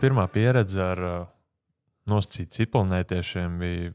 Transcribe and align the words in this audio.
pirmā 0.00 0.26
pieredze 0.32 0.80
ar 0.82 1.02
uh, 1.04 1.18
nosacītu 2.10 2.60
cipelnētiešiem 2.60 3.58
bija 3.60 3.90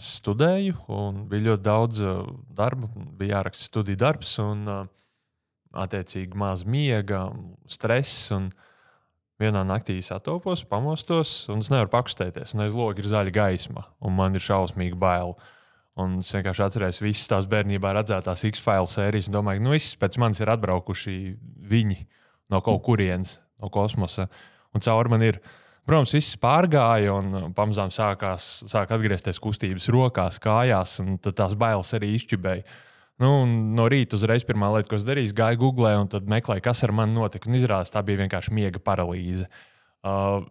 studēju, 0.00 0.76
un 0.92 1.24
bija 1.30 1.50
ļoti 1.50 1.64
daudz 1.66 2.02
uh, 2.04 2.26
darba. 2.56 2.90
Bija 3.18 3.38
jāraksta 3.38 3.70
studiju 3.70 4.00
darbs, 4.00 4.34
un 4.42 4.68
uh, 4.68 4.84
attiecīgi 5.72 6.38
maz 6.38 6.66
miega, 6.68 7.26
stress. 7.70 8.28
Un 8.36 8.50
vienā 9.42 9.64
naktī 9.66 9.96
satopos, 10.04 10.62
pamostos, 10.68 11.32
un 11.50 11.64
es 11.64 11.70
nevaru 11.72 11.90
pakustēties. 11.92 12.54
Un 12.54 12.66
aiz 12.66 12.76
logs 12.78 13.02
ir 13.02 13.10
zaļa 13.10 13.34
gaisma, 13.34 13.86
un 14.04 14.14
man 14.18 14.38
ir 14.38 14.44
šausmīgi 14.44 14.98
bail. 14.98 15.34
Un 15.98 16.20
es 16.22 16.30
vienkārši 16.32 16.64
atceros 16.64 17.02
visas 17.04 17.28
tās 17.28 17.48
bērnībā 17.50 17.90
redzētās 17.96 18.46
X-File 18.48 18.88
sērijas, 18.88 19.28
domāju, 19.32 19.60
ka 19.60 19.66
nu, 19.66 19.74
viss 19.74 19.98
pēc 20.00 20.16
manis 20.22 20.40
ir 20.40 20.52
atbraukuši 20.54 21.16
viņi 21.72 21.98
no 22.52 22.62
kaut 22.64 22.80
kurienes, 22.86 23.36
no 23.60 23.68
kosmosa. 23.72 24.28
Un 24.72 24.84
caur 24.84 25.10
man 25.12 25.24
ir 25.26 25.40
Protams, 25.82 26.12
viss 26.14 26.36
pārgāja, 26.38 27.10
un 27.18 27.54
pamazām 27.56 27.90
sākās, 27.90 28.60
sāk 28.70 28.92
atgriezties 28.94 29.40
kustības 29.42 29.88
rokās, 29.90 30.38
kājās, 30.42 31.00
un 31.02 31.16
tās 31.18 31.56
bailes 31.58 31.90
arī 31.98 32.12
izčibēja. 32.14 32.62
Nu, 33.22 33.32
no 33.46 33.88
rīta 33.90 34.14
uzreiz 34.14 34.46
pirmā 34.46 34.70
lieta, 34.76 34.88
ko 34.90 34.98
es 34.98 35.06
darīju, 35.06 35.34
gāju 35.38 35.58
googlē 35.58 35.96
un 35.98 36.08
meklēju, 36.30 36.62
kas 36.62 36.84
ar 36.86 36.94
mani 36.94 37.16
notika. 37.18 37.50
Izrādās, 37.50 37.90
tā 37.90 38.02
bija 38.06 38.22
vienkārši 38.22 38.54
miega 38.54 38.82
paralīze. 38.82 39.48
Uh, 40.06 40.46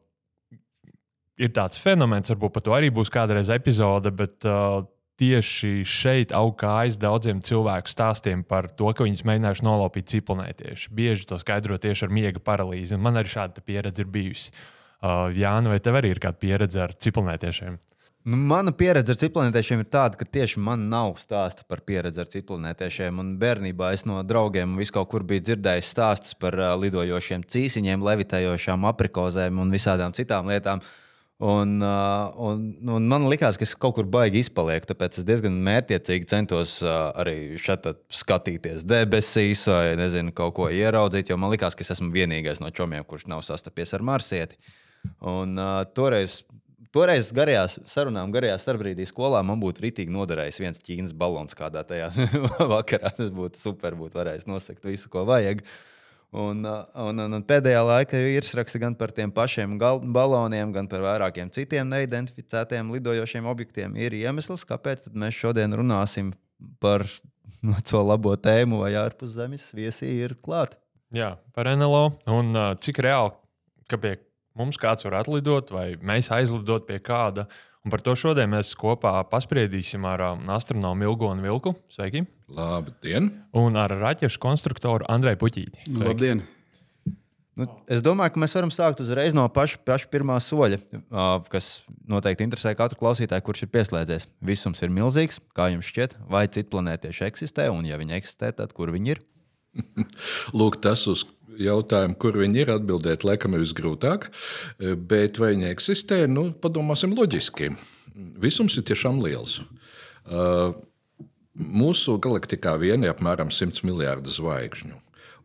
ir 1.40 1.56
tāds 1.56 1.80
fenomens, 1.80 2.32
varbūt 2.32 2.58
par 2.58 2.68
to 2.68 2.76
arī 2.76 2.92
būs 2.94 3.12
kādreiz 3.12 3.52
epizode, 3.56 4.12
bet 4.12 4.48
uh, 4.48 4.84
tieši 5.22 5.86
šeit 5.86 6.36
aug 6.36 6.58
kājas 6.60 6.98
daudziem 7.02 7.40
cilvēku 7.46 7.94
stāstiem 7.94 8.42
par 8.44 8.72
to, 8.74 8.90
ka 8.98 9.06
viņus 9.06 9.24
mēģinājuši 9.30 9.68
nolaupīt 9.70 10.12
ciklonētieši. 10.18 10.92
Bieži 10.98 11.30
to 11.30 11.40
skaidro 11.42 11.78
tieši 11.82 12.10
ar 12.10 12.14
miega 12.18 12.44
paralīzi. 12.44 12.98
Man 12.98 13.22
arī 13.22 13.32
šāda 13.38 13.64
pieredze 13.66 14.02
ir 14.02 14.10
bijusi. 14.12 14.52
Uh, 14.52 14.78
Uh, 15.02 15.32
Jāna, 15.34 15.72
vai 15.74 15.80
tev 15.82 15.96
arī 15.98 16.12
ir 16.14 16.20
kāda 16.22 16.38
pieredze 16.38 16.78
ar 16.84 16.92
cipelnētiešiem? 16.94 17.80
Nu, 18.30 18.38
mana 18.38 18.70
pieredze 18.70 19.16
ar 19.16 19.18
cipelnētiešiem 19.18 19.80
ir 19.82 19.88
tāda, 19.90 20.20
ka 20.20 20.28
tieši 20.30 20.62
man 20.62 20.84
nav 20.92 21.16
stāsta 21.18 21.66
par 21.66 21.82
pieredzi 21.82 22.22
ar 22.22 22.30
cipelnētiešiem. 22.30 23.18
Un 23.24 23.32
bērnībā 23.42 23.90
es 23.96 24.06
no 24.06 24.20
draugiem 24.22 24.76
visu 24.78 24.94
kaut 25.00 25.10
kur 25.10 25.26
biju 25.26 25.42
dzirdējis 25.48 25.90
stāstus 25.96 26.38
par 26.38 26.60
uh, 26.60 26.76
lidojošiem 26.78 27.48
cīsiņiem, 27.50 28.06
levitējošām 28.12 28.86
aprikozēm 28.92 29.58
un 29.64 29.74
visādām 29.74 30.14
citām 30.14 30.54
lietām. 30.54 30.86
Uh, 30.86 31.11
un, 31.42 32.90
un 32.96 33.08
man 33.10 33.26
liekas, 33.32 33.58
ka 33.58 33.66
es 33.66 33.74
kaut 33.74 33.96
kur 33.98 34.10
baigi 34.10 34.44
izpalieku. 34.44 34.92
Tāpēc 34.92 35.22
es 35.22 35.26
diezgan 35.26 35.56
mērķiecīgi 35.66 36.30
centos 36.30 36.76
uh, 36.86 37.10
arī 37.22 37.58
šeit 37.62 37.90
skatīties 38.14 38.86
debesīs, 38.86 39.66
vai 39.72 39.96
nezinu, 40.00 40.36
kaut 40.38 40.54
ko 40.60 40.70
ieraudzīt. 40.70 41.34
Jo 41.34 41.40
man 41.42 41.54
liekas, 41.56 41.78
ka 41.78 41.86
es 41.86 41.96
esmu 41.98 42.12
vienīgais 42.14 42.62
no 42.62 42.70
čomiem, 42.70 43.08
kurš 43.08 43.26
nav 43.32 43.42
sastapies 43.48 43.96
ar 43.98 44.06
marsieti. 44.06 44.60
Uh, 44.62 44.78
Un, 45.22 45.56
uh, 45.58 45.82
toreiz, 45.96 46.42
toreiz 46.94 47.32
garajā 47.36 47.66
sarunā, 47.90 48.24
garajā 48.34 48.58
starpbrīdī 48.62 49.08
skolā 49.10 49.42
man 49.46 49.62
būtu 49.62 49.86
rītīgi 49.86 50.14
noderējis 50.14 50.62
viens 50.62 50.82
ķīnas 50.82 51.16
balons 51.18 51.58
kādā 51.58 51.84
tajā 51.88 52.12
vakarā. 52.76 53.14
Tas 53.18 53.32
būtu 53.34 53.62
super, 53.62 53.98
būtu 53.98 54.22
varējis 54.22 54.50
nosegt 54.50 54.86
visu, 54.88 55.10
ko 55.14 55.26
vajag. 55.30 55.64
Un, 56.32 56.64
un, 56.64 57.18
un, 57.20 57.34
un 57.36 57.44
pēdējā 57.44 57.80
laikā 57.84 58.20
ir 58.22 58.38
ieraksti 58.38 58.80
gan 58.80 58.94
par 58.96 59.12
tiem 59.12 59.34
pašiem 59.36 59.74
baloniem, 60.16 60.72
gan 60.72 60.88
par 60.88 61.04
vairākiem 61.04 61.50
citiem 61.52 61.90
neidentificētiem 61.92 62.94
lidojošiem 62.96 63.50
objektiem. 63.52 63.98
Ir 64.00 64.16
iemesls, 64.16 64.64
kāpēc 64.70 65.10
mēs 65.12 65.36
šodien 65.36 65.76
runāsim 65.76 66.32
par 66.80 67.04
no, 67.60 67.76
to 67.84 68.00
labo 68.00 68.38
tēmu, 68.40 68.80
vai 68.80 68.94
ārpus 69.02 69.36
zemes 69.36 69.68
viesi 69.76 70.08
ir 70.24 70.38
klāta. 70.40 70.80
Jā, 71.12 71.34
par 71.52 71.68
NLO 71.76 72.14
un 72.32 72.56
uh, 72.56 72.70
cik 72.80 73.02
reāli, 73.04 73.36
ka 73.92 74.00
pie 74.00 74.16
mums 74.56 74.80
kāds 74.80 75.04
var 75.04 75.20
atlidot, 75.20 75.74
vai 75.76 75.98
mēs 76.00 76.32
aizlidot 76.32 76.88
pie 76.88 77.02
kāda. 77.04 77.50
Un 77.82 77.90
par 77.90 78.04
to 78.06 78.14
šodien 78.14 78.52
mēs 78.52 78.76
kopā 78.78 79.16
paspriedīsim 79.32 80.04
ar 80.06 80.22
um, 80.28 80.42
astronomu 80.54 81.08
Ilgonu 81.08 81.42
Vilku. 81.42 81.74
Sveiki! 81.90 82.28
Labdien! 82.54 83.32
Un 83.58 83.80
ar 83.82 83.96
raķešu 83.98 84.38
konstruktoru 84.44 85.08
Andreju 85.10 85.40
Puķīti. 85.42 85.88
Sveiki. 85.88 86.04
Labdien! 86.06 86.44
Nu, 87.58 87.66
es 87.92 88.04
domāju, 88.06 88.36
ka 88.36 88.42
mēs 88.44 88.54
varam 88.56 88.70
sākt 88.72 89.02
uzreiz 89.04 89.34
no 89.36 89.44
paša, 89.52 89.82
paša 89.86 90.08
pirmā 90.14 90.38
soļa, 90.46 90.78
kas 91.52 91.72
noteikti 92.10 92.46
interesē 92.46 92.72
katru 92.78 93.02
klausītāju, 93.02 93.44
kurš 93.50 93.66
ir 93.66 93.74
pieslēdzies. 93.74 94.30
Visums 94.46 94.86
ir 94.86 94.94
milzīgs. 94.94 95.42
Kā 95.58 95.72
jums 95.74 95.90
šķiet, 95.90 96.16
vai 96.32 96.46
citi 96.54 96.70
planētieši 96.72 97.28
eksistē, 97.28 97.68
un 97.74 97.90
ja 97.90 97.98
viņi 98.00 98.18
eksistē, 98.22 98.54
tad 98.62 98.78
kur 98.78 98.94
viņi 98.94 99.16
ir? 99.16 99.26
Lūk, 100.58 100.78
tas, 100.86 101.04
uz 101.10 101.26
jautājumu, 101.66 102.18
kur 102.22 102.38
viņi 102.42 102.64
ir, 102.64 102.74
atbildēt, 102.76 103.26
laikam 103.28 103.56
ir 103.56 103.64
visgrūtāk. 103.66 104.30
Bet 104.80 105.42
vai 105.42 105.54
viņi 105.56 105.70
eksistē, 105.72 106.24
nu, 106.32 106.50
padomāsim 106.64 107.16
loģiski. 107.18 107.72
Visums 108.42 108.78
ir 108.80 108.88
tiešām 108.90 109.22
liels. 109.24 109.60
Uh, 110.22 110.74
mūsu 111.56 112.18
galaktikā 112.22 112.76
vien 112.80 113.04
ir 113.06 113.14
apmēram 113.14 113.52
100 113.52 113.86
miljardi 113.88 114.34
zvaigžņu. 114.34 114.98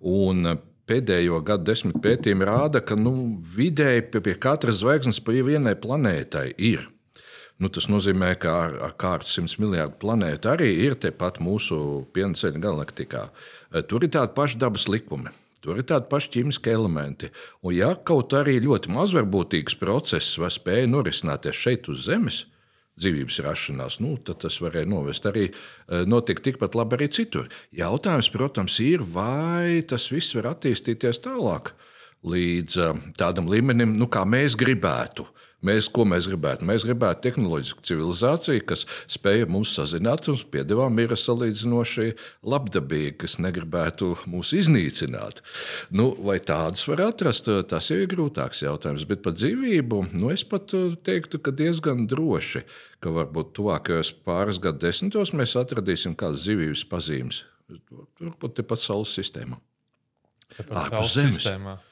Un 0.07 0.57
pēdējo 0.87 1.41
gadu 1.47 1.67
desmit 1.71 1.99
pētījumi 2.03 2.47
rāda, 2.47 2.83
ka 2.85 2.99
nu, 2.99 3.41
vidēji 3.57 4.07
pie, 4.11 4.23
pie 4.23 4.37
katras 4.39 4.83
zvaigznes 4.83 5.23
pa 5.25 5.35
vienai 5.35 5.75
planētai 5.79 6.53
ir. 6.57 6.87
Nu, 7.57 7.71
tas 7.73 7.87
nozīmē, 7.89 8.35
ka 8.37 8.53
ar, 8.67 8.75
ar 8.85 8.93
kārtu 9.01 9.31
100 9.33 9.63
miljardu 9.63 9.97
planētu 10.03 10.51
arī 10.53 10.69
ir 10.85 10.99
tepat 11.01 11.41
mūsu 11.41 12.05
pienceļa 12.13 12.61
galaktikā. 12.61 13.23
Tur 13.89 14.05
ir 14.05 14.13
tādi 14.13 14.37
paši 14.37 14.61
dabas 14.61 14.85
likumi. 14.93 15.33
Tur 15.67 15.81
ir 15.81 15.87
tādi 15.91 16.07
paši 16.07 16.29
ķīmiskie 16.37 16.71
elementi. 16.71 17.27
Un, 17.67 17.73
ja 17.75 17.89
kaut 18.07 18.37
arī 18.39 18.61
ļoti 18.63 18.93
mazvarbūtīgs 18.95 19.75
process 19.81 20.37
vai 20.39 20.53
spēja 20.55 20.87
norisināties 20.93 21.59
šeit 21.59 21.89
uz 21.91 22.05
Zemes, 22.07 22.45
dzīvības 23.03 23.41
rašanās, 23.45 23.99
nu, 24.01 24.15
tad 24.23 24.39
tas 24.45 24.61
varēja 24.63 24.87
novest 24.89 25.27
arī 25.27 25.49
eh, 25.51 26.05
notikt 26.07 26.45
tikpat 26.47 26.79
labi 26.79 26.97
arī 27.01 27.09
citur. 27.13 27.51
Jautājums, 27.75 28.31
protams, 28.31 28.79
ir, 28.85 29.03
vai 29.03 29.83
tas 29.91 30.07
viss 30.15 30.37
var 30.39 30.53
attīstīties 30.55 31.21
tālāk 31.27 31.75
līdz 32.31 32.79
eh, 32.87 33.03
tādam 33.19 33.51
līmenim, 33.51 33.99
nu, 33.99 34.07
kā 34.07 34.23
mēs 34.23 34.55
gribētu. 34.61 35.27
Mēs, 35.67 35.89
ko 35.93 36.05
mēs 36.09 36.29
gribētu? 36.31 36.67
Mēs 36.69 36.85
gribētu 36.87 37.25
tehnoloģisku 37.27 37.85
civilizāciju, 37.87 38.65
kas 38.69 38.85
spēja 39.11 39.49
mums 39.51 39.75
sazināt, 39.77 40.29
un 40.31 40.39
piedāvājumi 40.53 41.07
ir 41.07 41.15
salīdzinoši 41.21 42.09
labdabīgi, 42.47 43.17
kas 43.25 43.37
negribētu 43.43 44.13
mūs 44.31 44.53
iznīcināt. 44.57 45.43
Nu, 45.97 46.13
vai 46.27 46.39
tādus 46.39 46.87
var 46.91 47.07
atrast, 47.09 47.51
tas 47.71 47.91
jau 47.91 47.99
ir 48.03 48.11
grūtāks 48.13 48.63
jautājums. 48.67 49.07
Bet 49.09 49.25
par 49.27 49.37
dzīvību 49.37 50.03
nu, 50.15 50.31
es 50.35 50.47
pat 50.47 50.77
uh, 50.79 50.95
teiktu, 51.07 51.43
ka 51.43 51.55
diezgan 51.57 52.07
droši, 52.11 52.65
ka 53.03 53.13
varbūt 53.15 53.55
tuvākajos 53.59 54.15
pāris 54.27 54.61
gadu 54.63 54.85
desmitos 54.87 55.35
mēs 55.37 55.57
atradīsim 55.59 56.17
kādas 56.19 56.47
dzīvības 56.47 56.87
pazīmes. 56.91 57.45
Turpat 58.19 58.61
tepat 58.61 58.83
Saules 58.83 59.15
sistēmā. 59.17 59.59
Ārpus 60.71 61.17
zemes. 61.17 61.47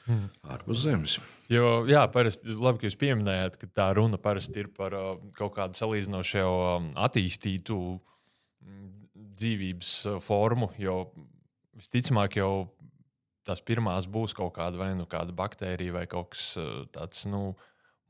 Hmm. 0.07 0.29
Ārpus 0.47 0.85
zemes. 0.85 1.17
Jo, 1.51 1.83
jā, 1.89 2.01
parasti 2.09 2.55
labi, 2.57 2.81
ka 2.81 2.89
jūs 2.89 2.97
pieminējāt, 3.01 3.59
ka 3.61 3.69
tā 3.69 3.89
runa 3.97 4.17
parasti 4.21 4.63
ir 4.63 4.71
par 4.73 4.95
uh, 4.97 5.11
kaut 5.37 5.53
kādu 5.57 5.77
salīdzinoši 5.77 6.39
jau 6.39 6.53
um, 6.55 6.87
attīstītu 6.97 7.77
mm, 8.65 8.87
dzīvības 9.37 9.93
uh, 10.09 10.17
formu. 10.25 10.71
Jo 10.81 11.03
visticamāk, 11.77 12.39
jau 12.41 12.51
tās 13.45 13.61
pirmās 13.61 14.09
būs 14.09 14.33
kaut 14.33 14.55
kāda 14.57 14.81
vai 14.81 14.89
nu 14.97 15.05
kāda 15.09 15.35
baktērija 15.37 15.99
vai 15.99 16.05
kaut 16.09 16.33
kas 16.33 16.51
uh, 16.61 16.83
tāds. 16.93 17.27
Nu, 17.29 17.53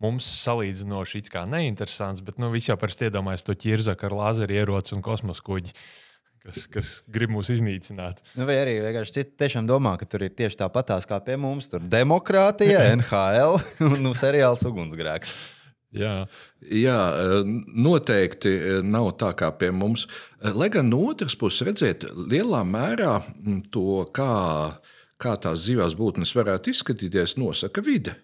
Mums 0.03 0.25
salīdzinoši 0.41 1.21
neinteresants, 1.47 2.19
bet 2.19 2.35
nu, 2.35 2.49
visi 2.51 2.67
jau 2.67 2.75
parasti 2.75 3.07
iedomājas 3.07 3.45
to 3.47 3.53
ķirzaku 3.55 4.09
ar 4.09 4.15
lāzeru 4.19 4.51
ieroci 4.51 4.91
un 4.91 4.99
kosmosa 5.01 5.39
kuģi. 5.47 5.71
Uh, 5.71 6.04
kas, 6.45 6.65
kas 6.71 6.91
grib 7.11 7.33
mūs 7.33 7.49
iznīcināt. 7.53 8.21
Nu, 8.37 8.45
vai 8.47 8.59
arī 8.61 8.77
vienkārši 8.83 9.25
tiešām 9.39 9.67
domā, 9.69 9.95
ka 9.99 10.07
tur 10.09 10.25
ir 10.27 10.35
tieši 10.37 10.59
tāpatās 10.61 11.07
kā 11.09 11.19
pie 11.25 11.37
mums. 11.41 11.69
Tur 11.71 11.83
demokrātija, 11.89 12.85
NHL 12.99 13.59
un 13.89 13.99
nu, 14.05 14.13
seriāls 14.17 14.65
ugunsgrēks. 14.69 15.33
Jā. 15.95 16.25
Jā, 16.75 16.97
noteikti 17.71 18.51
nav 18.83 19.13
tā 19.21 19.31
kā 19.39 19.51
pie 19.55 19.69
mums. 19.71 20.09
Lai 20.43 20.67
gan 20.73 20.89
no 20.91 21.05
otras 21.13 21.37
puses, 21.39 21.63
redzēt, 21.69 22.03
lielā 22.27 22.65
mērā 22.67 23.13
to, 23.71 24.03
kā, 24.15 24.33
kā 25.21 25.37
tās 25.39 25.63
dzīvās 25.63 25.95
būtnes 25.95 26.35
varētu 26.35 26.73
izskatīties, 26.73 27.37
nosaka 27.39 27.83
vide. 27.85 28.17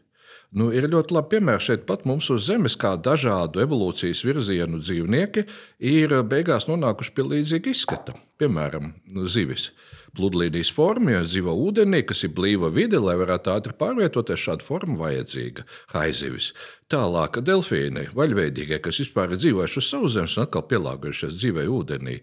Nu, 0.52 0.68
ir 0.76 0.90
ļoti 0.92 1.16
labi 1.16 1.38
piemēri 1.38 1.64
šeit 1.64 1.86
pat 1.88 2.02
mums 2.04 2.28
uz 2.34 2.44
Zemes, 2.50 2.74
kā 2.76 2.98
dažādu 3.00 3.62
evolūcijas 3.64 4.26
virzienu 4.28 4.82
dzīvnieki 4.82 5.46
ir 5.88 6.18
beigās 6.28 6.68
nonākuši 6.68 7.14
pie 7.16 7.24
līdzīga 7.24 7.72
izskata. 7.72 8.18
Piemēram, 8.42 8.90
zivis. 9.32 9.70
Pludlīnijas 10.12 10.74
forma, 10.76 11.14
ja 11.14 11.22
dzīvo 11.24 11.54
ūdenī, 11.56 12.02
kas 12.04 12.26
ir 12.28 12.34
blīva 12.36 12.68
vide, 12.76 13.00
lai 13.00 13.14
varētu 13.22 13.54
ātri 13.54 13.76
pārvietoties, 13.80 14.42
šāda 14.44 14.66
forma 14.68 14.98
vajadzīga. 15.00 15.64
Haizivis. 15.94 16.50
Tālāk, 16.92 17.40
delfīni, 17.48 18.10
vaļveidīgie, 18.18 18.82
kas 18.84 19.00
vispār 19.06 19.32
ir 19.32 19.40
dzīvojuši 19.40 19.80
uz 19.80 19.88
sauszemes 19.88 20.36
un 20.36 20.44
atkal 20.44 20.66
pielāgojušies 20.68 21.38
dzīvē 21.38 21.64
ūdenī. 21.72 22.18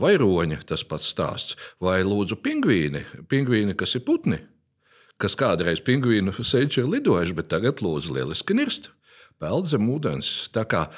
Vai 0.00 0.14
roņi, 0.22 0.62
tas 0.64 0.86
pats 0.88 1.12
stāsts. 1.12 1.60
Vai 1.84 1.98
lūdzu 2.08 2.40
pingvīni, 2.40 3.04
pingvīni 3.28 3.76
kas 3.76 3.98
ir 4.00 4.06
putni, 4.08 4.40
kas 5.20 5.36
kādreiz 5.38 5.82
pingvīnu 5.84 6.34
seņķi 6.34 6.82
ir 6.82 6.90
lidojuši, 6.96 7.36
bet 7.36 7.50
tagad 7.52 7.84
lūdzu 7.84 8.16
lieliski 8.16 8.56
nirst. 8.58 8.90
Peld 9.40 9.70
zem 9.70 9.86
ūdens. 9.88 10.50
Tā 10.52 10.66
kā 10.68 10.88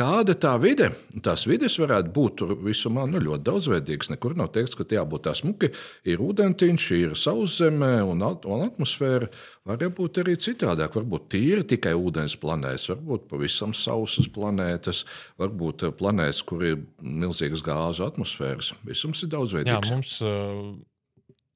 Kāda 0.00 0.36
tā 0.38 0.52
vide? 0.62 0.86
Tās 1.20 1.42
vides 1.50 1.74
varētu 1.80 2.12
būt 2.14 2.42
visumā 2.62 3.02
nu, 3.10 3.18
ļoti 3.20 3.44
daudzveidīgas. 3.44 4.08
Nekur 4.12 4.36
nav 4.38 4.52
teikts, 4.54 4.76
ka 4.78 4.86
jābūt 4.86 5.26
tā 5.26 5.34
smuki. 5.36 5.68
Ir 6.08 6.22
ūdentiņš, 6.24 6.86
ir 6.96 7.16
sauszemē 7.18 7.96
un, 8.06 8.22
un 8.22 8.62
atmosfēra. 8.64 9.28
Var 9.68 9.84
būt 9.98 10.22
arī 10.22 10.36
citādāk. 10.40 10.94
Varbūt 10.96 11.26
tīri 11.34 11.66
tikai 11.74 11.92
ūdens 11.98 12.38
planētas, 12.40 12.86
varbūt 12.94 13.26
pavisam 13.32 13.74
sausas 13.76 14.30
planētas, 14.32 15.02
varbūt 15.42 15.84
eh, 15.88 15.96
planētas, 15.98 16.44
kur 16.48 16.64
ir 16.64 16.78
milzīgas 17.02 17.66
gāzu 17.66 18.06
atmosfēras. 18.06 18.72
Visums 18.86 19.26
ir 19.26 19.34
daudzveidīgs. 19.34 19.90
Jā, 19.90 19.98
mums, 19.98 20.14
uh, 20.24 20.78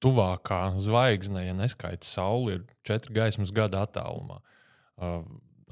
tuvākā 0.05 0.61
zvaigzne, 0.81 1.47
ja 1.49 1.57
neskaita 1.57 2.07
saule, 2.07 2.59
ir 2.59 2.63
četri 2.87 3.17
gaismas 3.17 3.55
gada 3.55 3.85
attālumā. 3.87 4.41
Uh, 5.01 5.25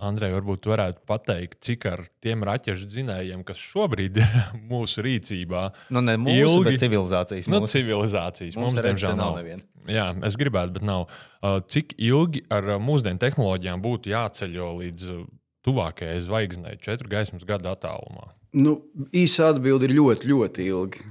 Andrej, 0.03 0.33
varbūt 0.35 0.67
varētu 0.67 1.05
pateikt, 1.07 1.61
cik 1.63 1.85
ar 1.87 2.01
tiem 2.25 2.43
raķešu 2.47 2.89
dzinējiem, 2.91 3.45
kas 3.47 3.61
šobrīd 3.63 4.19
ir 4.19 4.33
mūsu 4.73 5.05
rīcībā, 5.07 5.67
nu, 5.95 6.03
ne 6.03 6.17
mūsu, 6.19 6.57
ilgi, 6.57 6.65
bet 6.73 6.83
civilizācijas. 6.83 7.51
Nu, 7.53 7.61
civilizācijas. 7.71 8.57
Mums, 8.59 8.75
mums 8.75 8.89
diemžēl, 8.89 9.15
nav. 9.21 9.39
nav 9.39 9.93
Jā, 9.93 10.09
es 10.27 10.39
gribētu, 10.41 10.75
bet 10.79 10.87
nav. 10.87 11.07
Uh, 11.39 11.61
cik 11.71 11.95
ilgi 12.03 12.43
ar 12.55 12.67
mūsdienu 12.83 13.23
tehnoloģijām 13.23 13.83
būtu 13.85 14.11
jāceļo 14.11 14.69
līdz 14.81 15.09
uh, 15.15 15.25
tuvākajai 15.67 16.19
zvaigznei, 16.27 16.77
četru 16.83 17.11
gaismas 17.13 17.47
gadu 17.47 17.71
attālumā? 17.71 18.33
Nu, 18.59 18.81
īsa 19.15 19.53
atbilde 19.53 19.87
ir 19.89 19.97
ļoti, 20.01 20.31
ļoti 20.33 20.71
ilgi. 20.73 21.11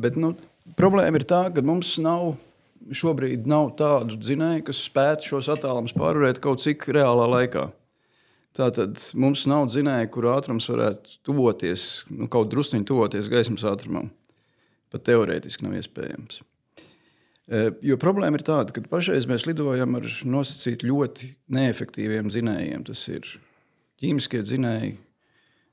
Bet 0.00 0.18
nu, 0.20 0.34
problēma 0.78 1.20
ir 1.20 1.26
tā, 1.28 1.46
ka 1.54 1.64
mums 1.64 1.96
nav 2.02 2.34
šobrīd 2.92 3.48
nav 3.48 3.72
tādu 3.78 4.18
dzinēju, 4.20 4.66
kas 4.68 4.82
spētu 4.88 5.30
šos 5.30 5.48
attālumus 5.54 5.94
pārvarēt 5.96 6.40
kaut 6.44 6.62
cik 6.64 6.86
reālā 6.92 7.26
laikā. 7.38 7.68
Tātad 8.54 9.00
mums 9.18 9.48
nav 9.50 9.66
dzinēja, 9.72 10.08
kur 10.14 10.28
ātrums 10.30 10.68
varētu 10.70 11.16
tuvoties, 11.26 12.04
nu, 12.12 12.28
kaut 12.30 12.52
druskuļi 12.52 12.86
tuvoties 12.86 13.30
gaismas 13.32 13.64
ātrumam. 13.66 14.12
Pat 14.94 15.02
teorētiski 15.08 15.66
nav 15.66 15.74
iespējams. 15.80 16.42
E, 17.50 17.64
jo 17.82 17.96
problēma 18.00 18.38
ir 18.38 18.44
tāda, 18.46 18.70
ka 18.76 18.84
pašreiz 18.86 19.26
mēs 19.26 19.48
lidojam 19.48 19.98
ar 19.98 20.06
nosacītu 20.06 20.86
ļoti 20.92 21.32
neefektīviem 21.56 22.30
dzinējiem. 22.30 22.84
Tas 22.86 23.02
ir 23.10 23.26
ķīmiskie 24.02 24.44
dzinēji. 24.46 24.94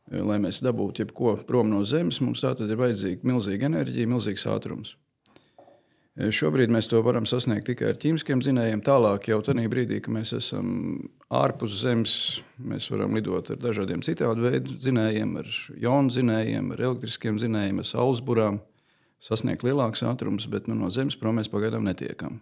E, 0.09 0.17
lai 0.25 0.39
mēs 0.41 0.63
dabūtu 0.65 1.05
jebko 1.05 1.35
prom 1.47 1.69
no 1.69 1.83
Zemes, 1.85 2.21
mums 2.23 2.41
tā 2.41 2.55
tad 2.57 2.71
ir 2.71 2.79
vajadzīga 2.79 3.27
milzīga 3.27 3.69
enerģija, 3.69 4.09
milzīgs 4.09 4.47
ātrums. 4.49 4.95
Šobrīd 6.11 6.67
mēs 6.73 6.89
to 6.91 6.99
varam 7.05 7.23
sasniegt 7.29 7.69
tikai 7.69 7.93
ar 7.93 7.99
ķīmiskiem 7.99 8.41
zinējumiem. 8.43 8.81
Tālāk, 8.83 9.29
jau 9.31 9.37
tajā 9.47 9.69
brīdī, 9.71 10.01
kad 10.03 10.11
mēs 10.11 10.33
esam 10.35 10.67
ārpus 11.31 11.77
Zemes, 11.85 12.15
mēs 12.59 12.89
varam 12.91 13.15
lidot 13.15 13.53
ar 13.53 13.61
dažādiem 13.61 14.03
citādu 14.03 14.43
veidu 14.43 14.75
zinējumiem, 14.75 15.37
ar 15.39 15.53
jonu 15.79 16.11
zinējumiem, 16.11 16.73
ar 16.75 16.83
elektriskiem 16.89 17.39
zinējumiem, 17.39 17.79
ar 17.79 17.87
saules 17.87 18.19
burām, 18.27 18.59
sasniegt 19.23 19.63
lielākus 19.63 20.03
ātrumus, 20.03 20.49
bet 20.51 20.67
nu, 20.67 20.75
no 20.75 20.91
Zemes 20.91 21.15
prom 21.15 21.39
mēs 21.39 21.49
pagaidām 21.53 21.87
netiekam. 21.87 22.41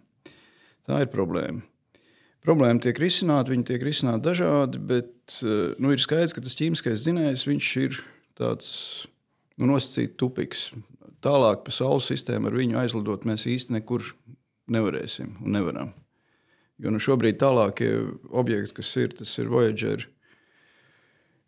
Tā 0.88 1.04
ir 1.04 1.12
problēma. 1.14 1.62
Problēma 2.40 2.80
tiek 2.80 2.96
risināta, 2.96 3.52
viņi 3.52 3.66
tiek 3.68 3.82
risināti 3.84 4.24
dažādi, 4.24 4.80
bet 4.80 5.40
nu, 5.76 5.90
ir 5.92 6.00
skaidrs, 6.00 6.32
ka 6.32 6.40
tas 6.44 6.56
ķīmiskais 6.56 7.02
zinējums 7.04 7.46
ir 7.82 7.98
tāds 8.38 8.70
nu, 9.60 9.68
nosacīts 9.74 10.16
tupiks 10.20 10.70
tālāk 11.24 11.64
pa 11.66 11.74
Saules 11.74 12.08
sistēmu 12.08 12.48
ar 12.48 12.56
viņu 12.56 12.78
aizlidot 12.80 13.26
mēs 13.28 13.46
īsti 13.50 13.76
nekur 13.76 14.06
nevarēsim 14.72 15.36
un 15.44 15.56
nevaram. 15.56 15.92
Jo 16.80 16.92
nu 16.94 17.00
šobrīd 17.02 17.36
tālākie 17.40 17.90
objekti, 18.32 18.78
kas 18.78 18.94
ir, 18.96 19.12
tas 19.18 19.34
ir 19.36 19.50
Voyager, 19.52 20.06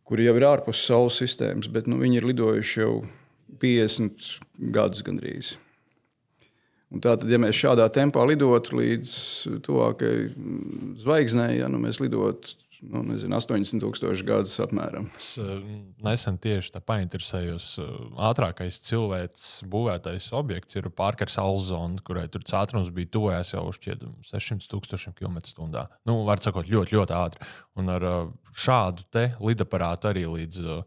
kuri 0.05 0.27
jau 0.27 0.37
ir 0.37 0.45
ārpus 0.45 0.85
Saules 0.85 1.17
sistēmas, 1.23 1.71
bet 1.73 1.89
nu, 1.89 1.97
viņi 2.03 2.21
ir 2.21 2.29
lidojuši 2.29 2.81
jau 2.83 2.95
50 3.63 4.29
gadus 4.75 5.05
gandrīz. 5.07 5.55
Un 6.93 7.01
tātad, 7.01 7.29
ja 7.33 7.39
mēs 7.41 7.57
šādā 7.57 7.87
tempā 7.93 8.25
lidotu 8.29 8.77
līdz 8.77 9.13
tuvākajai 9.65 10.27
zvaigznei, 11.01 11.55
ja 11.63 11.71
nu 11.73 11.81
mēs 11.81 12.03
lidotu 12.03 12.59
nu, 12.83 13.03
nezinu, 13.07 13.37
80,000 13.39 14.25
gadus 14.27 14.57
apmēram. 14.63 15.07
Es 15.17 15.37
eh, 15.41 15.53
nesen 16.03 16.39
tieši 16.43 16.75
tā 16.75 16.83
painteresējos. 16.85 17.69
Eh, 17.83 17.91
ātrākais 18.29 18.81
cilvēks 18.89 19.47
būvētais 19.71 20.29
objekts 20.37 20.79
ir 20.79 20.91
Parkers 20.99 21.39
Alzona, 21.41 22.03
kurai 22.05 22.27
tur 22.33 22.45
ātrums 22.59 22.91
bija 22.95 23.13
tuvojas 23.15 23.55
jau 23.55 23.65
600,000 23.73 25.15
km/h. 25.19 25.87
Nu, 26.09 26.23
var 26.29 26.43
sakot, 26.43 26.69
ļoti, 26.69 26.99
ļoti 26.99 27.17
ātri. 27.19 27.53
Un 27.79 27.93
ar 27.95 28.09
eh, 28.11 28.23
šādu 28.53 29.07
lidaparātu 29.43 30.11
arī 30.11 30.27
līdz 30.29 30.59
uh, 30.67 30.83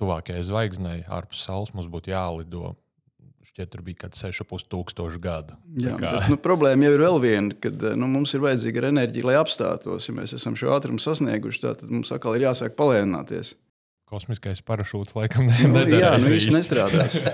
tuvākajai 0.00 0.42
zvaigznei 0.46 1.00
ārpus 1.12 1.44
Saules 1.44 1.74
mums 1.76 1.88
būtu 1.90 2.12
jālido 2.12 2.74
Šķiet, 3.50 3.66
tur 3.72 3.80
bija 3.82 4.04
kaut 4.04 4.14
kāds 4.14 4.38
6,5 4.38 5.16
gadu. 5.22 5.56
Jā, 5.82 5.96
kā... 5.98 6.12
bet, 6.14 6.28
nu, 6.30 6.36
problēma 6.38 6.86
jau 6.86 6.92
ir 6.94 7.02
vēl 7.02 7.16
viena, 7.24 7.56
ka 7.58 7.72
nu, 7.98 8.06
mums 8.12 8.30
ir 8.36 8.44
vajadzīga 8.44 8.86
enerģija, 8.92 9.26
lai 9.26 9.34
apstātos. 9.40 10.06
Ja 10.06 10.14
mēs 10.14 10.36
esam 10.36 10.54
šo 10.58 10.70
ātrumu 10.76 11.02
sasnieguši, 11.02 11.62
tad 11.64 11.82
mums 11.90 12.12
atkal 12.14 12.38
ir 12.38 12.46
jāsāk 12.46 12.78
palēnināties. 12.78 13.56
Kosmiskais 14.10 14.62
parašūts 14.66 15.14
laikam 15.14 15.46
ne, 15.46 15.58
nu, 15.70 15.82
jā, 15.98 16.16
nu, 16.18 16.30
īsti 16.34 16.54
nestrādās. 16.56 17.18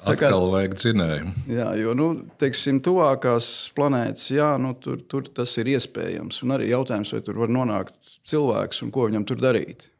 Atkal 0.00 0.32
kā, 0.32 0.50
vajag 0.54 0.74
dzinējumu. 0.78 1.32
Jā, 1.52 1.66
jo, 1.76 1.92
nu, 1.98 2.06
teiksim, 2.40 2.78
tuvākās 2.84 3.48
planētas, 3.76 4.30
jā, 4.32 4.54
nu, 4.62 4.72
tur, 4.80 5.02
tur 5.10 5.26
tas 5.28 5.52
ir 5.60 5.68
iespējams. 5.74 6.40
Un 6.46 6.54
arī 6.56 6.70
jautājums, 6.70 7.12
vai 7.12 7.20
tur 7.26 7.42
var 7.42 7.52
nonākt 7.52 8.14
cilvēks 8.30 8.80
un 8.86 8.94
ko 8.94 9.10
viņam 9.10 9.26
tur 9.28 9.42
darīt. 9.42 9.90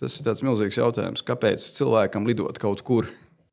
Tas 0.00 0.16
ir 0.18 0.26
tāds 0.26 0.42
milzīgs 0.46 0.80
jautājums, 0.80 1.26
kāpēc 1.26 1.66
cilvēkam 1.76 2.24
lidot 2.26 2.58
kaut 2.62 2.80
kur. 2.86 3.10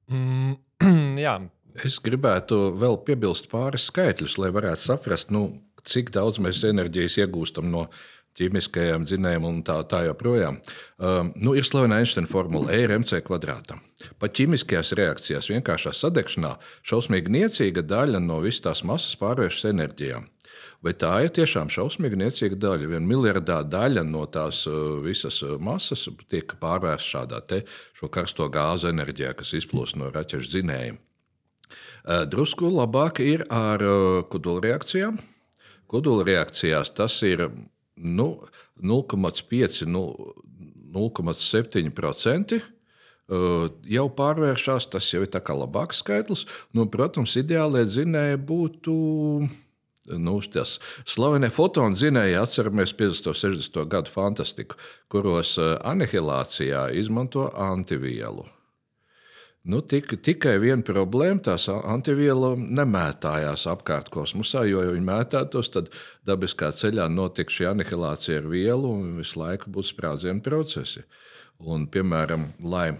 Mm, 0.09 0.57
jā. 1.25 1.39
Es 1.85 1.99
gribētu 2.03 2.73
vēl 2.79 2.97
piebilst 3.07 3.47
pāris 3.51 3.87
skaitļus, 3.91 4.37
lai 4.41 4.49
varētu 4.55 4.83
saprast, 4.83 5.29
nu, 5.31 5.47
cik 5.87 6.11
daudz 6.15 6.41
mēs 6.43 6.63
enerģijas 6.67 7.19
iegūstam 7.21 7.69
no 7.71 7.85
ķīmiskajiem 8.39 9.05
dzinējiem 9.07 9.45
un 9.47 9.61
tā, 9.67 9.77
tā 9.89 10.03
joprojām. 10.07 10.59
Um, 10.97 11.31
nu, 11.43 11.55
ir 11.57 11.67
slavena 11.67 11.99
Einsteina 11.99 12.29
formula 12.29 12.71
E 12.75 12.83
ir 12.85 12.93
MC 12.95 13.21
kvadrātam. 13.25 13.81
Pat 14.19 14.35
ķīmiskajās 14.37 14.93
reakcijās, 14.99 15.49
vienkāršā 15.51 15.93
sadegšanā, 15.95 16.53
šausmīgi 16.87 17.33
niecīga 17.35 17.83
daļa 17.83 18.21
no 18.23 18.39
visas 18.43 18.63
tās 18.67 18.83
masas 18.87 19.17
pārvēršas 19.19 19.71
enerģijā. 19.73 20.21
Vai 20.79 20.93
tā 20.95 21.11
ir 21.25 21.33
tiešām 21.35 21.67
šausmīgi 21.73 22.15
niecīga 22.21 22.55
daļa? 22.55 22.87
Viena 22.87 23.03
miljardā 23.03 23.57
daļa 23.67 23.99
no 24.07 24.21
tās 24.31 24.61
uh, 24.69 25.03
visas 25.03 25.41
uh, 25.43 25.57
masas 25.59 26.05
tiek 26.31 26.53
pārvērsta 26.61 27.17
šādā 27.17 27.41
te, 27.49 27.57
karsto 28.07 28.47
gāzu 28.51 28.87
enerģijā, 28.93 29.33
kas 29.35 29.51
izplūst 29.59 29.97
no 29.99 30.07
raķešu 30.15 30.49
dzinējiem. 30.53 30.95
Uh, 30.95 31.01
drusku 32.31 32.71
labāk 32.71 33.19
ir 33.25 33.43
ar 33.51 33.83
kodolreakcijām. 34.31 35.19
Kodolreakcijās 35.91 36.95
tas 36.95 37.19
ir 37.27 37.51
nu, 37.99 38.39
0,5, 38.79 39.83
0,7% 39.83 42.61
jau 43.85 44.09
pārvēršas. 44.17 44.87
Tas 44.93 45.13
jau 45.13 45.21
ir 45.25 45.29
labāks 45.59 45.99
skaitlis. 46.01 46.45
Nu, 46.73 46.85
protams, 46.89 47.35
ideālajā 47.41 47.85
dzinēja 47.89 48.37
būtu 48.41 48.93
nu, 50.07 50.37
tas 50.53 50.77
slavenie 51.07 51.49
fotonu 51.53 51.97
zinēji, 51.99 52.37
atceramies 52.39 52.93
50. 52.97 53.31
un 53.31 53.41
60. 53.41 53.81
gadu 53.91 54.13
fantastiku, 54.13 54.79
kuros 55.11 55.57
eh, 55.59 55.75
anihilācijā 55.87 56.89
izmanto 56.99 57.49
antivielu. 57.55 58.47
Nu, 59.69 59.81
tik, 59.83 60.13
tikai 60.23 60.55
viena 60.63 60.85
problēma, 60.87 61.41
tās 61.43 61.67
antiviela 61.69 62.53
nemētājās 62.57 63.65
apkārt 63.67 64.07
kosmosā, 64.13 64.63
jo, 64.69 64.79
ja 64.85 64.93
viņi 64.95 65.05
mētātos, 65.05 65.69
tad 65.73 65.91
dabiskā 66.25 66.71
ceļā 66.71 67.09
notiktu 67.11 67.57
šī 67.57 67.67
anihilācija 67.73 68.39
ar 68.39 68.47
vielu 68.49 68.93
un 69.01 69.17
visu 69.19 69.41
laiku 69.41 69.69
būtu 69.75 69.91
sprādzienu 69.91 70.41
procesi. 70.45 71.03
Un, 71.59 71.89
piemēram, 71.91 72.53
lai 72.63 72.93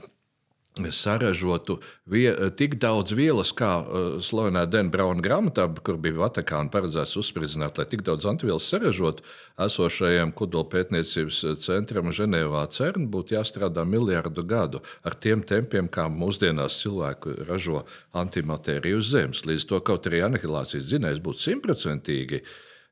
saražotu 0.95 1.79
vie, 2.09 2.29
tik 2.57 2.77
daudz 2.81 3.13
vielas, 3.17 3.51
kā 3.55 3.71
uh, 3.81 4.07
slavenā 4.23 4.65
Dena 4.71 4.91
Brauna 4.93 5.23
grāmatā, 5.23 5.67
kur 5.83 5.99
bija 6.01 6.17
Vatikāna 6.19 6.71
paredzēts 6.73 7.17
uzspridzināt, 7.19 7.77
lai 7.79 7.85
tik 7.89 8.03
daudz 8.07 8.27
antivielas 8.29 8.67
saražotu, 8.71 9.25
esošajam 9.59 10.31
kodolpētniecības 10.39 11.41
centram 11.63 12.13
Ženēvā 12.15 12.65
CERN 12.73 13.09
būtu 13.11 13.35
jāstrādā 13.37 13.85
miljardu 13.87 14.45
gadu 14.47 14.83
ar 15.03 15.17
tiem 15.19 15.43
tempiem, 15.43 15.89
kā 15.91 16.07
mūsdienās 16.11 16.79
cilvēku 16.83 17.35
ražo 17.49 17.83
antimatēriju 18.17 18.99
uz 19.01 19.13
Zemes. 19.13 19.45
Līdz 19.47 19.67
to 19.69 19.81
kaut 19.85 20.07
arī 20.09 20.23
anihilācijas 20.27 20.91
zinājums 20.91 21.23
būtu 21.25 21.45
simtprocentīgi 21.47 22.43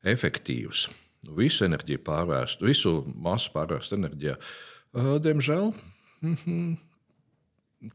efektīvs. 0.08 0.88
Visu 1.38 1.66
enerģiju 1.68 2.04
pārvērst, 2.08 2.64
visu 2.64 3.00
masu 3.16 3.52
pārvērst 3.56 3.98
enerģijā. 3.98 4.38
Uh, 4.98 5.16
diemžēl. 5.22 5.72
Mm 6.22 6.38
-hmm 6.44 6.87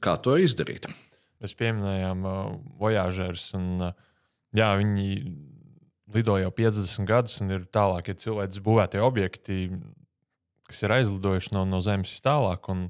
kā 0.02 0.16
to 0.22 0.36
izdarīt. 0.40 0.88
Mēs 1.42 1.56
pieminējām 1.58 2.26
uh, 2.28 2.42
vojažerus. 2.78 3.48
Uh, 3.56 3.90
jā, 4.54 4.70
viņi 4.78 5.08
lido 6.12 6.36
jau 6.38 6.52
50 6.54 7.08
gadus, 7.08 7.40
un 7.42 7.56
ir 7.56 7.66
tālākie 7.72 8.14
cilvēks 8.18 8.62
būvētie 8.62 9.02
objekti, 9.02 9.58
kas 10.68 10.84
ir 10.84 10.94
aizlidojuši 10.98 11.54
no, 11.56 11.64
no 11.68 11.80
Zemes 11.84 12.12
vis 12.12 12.24
tālāk. 12.24 12.68
Un 12.72 12.86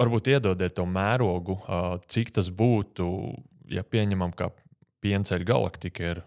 varbūt 0.00 0.32
iedodiet 0.32 0.76
to 0.78 0.86
mērogu, 0.88 1.58
cik 2.10 2.32
tas 2.38 2.50
būtu, 2.54 3.06
ja 3.70 3.84
pieņemam, 3.84 4.32
ka 4.34 4.50
pienceļa 5.02 5.48
galaktika 5.48 6.12
ir 6.14 6.22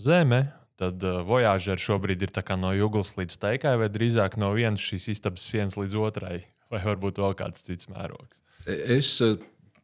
Zeme. 0.00 0.48
Tad 0.80 1.02
uh, 1.04 1.20
Voyager 1.28 1.76
šobrīd 1.76 2.22
ir 2.24 2.32
no 2.56 2.70
jūglas 2.72 3.12
līdz 3.18 3.36
teikai, 3.36 3.74
vai 3.76 3.90
drīzāk 3.92 4.38
no 4.40 4.54
vienas 4.56 4.80
šīs 4.80 5.10
istabas 5.12 5.44
sienas 5.44 5.76
līdz 5.76 5.96
otrai, 6.00 6.38
vai 6.70 6.82
varbūt 6.84 7.20
vēl 7.22 7.36
kāds 7.38 7.64
cits 7.66 7.90
mērogs. 7.90 8.42
Es 8.66 9.16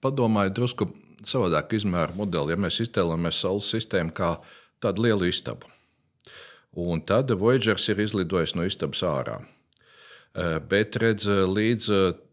padomāju 0.04 0.54
drusku 0.56 0.88
savādāk 1.26 1.74
izmēru 1.78 2.18
modeli. 2.20 2.54
Ja 2.54 2.60
mēs 2.60 2.80
iztēlojamies 2.84 3.40
Saules 3.42 3.70
sistēmu 3.72 4.14
kā 4.16 4.36
tādu 4.82 5.06
lielu 5.06 5.30
istabu, 5.30 5.68
un 6.76 7.00
tad 7.06 7.32
Voyagers 7.40 7.88
ir 7.92 8.02
izlidojis 8.04 8.54
no 8.56 8.66
istabas 8.68 9.02
ārā. 9.06 9.40
Bet 10.68 10.98
redz, 11.00 11.24
līdz 11.48 11.86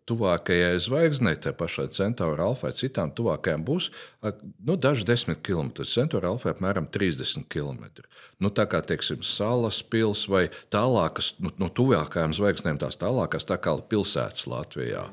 tuvākajai 0.10 0.75
zvaigznei, 0.83 1.36
tai 1.39 1.53
pašai 1.57 1.88
Centaura 1.95 2.50
alfai, 2.50 2.74
citām 2.75 3.12
tuvākajām 3.15 3.63
būs 3.67 3.89
nu, 4.24 4.75
daži 4.75 5.07
desmit 5.07 5.41
km. 5.45 5.72
Centaura 5.88 6.33
alfai 6.33 6.53
apmēram 6.53 6.89
30 6.91 7.48
km. 7.51 8.03
Nu, 8.43 8.51
tā 8.51 8.67
kā 8.69 8.83
teiksim, 8.83 9.24
salas 9.24 9.81
pilsēta 9.83 10.33
vai 10.33 10.45
tālākas, 10.74 11.33
nu, 11.43 11.53
no 11.62 11.72
tuvākajām 11.72 12.36
zvaigznēm, 12.36 12.81
tās 12.81 13.00
tālākās, 13.01 13.48
tā 13.48 13.60
kā 13.62 13.75
pilsētas 13.89 14.48
Latvijā. 14.51 15.07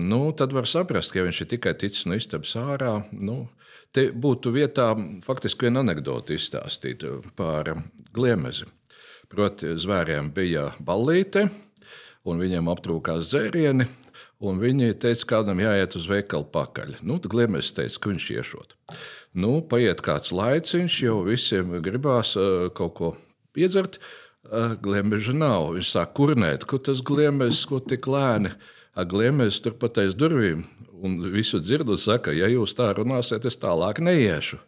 Nu, 0.00 0.20
tad 0.36 0.52
var 0.52 0.68
saprast, 0.68 1.12
ka 1.12 1.20
ja 1.20 1.26
viņš 1.28 1.44
ir 1.44 1.52
tikai 1.54 1.72
ticis 1.80 2.04
no 2.08 2.16
istabas 2.16 2.56
ārā. 2.60 2.98
Nu, 3.12 3.46
Te 3.92 4.06
būtu 4.08 4.54
vietā 4.54 4.86
faktiski 5.20 5.66
viena 5.66 5.82
anekdote 5.84 6.32
izstāstīt 6.32 7.04
par 7.36 7.68
gliemezi. 8.16 8.64
Proti, 9.28 9.74
zvēriem 9.76 10.30
bija 10.32 10.70
ballīte, 10.80 11.46
un 12.28 12.42
viņiem 12.42 12.70
aptrūkās 12.72 13.30
dzērieni. 13.30 13.88
Un 14.42 14.58
viņi 14.58 14.96
teica, 14.98 15.26
kādam 15.36 15.60
jāiet 15.62 15.94
uz 15.94 16.08
veikalu 16.10 16.48
pakaļ. 16.50 16.96
Nu, 17.06 17.20
tad 17.22 17.30
Gliemežs 17.30 17.70
teica, 17.76 18.00
ka 18.02 18.10
viņš 18.10 18.26
iešot. 18.34 18.74
Nu, 19.38 19.60
paiet 19.62 20.02
kāds 20.02 20.34
laiciņš, 20.34 20.98
jau 21.04 21.20
visiem 21.28 21.76
gribās 21.84 22.34
uh, 22.34 22.66
kaut 22.74 22.96
ko 22.98 23.12
piedzert. 23.54 24.00
Uh, 24.48 24.74
Gliemeža 24.82 25.34
nav. 25.36 25.70
Viņš 25.76 25.92
sāk 25.94 26.14
kurnēt, 26.18 26.66
kur 26.66 26.82
tas 26.82 27.04
gliemežs, 27.06 27.62
ko 27.70 27.78
tik 27.78 28.10
lēni. 28.10 28.50
Gliemežs 28.92 29.62
turpat 29.64 30.02
aiz 30.02 30.18
durvīm 30.18 30.66
un 31.02 31.18
visu 31.32 31.58
dzird 31.62 31.88
un 31.90 31.98
saka, 31.98 32.34
ja 32.34 32.48
jūs 32.50 32.76
tā 32.78 32.92
runāsiet, 32.96 33.46
es 33.48 33.58
tālāk 33.58 34.02
neiešu. 34.04 34.60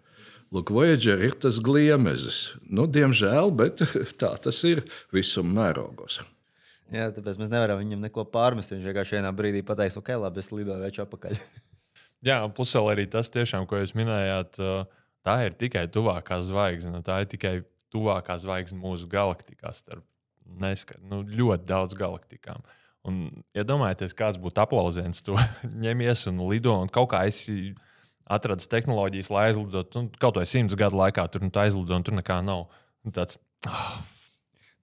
Lūk, 0.55 0.71
Voyager 0.75 1.23
ir 1.25 1.35
tas 1.41 1.59
gliemežs. 1.63 2.55
Nu, 2.71 2.87
diemžēl, 2.91 3.51
bet 3.59 3.83
tā 4.21 4.35
tas 4.43 4.63
ir 4.67 4.85
visuma 5.15 5.65
mērogos. 5.65 6.21
Jā, 6.95 7.11
tāpēc 7.15 7.39
mēs 7.41 7.51
nevaram 7.51 7.81
viņam 7.81 8.05
neko 8.07 8.27
pārmest. 8.31 8.71
Viņš 8.75 8.89
vienkārši 8.91 9.19
vienā 9.19 9.33
brīdī 9.35 9.65
pateiks, 9.67 9.99
ok, 9.99 10.13
labi, 10.23 10.43
es 10.45 10.53
lidoju 10.55 10.83
veču 10.83 11.03
atpakaļ. 11.05 11.39
Jā, 12.29 12.39
un 12.47 12.55
plus 12.57 12.73
vēl 12.79 12.93
arī 12.95 13.05
tas, 13.11 13.29
tiešām, 13.33 13.67
ko 13.69 13.81
jūs 13.81 13.93
minējāt, 13.99 14.61
tā 15.27 15.35
ir 15.45 15.57
tikai 15.61 15.85
tuvākā 15.93 16.39
zvaigzne. 16.47 17.03
Tā 17.05 17.19
ir 17.25 17.29
tikai 17.35 17.55
tuvākā 17.93 18.39
zvaigzne 18.41 18.79
mūsu 18.81 19.09
galaktikā 19.11 19.75
starp 19.77 20.07
neskat, 20.61 21.01
nu, 21.11 21.23
ļoti 21.25 21.67
daudz 21.69 21.97
galaktikām. 21.99 22.63
Un 23.05 23.27
ja 23.57 23.65
kāds 23.65 24.41
būtu 24.41 24.63
aplausiens, 24.63 25.21
to 25.25 25.37
ņemies 25.85 26.27
un 26.31 26.41
lido 26.49 26.73
un 26.81 26.89
kaut 26.93 27.11
kā 27.13 27.25
esi 27.29 27.75
atradis 28.25 28.69
tehnoloģijas, 28.73 29.31
lai 29.33 29.49
aizlidotu. 29.51 30.01
Nu, 30.01 30.11
kaut 30.21 30.41
vai 30.41 30.47
simts 30.49 30.77
gadu 30.79 30.97
laikā 30.97 31.27
tur 31.29 31.45
nu, 31.45 31.53
aizlido 31.61 31.97
un 31.97 32.07
tur 32.07 32.17
nekā 32.17 32.41
nav. 32.45 32.71
Un 33.05 33.13
tāds, 33.13 33.37
oh, 33.69 33.99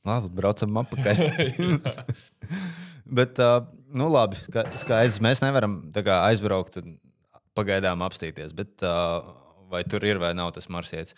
Labi, 0.08 0.32
braucam 0.34 0.80
atpakaļ. 0.82 1.20
Bet, 3.18 3.42
uh, 3.44 3.66
nu, 3.92 4.08
labi, 4.12 4.40
skaidrs, 4.40 5.20
mēs 5.24 5.42
nevaram 5.44 5.82
kā, 5.94 6.22
aizbraukt 6.30 6.80
un 6.82 6.96
pagaidām 7.58 8.02
apstīties. 8.06 8.56
Bet, 8.58 8.78
uh, 8.88 9.34
vai 9.72 9.84
tur 9.88 10.06
ir 10.08 10.22
vai 10.22 10.32
nav 10.38 10.54
tas 10.56 10.70
marsietis? 10.72 11.18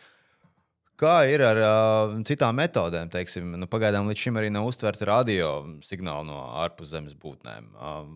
Kā 0.99 1.23
ir 1.29 1.41
ar 1.45 1.59
uh, 1.61 2.15
citām 2.27 2.57
metodēm? 2.59 3.09
Teiksim, 3.13 3.55
nu, 3.61 3.69
pagaidām 3.69 4.09
līdz 4.09 4.25
šim 4.25 4.37
arī 4.41 4.51
nav 4.53 4.67
uztverta 4.69 5.07
radio 5.09 5.55
signāli 5.85 6.29
no 6.29 6.43
ārpuszemes 6.63 7.15
būtnēm. 7.19 7.71
Um, 7.77 8.15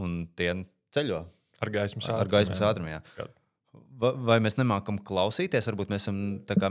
un 0.00 0.22
tie 0.38 0.54
ceļo 0.94 1.24
ar 1.62 1.72
gaismas 1.72 2.08
ātrumu. 2.08 2.24
Ar 2.24 2.32
gaismas 2.32 2.64
ātrumu 2.64 2.92
jā. 2.92 3.00
Jā. 3.18 3.28
Vai 4.02 4.40
mēs 4.42 4.56
nemākam 4.58 4.96
klausīties? 4.98 5.68
Varbūt 5.70 5.92
mēs 5.92 6.08
esam 6.08 6.16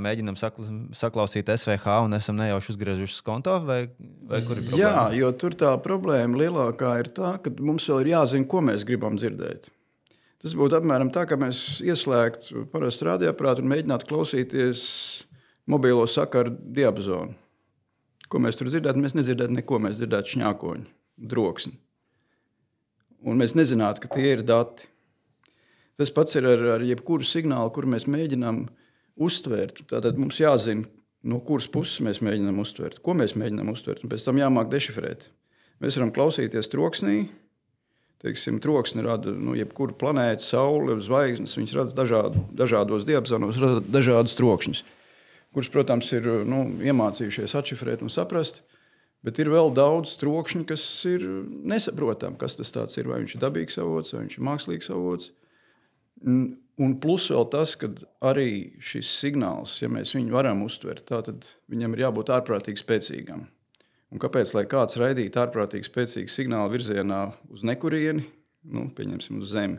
mēģinām 0.04 0.36
saklausīt 0.36 1.48
SVH 1.54 1.94
un 2.04 2.18
esam 2.18 2.36
nejauši 2.36 2.74
uzgriezuši 2.74 3.22
konto, 3.24 3.54
vai, 3.64 3.86
vai 4.28 4.42
kur 4.44 4.60
ir 4.60 4.66
problēma? 4.68 4.82
Jā, 4.82 5.06
jo 5.16 5.30
tur 5.40 5.56
tā 5.56 5.72
problēma 5.80 6.42
lielākā 6.42 6.98
ir 7.00 7.12
tā, 7.16 7.38
ka 7.44 7.54
mums 7.64 7.88
vēl 7.88 8.04
ir 8.04 8.12
jāzina, 8.18 8.50
ko 8.52 8.64
mēs 8.68 8.84
gribam 8.88 9.16
dzirdēt. 9.16 9.72
Tas 10.44 10.58
būtu 10.58 10.80
apmēram 10.80 11.12
tā, 11.14 11.24
ka 11.30 11.38
mēs 11.40 11.80
ieslēgtu 11.86 12.66
parastu 12.74 13.08
radioaparātu 13.08 13.64
un 13.64 13.72
mēģinātu 13.72 14.10
klausīties 14.10 14.84
mobilo 15.70 16.04
sakaru 16.10 16.52
diapazonu. 16.52 17.38
Ko 18.32 18.40
mēs 18.44 18.58
tur 18.60 18.72
dzirdētu? 18.72 19.00
Mēs 19.04 19.16
nedzirdētu 19.16 19.56
neko, 19.60 19.80
mēs 19.84 20.00
dzirdētu 20.02 20.36
šņākoņu, 20.36 20.88
troksni. 21.32 21.78
Un 23.22 23.38
mēs 23.38 23.54
nezinātu, 23.56 24.02
ka 24.02 24.16
tie 24.16 24.32
ir 24.34 24.42
dati. 24.44 24.88
Tas 26.02 26.10
pats 26.10 26.34
ir 26.34 26.48
ar, 26.50 26.62
ar 26.80 26.82
jebkuru 26.82 27.22
signālu, 27.22 27.70
kur 27.76 27.86
mēs 27.86 28.08
mēģinām 28.10 28.64
uztvērt. 29.22 29.84
Tātad 29.92 30.18
mums 30.18 30.40
jāzina, 30.42 30.88
no 31.22 31.38
kuras 31.46 31.68
puses 31.70 32.00
mēs 32.02 32.24
mēģinām 32.26 32.58
uztvert, 32.64 32.98
ko 33.06 33.14
mēs 33.20 33.36
mēģinām 33.38 33.70
uztvert, 33.70 34.02
un 34.02 34.10
pēc 34.10 34.26
tam 34.26 34.40
jāmāk 34.42 34.72
dešifrēt. 34.72 35.28
Mēs 35.82 36.00
varam 36.00 36.14
klausīties 36.16 36.72
troksnī. 36.74 37.20
Teiksim, 38.22 38.58
troksni 38.62 39.06
rada 39.06 39.30
nu, 39.34 39.54
jebkura 39.58 39.94
planēta, 39.98 40.42
saule, 40.46 40.98
zvaigznes. 41.06 41.54
Viņas 41.58 41.76
rada 41.78 41.96
dažādu, 41.98 42.42
dažādos 42.58 43.06
diapazonos, 43.06 43.62
rada 43.62 43.82
dažādus 43.86 44.38
trokšņus, 44.38 44.82
kurus, 45.54 45.70
protams, 45.74 46.10
ir 46.18 46.30
nu, 46.50 46.64
iemācījušies 46.82 47.54
atšifrēt 47.62 48.02
un 48.02 48.14
saprast. 48.14 48.64
Bet 49.22 49.38
ir 49.38 49.52
vēl 49.54 49.70
daudz 49.78 50.16
trokšņu, 50.22 50.66
kas 50.70 50.86
ir 51.10 51.28
nesaprotami, 51.70 52.42
kas 52.42 52.58
tas 52.58 52.98
ir. 52.98 53.10
Vai 53.10 53.22
viņš 53.22 53.38
ir 53.38 53.46
dabīgs 53.46 53.78
avots, 53.82 54.14
vai 54.18 54.24
viņš 54.26 54.38
ir 54.40 54.48
mākslīgs 54.50 54.90
avots. 54.94 55.30
Un 56.82 56.94
plus 57.04 57.28
vēl 57.30 57.46
tas, 57.54 57.76
ka 57.78 57.92
arī 58.26 58.74
šis 58.82 59.10
signāls, 59.20 59.76
ja 59.84 59.90
mēs 59.92 60.16
viņu 60.16 60.34
varam 60.34 60.64
uztvert, 60.66 61.04
tad 61.10 61.46
viņam 61.70 61.94
ir 61.94 62.06
jābūt 62.08 62.32
ārprātīgi 62.34 62.82
spēcīgam. 62.82 63.44
Un 64.12 64.20
kāpēc 64.20 64.56
lai 64.56 64.66
kāds 64.72 64.98
raidītu 65.00 65.40
ārprātīgi 65.44 65.88
spēcīgu 65.88 66.32
signālu 66.32 66.74
virzienā 66.74 67.22
uz 67.54 67.62
nekurieni, 67.68 68.26
nu, 68.74 68.88
pieņemsim, 68.98 69.40
uz 69.44 69.54
Zemi, 69.54 69.78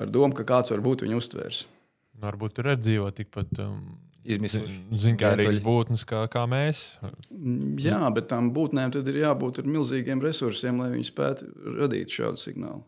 ar 0.00 0.10
domu, 0.10 0.34
ka 0.36 0.46
kāds 0.48 0.72
varbūt 0.72 1.04
viņu 1.04 1.20
uztvērs? 1.20 1.62
Varbūt 2.22 2.56
tur 2.56 2.72
ir 2.72 2.80
dzīvo 2.80 3.12
tikpat 3.14 3.60
um, 3.62 3.78
zinkārīgas 4.26 5.60
būtnes 5.62 6.06
kā, 6.08 6.24
kā 6.32 6.46
mēs. 6.50 6.96
Jā, 7.84 8.00
bet 8.16 8.30
tām 8.32 8.50
būtnēm 8.56 8.96
tad 8.96 9.06
ir 9.12 9.20
jābūt 9.26 9.60
ar 9.60 9.70
milzīgiem 9.70 10.24
resursiem, 10.24 10.80
lai 10.82 10.94
viņi 10.96 11.10
spētu 11.10 11.50
radīt 11.82 12.16
šādu 12.16 12.40
signālu. 12.40 12.82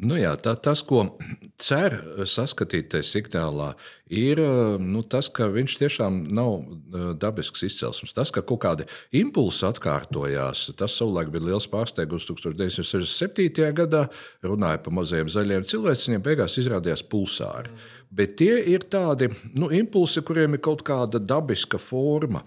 Nu 0.00 0.16
jā, 0.16 0.32
tā, 0.40 0.54
tas, 0.56 0.82
ko 0.86 1.04
cer 1.68 1.98
saskatīt 2.28 2.92
tajā 2.94 3.08
signālā, 3.08 3.72
ir 4.12 4.40
nu, 4.82 5.02
tas, 5.08 5.30
ka 5.32 5.48
viņš 5.52 5.76
tiešām 5.80 6.18
nav 6.36 7.16
dabisks 7.20 7.64
izcelsmes. 7.68 8.12
Tas, 8.16 8.32
ka 8.34 8.44
kaut 8.44 8.60
kādi 8.64 8.86
impulsi 9.22 9.64
atkārtojās, 9.68 10.68
tas 10.78 10.98
savulaik 10.98 11.32
bija 11.32 11.48
liels 11.52 11.68
pārsteigums 11.72 12.28
1967. 12.28 13.72
gadā. 13.80 14.04
Runāja 14.44 14.82
par 14.84 14.96
mazajiem 15.00 15.32
zaļiem 15.32 15.66
cilvēkiem, 15.72 16.22
beigās 16.24 16.58
izrādījās 16.60 17.04
pulsāri. 17.08 17.72
Bet 18.12 18.34
tie 18.36 18.58
ir 18.68 18.84
tādi 18.92 19.30
nu, 19.56 19.70
impulsi, 19.72 20.20
kuriem 20.20 20.58
ir 20.58 20.60
kaut 20.60 20.82
kāda 20.84 21.16
dabiska 21.16 21.80
forma, 21.80 22.42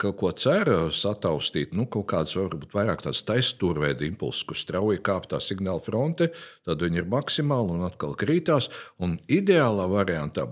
kaut 0.00 0.16
ko 0.22 0.32
cer 0.32 0.70
sataustīt. 0.96 1.74
Nu, 1.76 1.84
kaut 1.92 2.08
kāds 2.14 2.32
varbūt 2.38 2.72
vairāk 2.72 3.04
tāds 3.04 3.20
taisnstūrveida 3.28 4.08
impulss, 4.08 4.46
kur 4.48 4.56
strauji 4.56 5.02
kāp 5.04 5.28
tā 5.28 5.42
signāla 5.44 5.84
fronte, 5.84 6.30
tad 6.64 6.80
viņi 6.80 7.02
ir 7.02 7.12
maksimāli 7.12 7.76
un 7.76 7.84
atkal 7.90 8.16
krītās. 8.16 8.72
Un 9.04 9.18
ideālā 9.28 9.90
variantā 9.92 10.48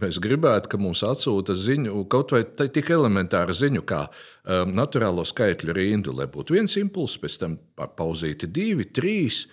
mēs 0.00 0.20
gribētu, 0.22 0.70
ka 0.72 0.80
mums 0.80 1.02
atsūta 1.06 1.56
ziņu, 1.58 2.04
kaut 2.12 2.34
vai 2.34 2.44
tik 2.46 2.92
elementāra 2.94 3.54
ziņu, 3.56 3.82
kā 3.88 4.04
um, 4.06 4.74
naturālo 4.76 5.24
skaitļu 5.26 5.76
rindu, 5.76 6.14
lai 6.16 6.28
būtu 6.30 6.56
viens 6.56 6.76
impulss, 6.80 7.20
pēc 7.20 7.40
tam 7.42 7.56
pauzīti 7.76 8.50
divi, 8.50 8.86
trīs. 8.86 9.46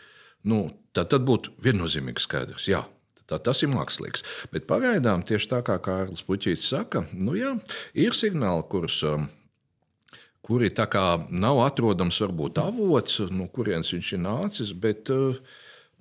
Nu, 0.47 0.67
tad, 0.93 1.09
tad 1.13 1.25
būtu 1.27 1.57
viennozīmīgi 1.65 2.23
skaidrs, 2.23 2.69
jā, 2.71 2.85
Tā, 3.27 3.35
tas 3.43 3.59
ir 3.59 3.67
mākslīgs. 3.73 4.23
Bet 4.53 4.69
pagaidām, 4.69 5.19
tieši 5.27 5.49
tā 5.51 5.57
kā 5.67 5.75
Kārlis 5.83 6.23
Puķītis 6.23 6.69
saka, 6.71 7.01
nu 7.11 7.33
jā, 7.35 7.57
ir 7.99 8.15
signāli, 8.15 8.63
kurus. 8.71 9.01
Um, 9.03 9.27
kuri 10.47 10.71
nav 11.35 11.59
atrodams, 11.65 12.21
varbūt 12.23 12.61
avots, 12.63 13.19
no 13.35 13.49
kurienes 13.51 13.91
viņš 13.91 14.13
ir 14.15 14.21
nācis, 14.23 14.71
bet 14.71 15.11
uh, 15.11 15.35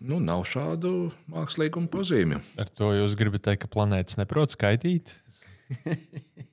nu, 0.01 0.21
nav 0.21 0.45
šādu 0.49 1.13
mākslīgumu 1.33 1.91
pazīmju. 1.93 2.43
Ar 2.61 2.73
to 2.73 2.93
jūs 2.97 3.17
gribat 3.19 3.47
teikt, 3.49 3.65
ka 3.65 3.73
planētas 3.73 4.21
neprot 4.21 4.57
skaitīt? 4.57 5.17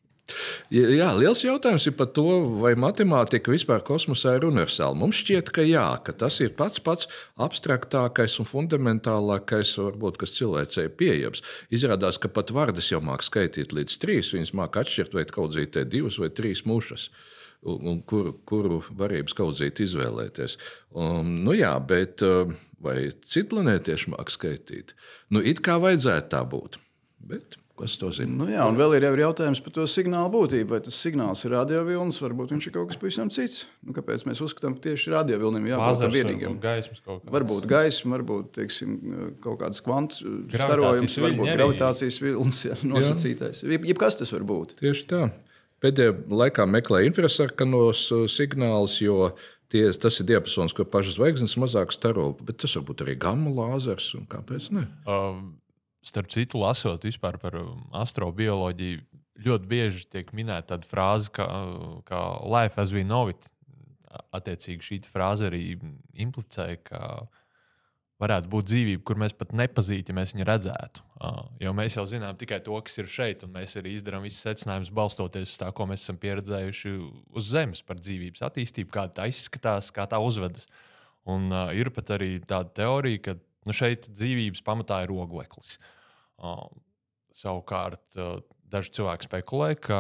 Jā, 0.74 1.10
liels 1.18 1.42
jautājums 1.44 1.84
ir 1.90 1.94
par 2.00 2.08
to, 2.16 2.24
vai 2.62 2.72
matemātika 2.80 3.52
vispār 3.52 3.84
kosmosā 3.86 4.38
ir 4.38 4.46
universāla. 4.48 4.96
Mums 4.98 5.20
šķiet, 5.20 5.52
ka 5.54 5.66
jā, 5.68 5.84
ka 6.06 6.16
tas 6.16 6.40
ir 6.42 6.54
pats 6.58 6.82
pats 6.84 7.10
abstraktākais 7.44 8.38
un 8.42 8.48
fundamentālākais, 8.48 9.76
varbūt, 9.84 10.22
kas 10.24 10.36
cilvēcei 10.38 10.88
ir 10.88 10.96
pieejams. 11.00 11.44
Izrādās, 11.76 12.18
ka 12.24 12.32
pat 12.32 12.56
vārdas 12.56 12.90
jau 12.94 13.02
māca 13.04 13.28
skaitīt 13.28 13.76
līdz 13.76 14.00
trīs. 14.02 14.32
Viņas 14.34 14.56
māca 14.58 14.82
atšķirt 14.82 15.18
vai 15.20 15.28
kaudzīt 15.28 15.78
divas 15.92 16.18
vai 16.24 16.32
trīs 16.34 16.64
mušas. 16.70 17.10
Un 17.64 18.02
kuru, 18.08 18.34
kuru 18.48 18.82
varības 18.96 19.36
kaudzīt 19.38 19.84
izvēlēties. 19.86 20.58
Um, 20.96 21.44
nu 21.46 21.54
jā, 21.56 21.76
bet 21.84 22.24
vai 22.84 22.98
citplanētieši 23.34 24.14
māca 24.14 24.36
skaitīt? 24.36 24.96
Nu, 25.34 25.42
it 25.44 25.64
kā 25.66 25.80
vajadzētu 25.82 26.32
tā 26.34 26.44
būt. 26.50 26.80
Bet 27.24 27.58
Kas 27.74 27.96
to 27.98 28.12
zina? 28.14 28.30
Nu, 28.38 28.46
jā, 28.54 28.62
un 28.70 28.76
vēl 28.78 29.00
ir 29.00 29.06
jautājums 29.18 29.58
par 29.66 29.74
to 29.74 29.84
signālu 29.90 30.30
būtību. 30.36 30.76
Vai 30.76 30.80
tas 30.86 30.98
signāls 31.02 31.42
ir 31.48 31.56
radiovilnis, 31.56 32.20
varbūt 32.22 32.52
viņš 32.54 32.68
ir 32.70 32.74
kaut 32.76 32.92
kas 32.92 33.00
pavisam 33.02 33.32
cits. 33.34 33.64
Nu, 33.82 33.96
kāpēc 33.98 34.28
mēs 34.30 34.44
uzskatām, 34.46 34.76
ka 34.78 34.92
tieši 34.92 35.10
radiovilnim 35.16 35.66
jābūt 35.72 36.04
vienīgam? 36.14 36.60
Gaismas 36.62 37.02
kaut 37.02 37.24
kāds. 37.24 37.34
Varbūt 37.34 37.66
gaisma, 37.72 38.20
varbūt 38.20 38.52
teiksim, 38.60 38.94
kaut 39.42 39.58
kāds 39.64 39.82
kvantu 39.82 40.36
starojums, 40.54 41.18
varbūt 41.26 41.50
arī. 41.50 41.58
gravitācijas 41.58 42.22
vilnis 42.22 42.62
jā, 42.68 42.78
nosacītais. 42.94 43.64
Jeb, 43.66 43.90
jebkas 43.90 44.22
tas 44.22 44.36
var 44.36 44.46
būt. 44.54 44.78
Tieši 44.84 45.10
tā. 45.10 45.24
Pēdējā 45.84 46.14
laikā 46.30 46.64
meklēju 46.70 47.10
infrasarkanos 47.10 48.06
uh, 48.14 48.28
signālus, 48.32 49.02
jo 49.02 49.34
tie, 49.74 49.84
tas 49.98 50.22
ir 50.22 50.30
diapazons, 50.30 50.76
ko 50.78 50.86
pašas 50.86 51.18
zvaigznes 51.18 51.58
mazāk 51.60 51.92
staro, 51.96 52.30
bet 52.46 52.62
tas 52.64 52.78
var 52.78 52.88
būt 52.88 53.04
arī 53.08 53.18
gamma 53.20 53.52
lāzers. 53.52 54.14
Kāpēc 54.32 54.72
ne? 54.78 54.88
Um 55.10 55.52
starp 56.04 56.30
citu, 56.32 56.60
lasot 56.60 57.06
par 57.22 57.56
um, 57.56 57.84
astrobioloģiju, 57.96 59.02
ļoti 59.44 59.68
bieži 59.68 60.06
tiek 60.12 60.32
minēta 60.36 60.76
tāda 60.76 60.88
frāze, 60.88 61.32
kā, 61.34 61.48
kā 62.08 62.22
life 62.46 62.80
as 62.82 62.94
we 62.94 63.04
know 63.04 63.32
it. 63.32 63.50
Attiecīgi 64.36 64.86
šī 64.86 65.00
frāze 65.10 65.48
arī 65.50 65.80
implicē, 66.14 66.76
ka 66.86 67.26
varētu 68.24 68.50
būt 68.52 68.70
dzīvība, 68.72 69.04
kur 69.08 69.20
mēs 69.22 69.36
pat 69.38 69.54
nepazītu, 69.60 70.12
ja 70.12 70.18
mēs 70.18 70.34
viņu 70.36 70.48
redzētu. 70.50 71.06
Jo 71.64 71.76
mēs 71.78 72.00
jau 72.00 72.04
zinām 72.10 72.40
tikai 72.40 72.60
to, 72.66 72.80
kas 72.84 72.98
ir 73.00 73.12
šeit, 73.12 73.46
un 73.46 73.54
mēs 73.56 73.78
arī 73.80 73.94
izdarām 73.98 74.26
visus 74.26 74.44
secinājumus 74.48 74.92
balstoties 74.96 75.54
uz 75.54 75.62
tā, 75.62 75.70
ko 75.76 75.88
mēs 75.92 76.04
esam 76.04 76.20
pieredzējuši 76.24 76.94
uz 77.36 77.54
Zemes 77.54 77.84
par 77.86 78.02
dzīvības 78.02 78.44
attīstību, 78.50 78.92
kā 78.96 79.08
tā 79.14 79.30
izskatās, 79.32 79.94
kā 79.96 80.08
tā 80.10 80.20
uzvedas. 80.24 80.68
Un 81.30 81.48
uh, 81.54 81.70
ir 81.76 81.94
pat 81.96 82.16
arī 82.18 82.36
tāda 82.44 82.74
teorija, 82.82 83.22
ka 83.30 83.36
Nu, 83.68 83.76
šeit 83.76 84.10
dzīvības 84.12 84.64
pamatā 84.66 85.04
ir 85.06 85.14
ogleklis. 85.16 85.78
Uh, 86.44 86.66
savukārt, 87.36 88.04
uh, 88.20 88.42
daži 88.72 88.98
cilvēki 88.98 89.30
spekulē, 89.30 89.70
ka 89.80 90.00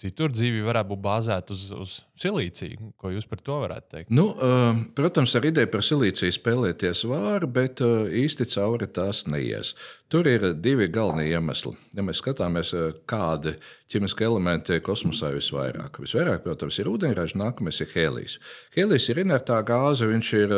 citur 0.00 0.32
dzīve 0.34 0.64
varētu 0.66 0.90
būt 0.90 1.02
bāzēta 1.04 1.54
uz, 1.54 1.64
uz 1.74 1.92
silīciju. 2.20 2.92
Ko 3.00 3.12
jūs 3.14 3.28
par 3.30 3.42
to 3.46 3.58
varētu 3.62 3.90
teikt? 3.94 4.14
Nu, 4.14 4.26
uh, 4.34 4.80
protams, 4.96 5.34
ar 5.38 5.46
ideju 5.50 5.70
par 5.70 5.84
silīciju 5.86 6.34
spēlēties 6.34 7.04
var, 7.10 7.46
bet 7.50 7.82
uh, 7.84 8.08
īsti 8.24 8.48
cauri 8.56 8.90
tās 8.90 9.24
neies. 9.30 9.74
Tur 10.12 10.28
ir 10.28 10.44
divi 10.62 10.86
galvenie 10.92 11.30
iemesli. 11.32 11.72
Ja 11.96 12.04
mēs 12.04 12.20
skatāmies, 12.20 12.70
uh, 12.76 12.92
kādi 13.08 13.54
ķīmiski 13.90 14.26
elementi 14.26 14.76
kosmosā 14.84 15.30
ir 15.32 15.38
visvairāk. 15.38 15.98
Visvairāk, 16.02 16.42
protams, 16.44 16.78
ir 16.78 16.90
ūdeņraža, 16.90 17.38
nākamais 17.40 17.80
ir 17.82 17.90
hēlijs. 17.94 18.36
Hēlijs 18.76 19.08
ir 19.12 19.22
inertā 19.24 19.60
gāze, 19.66 20.08
viņš 20.10 20.32
ir 20.38 20.54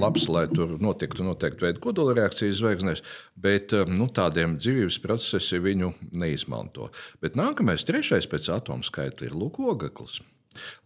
labs, 0.00 0.26
lai 0.30 0.46
tur 0.50 0.76
notiktu 0.82 1.26
noteikti 1.26 1.66
veidu 1.66 1.82
kodola 1.84 2.14
reakcijas 2.18 2.60
zvaigznēs, 2.60 3.04
bet 3.36 3.74
nu, 3.90 4.08
tādiem 4.14 4.56
dzīvības 4.60 5.00
procesiem 5.04 5.64
viņu 5.66 5.92
neizmanto. 6.20 6.88
Bet 7.22 7.38
nākamais, 7.38 7.86
trešais 7.88 8.28
pēc 8.30 8.50
atomu 8.54 8.86
skaita 8.86 9.26
ir 9.28 9.36
lūkogaklis. 9.36 10.20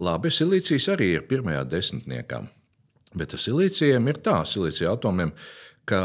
Labi, 0.04 0.32
silīcijas 0.32 0.90
arī 0.92 1.14
ir 1.18 1.28
pirmajā 1.28 1.64
desmitniekā. 1.68 2.42
Bet 3.14 3.36
ar 3.36 3.40
silīcijiem 3.40 4.10
ir 4.10 4.20
tā, 4.24 4.40
silīcija 4.48 4.96
atomiem, 4.96 5.30
ka 5.88 6.02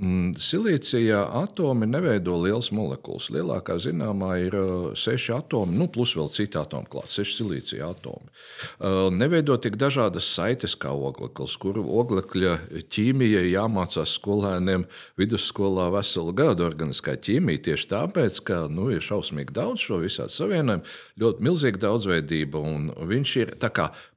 Mm, 0.00 0.32
silīcija 0.40 1.18
atomi 1.42 1.84
neveido 1.84 2.38
liels 2.40 2.70
molekulas. 2.72 3.26
Lielākā 3.34 3.74
zināmā 3.84 4.30
ir 4.40 4.54
uh, 4.56 4.70
seši 4.96 5.34
atomi, 5.36 5.76
nu, 5.76 5.90
plus 5.92 6.14
vēl 6.16 6.30
citi 6.32 6.56
atomi 6.56 6.88
klāts, 6.88 7.18
seši 7.18 7.34
silīcija 7.42 7.90
atomi. 7.92 8.30
Uh, 8.78 9.10
neveido 9.12 9.58
tik 9.60 9.76
dažādas 9.80 10.24
saites 10.32 10.72
kā 10.80 10.94
ogleklis, 10.96 11.58
kur 11.60 11.82
oglekļa 11.82 12.54
ķīmija 12.88 13.44
jāmācās 13.50 14.16
skolēniem 14.16 14.86
vidusskolā 15.20 15.90
veselu 15.92 16.32
gadu 16.38 16.64
organiskā 16.70 17.18
ķīmija. 17.20 17.66
Tieši 17.68 17.92
tāpēc, 17.92 18.40
ka 18.48 18.62
nu, 18.72 18.88
ir 18.94 19.04
šausmīgi 19.04 19.52
daudz 19.60 19.84
šo 19.84 20.00
visādi 20.00 20.32
savienojumu, 20.32 20.96
ļoti 21.20 21.44
milzīga 21.44 21.84
daudzveidība, 21.84 22.64
un 22.72 22.88
viņš 23.12 23.36
ir 23.44 23.56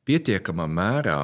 pietiekamā 0.08 0.72
mērā 0.72 1.20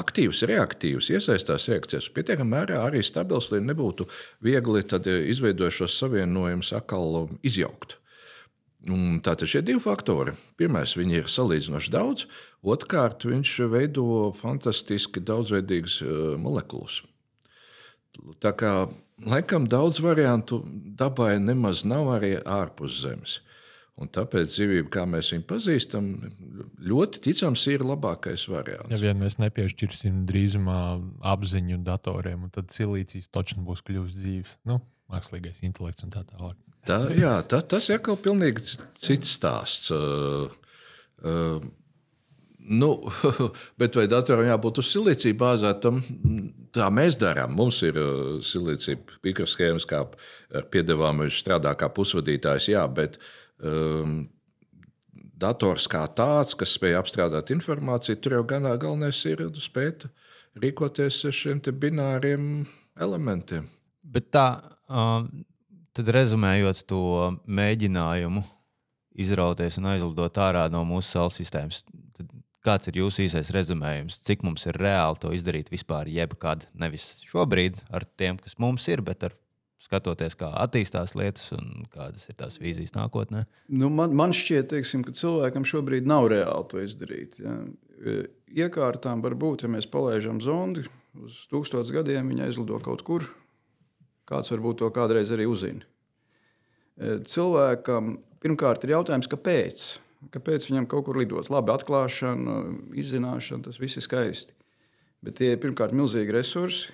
aktīvs, 0.00 0.44
reaktīvs, 0.50 1.10
iesaistās 1.14 1.68
reakcijās, 1.70 2.10
pietiekamā 2.14 2.58
mērā 2.58 2.80
arī 2.88 3.02
stabils, 3.04 3.50
lai 3.52 3.62
nebūtu 3.64 4.06
viegli 4.44 4.82
eh, 4.82 5.20
izveidojušos 5.32 5.98
savienojumus 6.00 6.72
atkal 6.76 7.28
izjaukt. 7.42 7.98
Un 8.90 9.22
tātad 9.24 9.48
šie 9.48 9.62
divi 9.64 9.80
faktori. 9.80 10.34
Pirmais, 10.60 10.92
viņi 10.98 11.22
ir 11.22 11.30
salīdzinoši 11.32 11.92
daudz, 11.94 12.26
otrkārt, 12.60 13.24
viņš 13.24 13.54
veido 13.72 14.04
fantastiski 14.36 15.22
daudzveidīgas 15.24 16.02
eh, 16.04 16.12
molekulas. 16.40 17.00
Tā 18.44 18.52
kā 18.54 18.74
laikam 19.26 19.66
daudz 19.70 20.00
variantu 20.04 20.60
dabai 20.98 21.38
nemaz 21.42 21.82
nav 21.88 22.12
arī 22.18 22.36
ārpus 22.38 23.00
Zemes. 23.02 23.40
Un 23.94 24.10
tāpēc 24.10 24.50
dzīvība, 24.50 24.90
kā 24.90 25.04
mēs 25.06 25.30
viņu 25.30 25.44
pazīstam, 25.46 26.08
ļoti 26.84 27.22
ticams, 27.24 27.64
ir 27.72 27.84
labākais 27.86 28.46
variants. 28.50 28.92
Ja 28.92 29.00
vien 29.00 29.20
mēs 29.20 29.38
nepiešķirsim 29.42 30.24
drīzumā 30.28 30.80
apziņu 31.34 31.80
datoriem, 31.86 32.48
tad 32.54 32.74
silīcijas 32.74 33.30
točni 33.32 33.64
būs 33.66 33.84
kļuvis 33.86 34.18
dzīves. 34.18 34.58
Nu, 34.68 34.80
mākslīgais 35.12 35.62
intelekts 35.66 36.06
un 36.06 36.12
tā 36.14 36.24
tālāk. 36.28 36.58
Tā, 36.84 37.00
jā, 37.16 37.38
tā, 37.48 37.62
tas 37.64 37.88
ir 37.88 37.98
atkal 37.98 38.18
pilnīgi 38.20 38.76
cits 39.00 39.32
stāsts. 39.38 39.88
Uh, 39.94 40.52
uh, 41.24 41.64
nu, 42.68 42.90
bet 43.80 43.96
vai 43.96 44.04
datoram 44.10 44.44
jābūt 44.48 44.82
uz 44.82 44.90
silīciju 44.92 45.38
bāzētam? 45.40 46.02
Tā 46.74 46.90
mēs 46.92 47.16
darām. 47.20 47.56
Mums 47.56 47.80
ir 47.86 47.98
silīcija 48.44 49.00
mikroshēmas, 49.24 49.88
kā 49.88 50.04
ar 50.04 50.68
piedevām 50.72 51.24
viņš 51.24 51.40
strādā 51.40 51.72
kā 51.78 51.88
pusvadītājs, 51.94 52.68
jā, 52.74 52.84
bet 52.92 53.16
um, 53.62 54.24
dators 55.44 55.86
kā 55.90 56.02
tāds, 56.16 56.56
kas 56.58 56.74
spēj 56.78 56.98
apstrādāt 56.98 57.52
informāciju, 57.54 58.20
tur 58.20 58.38
jau 58.38 58.44
gan 58.54 58.66
galvenais 58.72 59.20
ir 59.28 59.44
spēt 59.60 60.08
rīkoties 60.60 61.20
ar 61.28 61.36
šiem 61.36 61.62
bināriem 61.80 62.48
elementiem. 63.00 63.68
Bet 64.04 64.30
tā, 64.34 64.48
tad 65.96 66.10
rezumējot 66.16 66.84
to 66.90 67.04
mēģinājumu 67.46 68.44
izrauties 69.14 69.78
un 69.78 69.92
aizlidot 69.92 70.40
ārā 70.42 70.66
no 70.72 70.82
mūsu 70.86 71.14
saules 71.14 71.38
sistēmas, 71.38 71.84
kāds 72.64 72.90
ir 72.90 72.98
jūsu 73.02 73.24
īsais 73.26 73.52
rezumējums? 73.54 74.18
Cik 74.24 74.44
mums 74.46 74.66
ir 74.68 74.78
reāli 74.80 75.20
to 75.22 75.32
izdarīt 75.36 75.70
vispār, 75.72 76.10
jebkad, 76.10 76.66
nevis 76.74 77.22
šobrīd 77.28 77.80
ar 77.94 78.06
tiem, 78.18 78.40
kas 78.40 78.58
mums 78.62 78.86
ir, 78.90 79.04
bet 79.06 79.28
ar 79.28 79.36
skatoties, 79.84 80.36
kā 80.40 80.48
attīstās 80.64 81.14
lietas 81.18 81.52
un 81.56 81.86
kādas 81.92 82.28
ir 82.30 82.38
tās 82.40 82.58
vīzijas 82.60 82.94
nākotnē? 82.96 83.44
Nu, 83.68 83.90
man, 83.92 84.14
man 84.16 84.34
šķiet, 84.36 84.70
teiksim, 84.72 85.04
ka 85.06 85.14
cilvēkam 85.16 85.66
šobrīd 85.68 86.08
nav 86.08 86.28
reāli 86.32 86.68
to 86.70 86.82
izdarīt. 86.84 87.38
Ja. 87.42 87.58
Iekārtām 88.64 89.22
var 89.24 89.36
būt, 89.38 89.64
ja 89.64 89.70
mēs 89.70 89.88
palaidām 89.90 90.40
zondi 90.44 90.84
uz 91.20 91.44
tūkstotis 91.50 91.94
gadiem, 91.94 92.30
viņa 92.32 92.48
aizlido 92.48 92.78
kaut 92.82 93.04
kur. 93.06 93.26
Kāds 94.28 94.50
varbūt 94.52 94.80
to 94.80 94.88
kādreiz 94.94 95.32
arī 95.34 95.46
uzzina. 95.50 95.84
Cilvēkam 97.28 98.16
pirmkārt 98.42 98.86
ir 98.86 98.94
jautājums, 98.94 99.28
kāpēc? 99.30 99.84
Kāpēc 100.32 100.68
viņam 100.70 100.86
kaut 100.88 101.08
kur 101.08 101.18
lidot? 101.20 101.50
Labi, 101.52 101.74
atklāšana, 101.74 102.60
izzināšana, 102.96 103.66
tas 103.66 103.80
viss 103.82 104.00
ir 104.00 104.06
skaisti. 104.06 104.56
Bet 105.24 105.38
tie 105.40 105.52
ir 105.54 105.60
pirmkārt 105.60 105.92
milzīgi 105.96 106.32
resursi, 106.36 106.92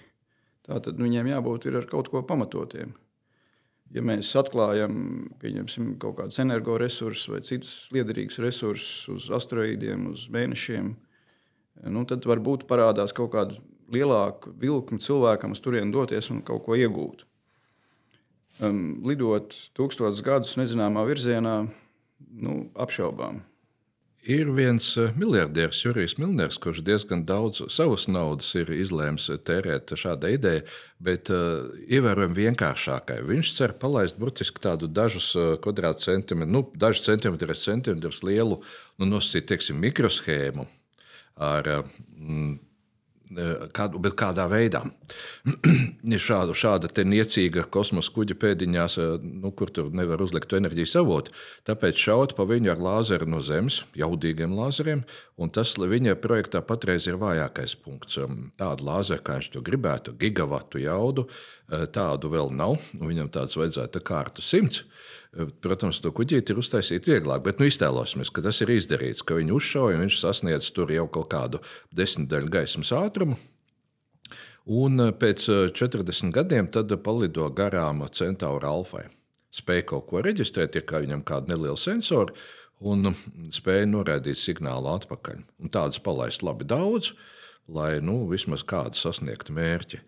Tātad 0.71 1.01
viņiem 1.03 1.33
jābūt 1.33 1.67
ar 1.73 1.87
kaut 1.91 2.13
ko 2.13 2.23
pamatotiem. 2.23 2.93
Ja 3.91 4.05
mēs 4.07 4.29
atklājam 4.39 5.33
kaut 5.99 6.21
kādus 6.21 6.39
energoresursus 6.39 7.27
vai 7.33 7.41
citus 7.43 7.89
liederīgus 7.91 8.39
resursus 8.39 9.09
uz 9.11 9.27
asteroīdiem, 9.35 10.07
uz 10.13 10.29
mēnešiem, 10.31 10.93
nu, 11.91 12.05
tad 12.07 12.29
varbūt 12.31 12.69
parādās 12.71 13.15
kaut 13.17 13.33
kāda 13.35 13.59
lielāka 13.91 14.55
vilkme 14.63 15.03
cilvēkam 15.03 15.57
uz 15.57 15.65
turieni 15.65 15.91
doties 15.91 16.31
un 16.31 16.45
kaut 16.47 16.63
ko 16.69 16.79
iegūt. 16.79 17.27
Um, 18.63 19.01
lidot 19.09 19.57
tūkstošus 19.75 20.23
gadus 20.23 20.55
nezināmā 20.61 21.03
virzienā, 21.09 21.57
nu, 22.31 22.57
apšaubām. 22.79 23.41
Ir 24.29 24.51
viens 24.53 24.85
eh, 25.01 25.15
miljardieris, 25.17 25.79
Jurijs 25.85 26.19
Milners, 26.21 26.59
kurš 26.61 26.83
diezgan 26.85 27.23
daudz 27.25 27.63
savas 27.73 28.05
naudas 28.09 28.51
ir 28.59 28.69
izlēms 28.75 29.31
tērēt 29.47 29.95
šādai 29.97 30.35
idejai, 30.37 30.65
bet 31.01 31.31
uh, 31.33 31.71
ievērojami 31.89 32.37
vienkāršākai. 32.37 33.23
Viņš 33.31 33.53
cer 33.57 33.73
palaist 33.81 34.19
burtiski 34.21 34.61
tādu 34.61 34.91
dažus 34.93 35.33
kvadrātcentimetrus, 35.65 36.53
nu, 36.53 36.67
dažus 36.77 37.07
centimetrus, 37.09 37.65
centimetrus 37.65 38.21
lielu, 38.27 38.61
nu, 39.01 39.09
nosacīt, 39.09 39.49
teiksim, 39.49 39.81
mikroshēmu 39.81 40.69
ar 41.41 41.73
uh, 41.79 41.97
Kādu, 43.31 44.01
bet 44.03 44.17
kādā 44.19 44.49
veidā? 44.51 44.83
šāda, 46.27 46.55
šāda 46.57 46.91
niecīga 47.07 47.63
kosmosa 47.71 48.11
kuģa 48.15 48.37
pēdiņās, 48.43 48.97
nu, 49.23 49.53
kur 49.55 49.71
tur 49.71 49.93
nevar 49.95 50.23
uzlikt 50.25 50.53
enerģijas 50.59 50.97
avotu. 50.99 51.35
Tāpēc 51.69 52.01
šaut 52.01 52.35
pa 52.39 52.47
viņu 52.51 52.73
ar 52.75 52.83
lāzeru 52.83 53.29
no 53.31 53.39
Zemes, 53.45 53.85
jaudīgiem 53.99 54.57
lāzeriem, 54.59 55.05
un 55.41 55.53
tas 55.53 55.73
viņa 55.75 56.17
projektā 56.21 56.61
patreiz 56.65 57.09
ir 57.09 57.19
vājākais 57.21 57.77
punkts. 57.83 58.19
Tādu 58.61 58.87
lāzeru, 58.87 59.25
kā 59.25 59.39
viņš 59.39 59.51
to 59.55 59.63
gribētu, 59.65 60.15
gigavatu 60.21 60.83
jaudu, 60.83 61.27
tādu 61.95 62.33
vēl 62.33 62.53
nav. 62.55 62.77
Viņam 63.01 63.33
tāds 63.33 63.57
vajadzētu 63.59 64.05
kārtu 64.05 64.45
simts. 64.45 64.85
Protams, 65.63 66.01
to 66.03 66.11
kuģīti 66.11 66.51
ir 66.51 66.59
uztaisīt 66.59 67.07
vieglāk, 67.07 67.45
bet 67.47 67.61
nu, 67.63 67.69
iztēlosimies, 67.71 68.33
ka 68.35 68.43
tas 68.43 68.59
ir 68.65 68.73
izdarīts, 68.75 69.23
ka 69.23 69.39
viņi 69.39 69.55
uzšauja 69.55 70.01
viņš 70.01 70.19
sasniedz 70.19 70.73
tur 70.75 70.91
jau 70.91 71.07
kaut 71.07 71.31
kādu 71.31 71.63
desmitdaļu 71.95 72.51
gaismas 72.51 72.91
ātrumu. 72.99 73.39
Un 74.71 75.01
eh, 75.01 75.13
pēc 75.17 75.47
40 75.73 76.29
eh, 76.29 76.35
gadiem 76.35 76.69
palido 77.03 77.49
garām 77.51 78.05
Centaura 78.13 78.75
alfai. 78.75 79.07
Spēja 79.51 79.87
kaut 79.95 80.07
ko 80.11 80.21
reģistrēt, 80.23 80.77
ir 80.79 80.85
kā 80.87 81.01
viņam 81.03 81.25
kāda 81.27 81.55
neliela 81.55 81.79
sensora, 81.79 82.35
un 82.81 83.11
mm, 83.13 83.51
spēja 83.55 83.89
noraidīt 83.89 84.41
signālu 84.41 84.91
atpakaļ. 84.95 85.45
Un 85.61 85.73
tādas 85.73 86.01
palaist 86.03 86.45
labi 86.47 86.67
daudz, 86.69 87.13
lai 87.71 88.01
nu, 88.03 88.25
vismaz 88.31 88.65
kādu 88.67 88.99
sasniegtu 88.99 89.55
mērķi. 89.55 90.01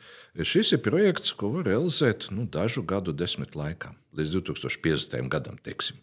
Šis 0.48 0.72
ir 0.76 0.82
projekts, 0.84 1.34
ko 1.36 1.52
var 1.58 1.68
realizēt 1.68 2.30
nu, 2.34 2.48
dažu 2.50 2.82
gadu 2.82 3.14
desmit 3.14 3.54
laikā, 3.58 3.92
līdz 4.18 4.36
2050. 4.40 5.28
gadam. 5.30 5.60
Teiksim. 5.62 6.00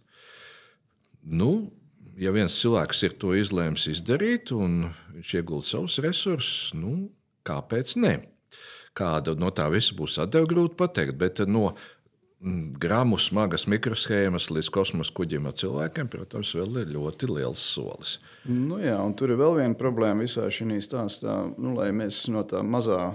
Nu, 1.26 1.72
ja 2.20 2.32
viens 2.36 2.56
cilvēks 2.62 3.04
ir 3.08 3.16
to 3.20 3.34
izlēmis 3.36 3.90
izdarīt, 3.92 4.54
un 4.56 4.92
viņš 5.16 5.38
iegulda 5.42 5.68
savus 5.68 6.00
resursus, 6.06 6.74
nu, 6.78 7.10
kāpēc 7.48 7.98
ne? 8.00 8.20
Kāda 8.98 9.36
no 9.40 9.52
tā 9.56 9.68
visa 9.72 9.96
būs 9.96 10.18
atdeve, 10.22 10.50
grūti 10.50 10.76
pateikt. 10.80 11.16
Bet 11.20 11.42
no 11.48 11.70
mm, 11.70 11.90
gramu 12.80 13.18
smagas 13.20 13.66
mikroshēmas 13.68 14.48
līdz 14.54 14.70
kosmosa 14.72 15.12
kuģiem 15.16 15.50
ar 15.50 15.56
cilvēkiem, 15.60 16.08
protams, 16.12 16.54
vēl 16.56 16.82
ir 16.84 16.94
ļoti 16.94 17.28
liels 17.34 17.64
solis. 17.74 18.16
Nu 18.48 18.80
jā, 18.80 18.96
tur 19.20 19.34
ir 19.34 19.42
vēl 19.42 19.58
viena 19.60 19.76
problēma 19.80 20.24
visā 20.24 20.48
šī 20.48 20.80
stāstā. 20.84 21.36
Nu, 21.60 21.76
lai 21.76 21.90
mēs 21.96 22.28
no 22.32 22.46
tā 22.48 22.64
mazā 22.64 23.12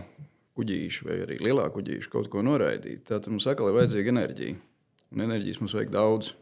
kuģīša 0.59 1.09
vai 1.09 1.19
arī 1.25 1.41
lielā 1.41 1.67
kuģīša 1.73 2.13
kaut 2.13 2.29
ko 2.31 2.45
noraidītu, 2.45 3.07
tad 3.09 3.31
mums 3.33 3.49
atkal 3.49 3.73
ir 3.73 3.79
vajadzīga 3.81 4.13
enerģija. 4.13 4.61
Un 5.15 5.25
enerģijas 5.25 5.63
mums 5.63 5.75
vajag 5.79 5.95
daudz. 5.95 6.35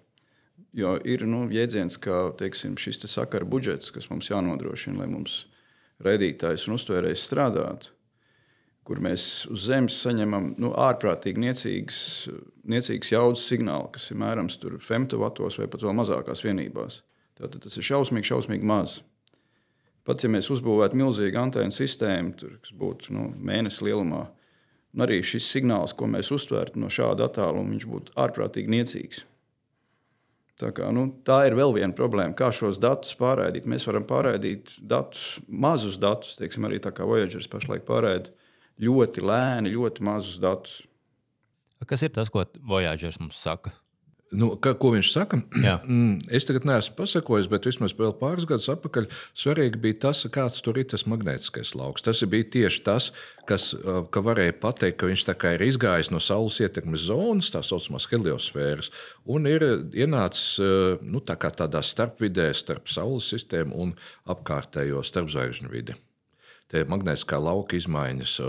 Jo 0.74 0.96
ir 1.04 1.26
nu, 1.28 1.44
jēdziens, 1.52 1.98
ka 2.00 2.30
teiksim, 2.40 2.78
šis 2.80 3.02
te 3.02 3.08
sakara 3.10 3.46
budžets, 3.46 3.92
kas 3.92 4.08
mums 4.10 4.30
jānodrošina, 4.32 5.04
lai 5.04 5.10
mums 5.12 5.44
raidītājs 6.02 6.66
un 6.66 6.78
uztvērējs 6.78 7.26
strādātu 7.28 7.92
kur 8.86 8.98
mēs 9.02 9.46
uz 9.52 9.68
zemes 9.68 10.00
saņemam 10.02 10.52
nu, 10.60 10.72
ārprātīgi 10.78 11.42
niecīgas, 11.44 12.02
niecīgas 12.68 13.12
jaudas 13.14 13.46
signālu, 13.46 13.92
kas 13.94 14.10
ir 14.10 14.18
mērams 14.22 14.58
femtovatos 14.82 15.58
vai 15.60 15.68
pat 15.70 15.86
vēl 15.86 15.96
mazākās 16.00 16.42
vienībās. 16.44 17.00
Tātad 17.38 17.62
tas 17.64 17.78
ir 17.78 17.86
šausmīgi, 17.86 18.28
šausmīgi 18.32 18.68
maz. 18.68 19.00
Pat 20.06 20.24
ja 20.24 20.30
mēs 20.30 20.50
uzbūvētu 20.50 20.98
milzīgu 20.98 21.38
antēnu 21.38 21.74
sistēmu, 21.74 22.34
tur, 22.38 22.56
kas 22.62 22.74
būtu 22.74 23.14
nu, 23.14 23.28
mēnesis 23.38 23.84
lielumā, 23.86 24.24
un 24.92 25.04
arī 25.06 25.20
šis 25.24 25.46
signāls, 25.54 25.94
ko 25.94 26.08
mēs 26.10 26.32
uztvērtu 26.34 26.82
no 26.82 26.90
šāda 26.90 27.28
attāluma, 27.30 27.70
viņš 27.70 27.86
būtu 27.88 28.16
ārprātīgi 28.18 28.74
niecīgs. 28.74 29.22
Tā, 30.58 30.70
kā, 30.74 30.90
nu, 30.94 31.06
tā 31.26 31.40
ir 31.48 31.56
vēl 31.58 31.72
viena 31.74 31.94
problēma, 31.96 32.34
kā 32.38 32.50
šos 32.54 32.78
datus 32.82 33.14
pārraidīt. 33.18 33.64
Mēs 33.70 33.86
varam 33.88 34.04
pārraidīt 34.06 34.76
datus, 34.78 35.38
mazus 35.48 35.96
datus, 36.02 36.36
teiksim, 36.38 36.66
arī 36.68 36.78
tā 36.82 36.92
kā 36.94 37.06
Voyager 37.08 37.46
pašlaik 37.50 37.86
pārraida 37.88 38.34
ļoti 38.82 39.24
lēni, 39.24 39.76
ļoti 39.76 40.06
mazus 40.06 40.40
datus. 40.42 40.80
Kas 41.86 42.04
ir 42.06 42.12
tas, 42.14 42.30
ko 42.30 42.44
Voyageris 42.62 43.18
mums 43.18 43.40
saka? 43.42 43.72
Nu, 44.32 44.54
ka, 44.56 44.72
ko 44.80 44.94
viņš 44.94 45.08
saka? 45.12 45.38
Mm, 45.82 46.20
es 46.32 46.46
tagad 46.46 46.64
neesmu 46.68 46.94
pasakojis, 46.96 47.48
bet 47.50 47.66
vismaz 47.66 47.92
pāris 47.96 48.46
gadus 48.48 48.68
atpakaļ 48.70 49.08
svarīgi 49.38 49.80
bija 49.82 49.98
tas, 50.06 50.22
kāds 50.32 50.62
tur 50.64 50.78
ir 50.80 50.86
tas 50.88 51.04
magnētiskais 51.10 51.72
lauks. 51.76 52.04
Tas 52.06 52.22
bija 52.30 52.46
tieši 52.54 52.82
tas, 52.86 53.08
kas 53.48 53.72
ka 54.14 54.22
varēja 54.24 54.54
pateikt, 54.62 55.00
ka 55.00 55.10
viņš 55.10 55.26
ir 55.56 55.66
izgājis 55.66 56.12
no 56.14 56.20
Saules 56.22 56.60
ietekmes 56.62 57.08
zonas, 57.08 57.50
tā 57.52 57.64
saucamās 57.66 58.08
heliosfēras, 58.12 58.92
un 59.26 59.50
ir 59.50 59.66
ienācis 59.92 60.62
nu, 61.02 61.20
tā 61.20 61.36
tādā 61.50 61.82
starpvidē 61.82 62.52
starp 62.54 62.88
Saules 62.88 63.28
sistēmu 63.34 63.76
un 63.84 63.94
apkārtējo 64.32 65.02
starpzvaigžņu 65.02 65.72
vidi 65.72 65.98
tie 66.72 66.82
magnētiskā 66.88 67.38
lauka 67.42 67.78
izmaiņas. 67.78 68.40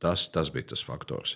Tas, 0.00 0.22
tas 0.32 0.48
bija 0.48 0.70
tas 0.70 0.80
faktors. 0.80 1.34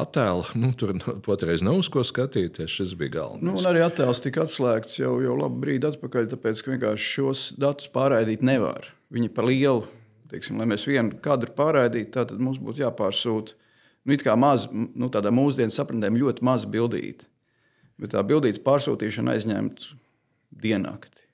Attēlu 0.00 0.46
nu, 0.56 0.70
tur 0.72 0.94
patreiz 1.26 1.60
nav 1.64 1.82
uz 1.82 1.90
ko 1.92 2.00
skatīties. 2.06 2.72
Šis 2.72 2.94
bija 2.96 3.18
galvenais. 3.18 3.44
Nu, 3.44 3.58
arī 3.68 3.82
attēls 3.84 4.22
tika 4.24 4.46
atslēgts 4.46 4.96
jau, 5.02 5.18
jau 5.20 5.34
labu 5.36 5.60
brīdi 5.66 5.84
atpakaļ, 5.90 6.30
tāpēc 6.30 6.62
ka 6.64 6.72
vienkārši 6.72 7.10
šos 7.18 7.42
datus 7.60 7.90
pārraidīt 7.92 8.46
nevar. 8.46 8.88
Viņi 9.12 9.28
par 9.36 9.50
lielu, 9.50 9.84
teiksim, 10.32 10.56
lai 10.56 10.68
mēs 10.72 10.88
vienu 10.88 11.20
kadru 11.20 11.52
pārraidītu, 11.58 12.14
tad 12.16 12.32
mums 12.40 12.56
būtu 12.62 12.86
jāpārsūta 12.86 13.58
nu, 14.06 14.16
maz, 14.40 14.64
nu, 14.72 15.10
tādā 15.12 15.32
mūsdienu 15.34 15.74
sapratnē 15.74 16.10
ļoti 16.14 16.44
maza 16.46 16.70
bildīte. 16.70 17.28
Bet 18.00 18.12
tā 18.14 18.22
bildītes 18.24 18.62
pārsūtīšana 18.64 19.36
aizņemtu 19.36 19.96
diennakti. 20.64 21.25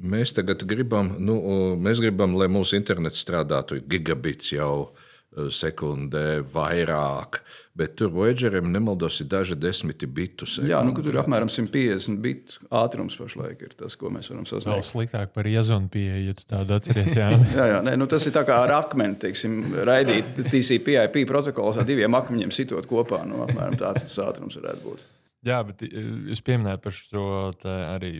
Mēs 0.00 0.32
tagad 0.32 0.64
gribam, 0.68 1.12
nu, 1.20 1.36
mēs 1.80 2.00
gribam, 2.00 2.34
lai 2.40 2.48
mūsu 2.52 2.78
internets 2.78 3.20
strādātu 3.20 3.82
gigabits 3.84 4.54
jau 4.54 4.72
e, 4.88 5.50
sekundē 5.52 6.40
vairāk, 6.54 7.40
bet 7.76 7.98
tur 8.00 8.08
Voyagerim 8.14 8.70
nemaldos 8.72 9.18
ir 9.20 9.28
daži 9.28 9.58
desmiti 9.60 10.08
bitu 10.08 10.48
sekundē. 10.48 10.72
Jā, 10.72 10.80
nu, 10.86 10.94
tur 10.96 11.10
ir 11.12 11.20
apmēram 11.20 11.52
150 11.52 12.16
bitu 12.24 12.64
ātrums 12.80 13.18
pašlaik 13.20 13.60
ir 13.66 13.76
tas, 13.76 13.98
ko 14.00 14.12
mēs 14.14 14.30
varam 14.32 14.46
sasniegt. 14.48 14.70
Vēl 14.72 14.86
sliktāk 14.88 15.34
par 15.36 15.48
iezonu 15.50 15.92
pieeju, 15.92 16.22
ja 16.30 16.36
tu 16.38 16.48
tādu 16.48 16.78
atceries. 16.78 17.12
Jā, 17.20 17.28
jā, 17.58 17.68
jā 17.74 17.82
nē, 17.84 17.98
nu, 18.00 18.08
tas 18.08 18.24
ir 18.24 18.36
tā 18.36 18.46
kā 18.48 18.56
ar 18.64 18.72
akmeni, 18.78 19.18
teiksim, 19.20 19.58
raidīt 19.90 20.40
TCP/IP 20.46 21.26
protokols 21.28 21.82
ar 21.82 21.88
diviem 21.88 22.16
akmeņiem 22.16 22.54
sitot 22.56 22.88
kopā. 22.88 23.20
Nu, 23.28 23.44
apmēram 23.44 23.76
tāds 23.80 24.08
tas 24.08 24.16
ātrums 24.30 24.56
varētu 24.62 24.86
būt. 24.88 25.04
Jā, 25.44 25.60
bet 25.64 25.84
e, 25.84 25.92
jūs 26.32 26.40
pieminējāt 26.44 26.82
par 26.84 26.96
šo 26.96 27.26
arī 27.64 28.16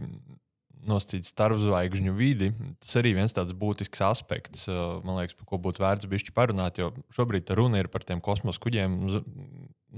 nosacīt 0.88 1.28
starpzvaigžņu 1.28 2.14
vidi. 2.16 2.50
Tas 2.80 2.96
arī 3.00 3.14
viens 3.18 3.34
tāds 3.36 3.54
būtisks 3.56 4.02
aspekts, 4.06 4.66
man 4.68 5.20
liekas, 5.20 5.36
par 5.38 5.48
ko 5.50 5.60
būtu 5.62 5.84
vērts 5.84 6.08
bišķi 6.10 6.34
parunāt. 6.36 6.80
Jo 6.80 6.92
šobrīd 7.16 7.52
runa 7.58 7.82
ir 7.82 7.90
par 7.92 8.06
tiem 8.06 8.22
kosmosa 8.24 8.62
kuģiem, 8.62 8.96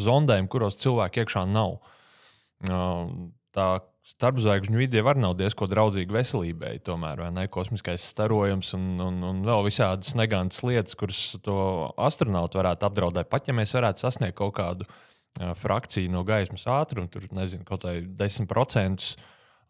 zondēm, 0.03 0.51
kuros 0.53 0.81
cilvēki 0.83 1.23
iekšā 1.23 1.47
nav. 1.51 1.79
Tā 3.53 3.69
starpzvaigžņu 4.03 4.81
vide 4.81 4.99
jau 4.99 5.15
nav 5.19 5.37
diezgan 5.39 5.71
draudzīga 5.71 6.17
veselībai. 6.17 6.73
Tomēr, 6.87 7.23
vai 7.23 7.31
ne? 7.35 7.47
Kosmiskais 7.53 8.05
starojums 8.15 8.73
un, 8.79 8.89
un, 9.05 9.21
un 9.29 9.43
vēl 9.47 9.67
visādas 9.69 10.17
negantas 10.19 10.63
lietas, 10.67 10.97
kuras 10.99 11.21
to 11.45 11.57
astronautu 12.01 12.59
varētu 12.59 12.89
apdraudēt. 12.89 13.31
Pat 13.31 13.49
ja 13.49 13.55
mēs 13.57 13.75
varētu 13.77 14.03
sasniegt 14.03 14.39
kaut 14.41 14.57
kādu 14.59 14.89
frakciju 15.39 16.11
no 16.13 16.25
gaismas 16.29 16.67
ātruma, 16.69 17.09
tur 17.13 17.25
nezinu, 17.33 17.65
kaut 17.69 17.87
kādā 17.87 18.03
10%. 18.27 19.15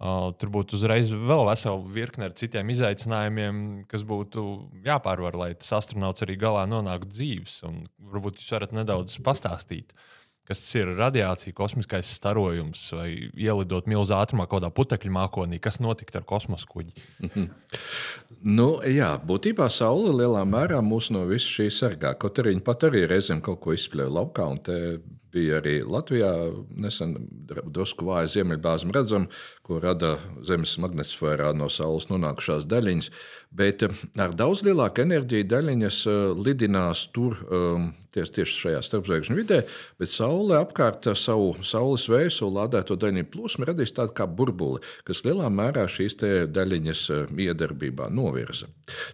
Uh, 0.03 0.33
tur 0.35 0.51
būtu 0.51 0.75
uzreiz 0.75 1.13
vēl 1.15 1.45
vesela 1.47 1.79
virkne 1.95 2.27
ar 2.27 2.33
citiem 2.35 2.73
izaicinājumiem, 2.75 3.59
kas 3.87 4.03
būtu 4.03 4.43
jāpārvar, 4.83 5.37
lai 5.39 5.53
tas 5.55 5.71
astronauts 5.79 6.25
arī 6.27 6.35
galā 6.41 6.65
nonāktu 6.67 7.13
dzīves. 7.13 7.61
Un 7.69 7.85
varbūt 8.11 8.41
jūs 8.41 8.51
varat 8.57 8.75
nedaudz 8.75 9.15
pastāstīt, 9.23 9.95
kas 10.49 10.65
ir 10.75 10.91
radiācija, 10.99 11.55
kosmiskais 11.55 12.11
starojums 12.19 12.83
vai 12.99 13.07
ielidot 13.31 13.87
milzu 13.87 14.19
ātrumā 14.19 14.49
kaut 14.49 14.65
kādā 14.65 14.73
putekļu 14.75 15.15
mākonī, 15.15 15.63
kas 15.63 15.79
notikt 15.79 16.19
ar 16.19 16.27
kosmosa 16.27 16.67
kuģi. 16.67 16.99
Mm 17.23 17.31
-hmm. 17.37 17.49
nu, 18.59 18.69
jā, 18.83 19.15
būtībā 19.23 19.71
Saule 19.71 20.11
lielā 20.19 20.43
mērā 20.43 20.83
mūs 20.83 21.13
no 21.15 21.23
visa 21.31 21.47
šī 21.47 21.71
sargā. 21.71 22.17
Kaut 22.19 22.43
arī 22.43 22.57
viņa 22.57 22.67
pat 22.67 22.91
arī 22.91 23.07
reizēm 23.07 23.41
kaut 23.41 23.61
ko 23.61 23.79
izspļauj 23.79 24.11
laukā, 24.19 24.51
un 24.51 24.59
bija 25.33 25.61
arī 25.61 25.79
Latvijā 25.85 26.31
nesen 26.77 27.17
drusku 27.49 28.07
vāja 28.09 28.31
ziemeļbāzma 28.37 28.95
redzama, 28.97 29.31
ko 29.67 29.81
rada 29.83 30.17
Zemes 30.47 30.77
magnetosfērā 30.83 31.53
no 31.57 31.71
Saules 31.73 32.09
nonākušās 32.11 32.69
daļiņas. 32.71 33.11
Bet 33.53 33.85
eh, 33.87 34.05
ar 34.23 34.37
daudz 34.37 34.65
lielāku 34.67 35.05
enerģiju 35.05 35.49
daļiņas 35.53 36.05
eh, 36.09 36.23
lidinās 36.47 37.07
tur 37.15 37.41
um, 37.49 37.91
tieši, 38.13 38.33
tieši 38.39 38.59
šajā 38.65 38.81
starpzvaigžņu 38.87 39.37
vidē, 39.37 39.61
bet 40.01 40.13
Saule 40.13 40.59
apkārt 40.61 41.09
ar 41.11 41.19
savu 41.19 41.53
saules 41.65 42.05
vēju, 42.13 42.33
savu 42.33 42.53
lādēto 42.59 42.97
daļiņu 43.01 43.29
plūsmu 43.33 43.69
radīs 43.69 43.95
tādu 43.97 44.15
kā 44.17 44.27
burbuli, 44.29 44.83
kas 45.09 45.25
lielā 45.27 45.49
mērā 45.53 45.87
šīs 45.91 46.19
daļiņas 46.53 47.05
eh, 47.15 47.35
iedarbībā 47.49 48.11
novirza. 48.13 48.69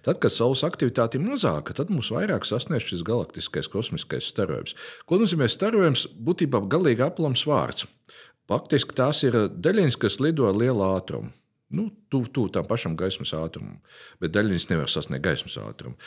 Tad, 0.06 0.18
kad 0.22 0.34
Saules 0.34 0.64
aktivitāte 0.66 1.18
ir 1.18 1.26
mazāka, 1.26 1.76
tad 1.76 1.92
mums 1.92 2.10
vairāk 2.14 2.46
sasniedz 2.48 2.88
šis 2.88 3.04
galaktiskais 3.06 3.70
kosmiskais 3.70 4.30
starojums. 4.32 4.74
Ko 5.06 5.20
nozīmē 5.20 5.50
starojums? 5.50 6.07
Būtībā 6.14 6.62
galīgi 6.70 7.04
aplams 7.04 7.44
vārds. 7.48 7.86
Faktiski 8.48 8.96
tās 8.96 9.20
ir 9.28 9.36
daļiņas, 9.52 9.98
kas 10.00 10.20
lido 10.24 10.48
ar 10.48 10.56
lielu 10.56 10.84
ātrumu. 10.86 11.34
Nu, 11.68 11.90
Tuvu 12.08 12.30
tu, 12.32 12.46
tam 12.48 12.64
pašam 12.64 12.94
gaismas 12.96 13.34
ātrumam, 13.36 13.76
bet 14.22 14.32
daļiņas 14.32 14.64
nevar 14.70 14.88
sasniegt 14.88 15.26
gaismas 15.26 15.58
ātrumu. 15.60 15.98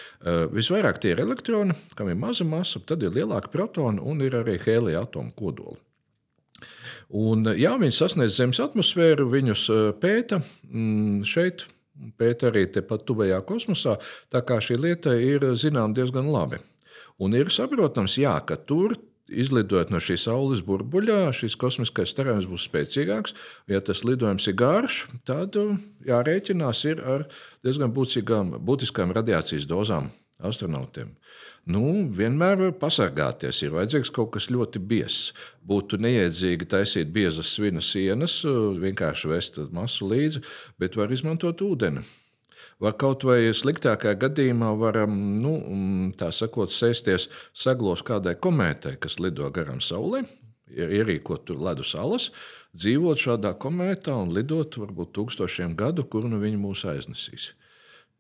Visvairāk 0.56 0.98
tie 0.98 1.12
ir 1.14 1.22
elektroni, 1.22 1.76
kam 1.94 2.10
ir 2.10 2.18
maza 2.18 2.48
masa, 2.50 2.82
tad 2.82 3.06
ir 3.06 3.14
lielāka 3.14 3.52
protona 3.54 4.02
un 4.02 4.24
ir 4.26 4.40
arī 4.40 4.58
hēlija 4.64 5.04
atomu 5.06 5.36
kodoli. 5.38 5.78
Un, 7.14 7.46
jā, 7.60 7.76
viņi 7.78 7.94
sasniedz 7.94 8.40
Zemes 8.40 8.62
atmosfēru, 8.64 9.28
viņus 9.30 9.68
pēta 10.02 10.42
mm, 10.42 11.22
šeit, 11.30 11.68
pēta 12.18 12.50
arī 12.50 12.66
tepat 12.74 13.06
tuvajā 13.06 13.38
kosmosā. 13.46 14.00
Tā 14.34 14.42
kā 14.48 14.58
šī 14.64 14.80
lieta 14.82 15.14
ir 15.14 15.46
zināma 15.60 15.94
diezgan 15.94 16.32
labi. 16.34 16.58
Un 17.22 17.38
ir 17.38 17.54
saprotams, 17.54 18.18
jā, 18.18 18.34
ka 18.48 18.58
tur 18.58 18.96
izlidojot 19.32 19.92
no 19.94 20.00
šīs 20.04 20.26
saules 20.28 20.64
burbuļā, 20.66 21.32
šis 21.36 21.58
kosmiskais 21.60 22.12
starojums 22.14 22.50
būs 22.50 22.68
spēcīgāks. 22.70 23.36
Ja 23.72 23.82
tas 23.86 24.04
lidojums 24.08 24.48
ir 24.52 24.58
garš, 24.60 25.06
tad 25.28 25.58
uh, 25.60 25.78
jārēķinās 26.08 26.84
ar 27.00 27.28
diezgan 27.66 27.94
būtiskām, 27.96 28.58
būtiskām 28.60 29.16
radiācijas 29.16 29.68
dozām 29.70 30.12
astronautiem. 30.42 31.14
Nu, 31.70 31.84
vienmēr 32.18 32.72
pasargāties 32.82 33.60
ir 33.62 33.76
vajadzīgs 33.76 34.10
kaut 34.16 34.32
kas 34.34 34.50
ļoti 34.50 34.82
biezs. 34.82 35.36
Būtu 35.62 36.00
neiedzīgi 36.02 36.66
taisīt 36.66 37.12
biezas 37.14 37.54
svina 37.54 37.84
sienas, 37.86 38.40
uh, 38.46 38.74
vienkārši 38.82 39.32
vest 39.32 39.62
masu 39.76 40.10
līdzi, 40.10 40.42
bet 40.82 40.98
var 40.98 41.14
izmantot 41.14 41.62
ūdeni. 41.66 42.04
Vai 42.82 42.96
kaut 42.98 43.22
vai 43.28 43.52
sliktākajā 43.54 44.16
gadījumā 44.24 44.72
varam, 44.80 45.14
nu, 45.42 45.54
mm, 45.60 46.14
tā 46.18 46.32
sakot, 46.34 46.72
sēsties 46.74 47.28
saglos 47.54 48.02
kādai 48.02 48.34
komētai, 48.42 48.96
kas 49.02 49.20
lido 49.22 49.50
garām 49.54 49.78
Saulē, 49.86 50.24
ierīkot 50.72 51.46
tur 51.46 51.62
ledus 51.62 51.94
salas, 51.94 52.32
dzīvot 52.74 53.22
šādā 53.22 53.54
komētā 53.62 54.16
un 54.18 54.34
lidot 54.34 54.80
varbūt 54.82 55.14
tūkstošiem 55.18 55.76
gadu, 55.78 56.08
kur 56.10 56.26
nu 56.26 56.42
viņi 56.42 56.58
mūs 56.62 56.86
aiznesīs. 56.90 57.52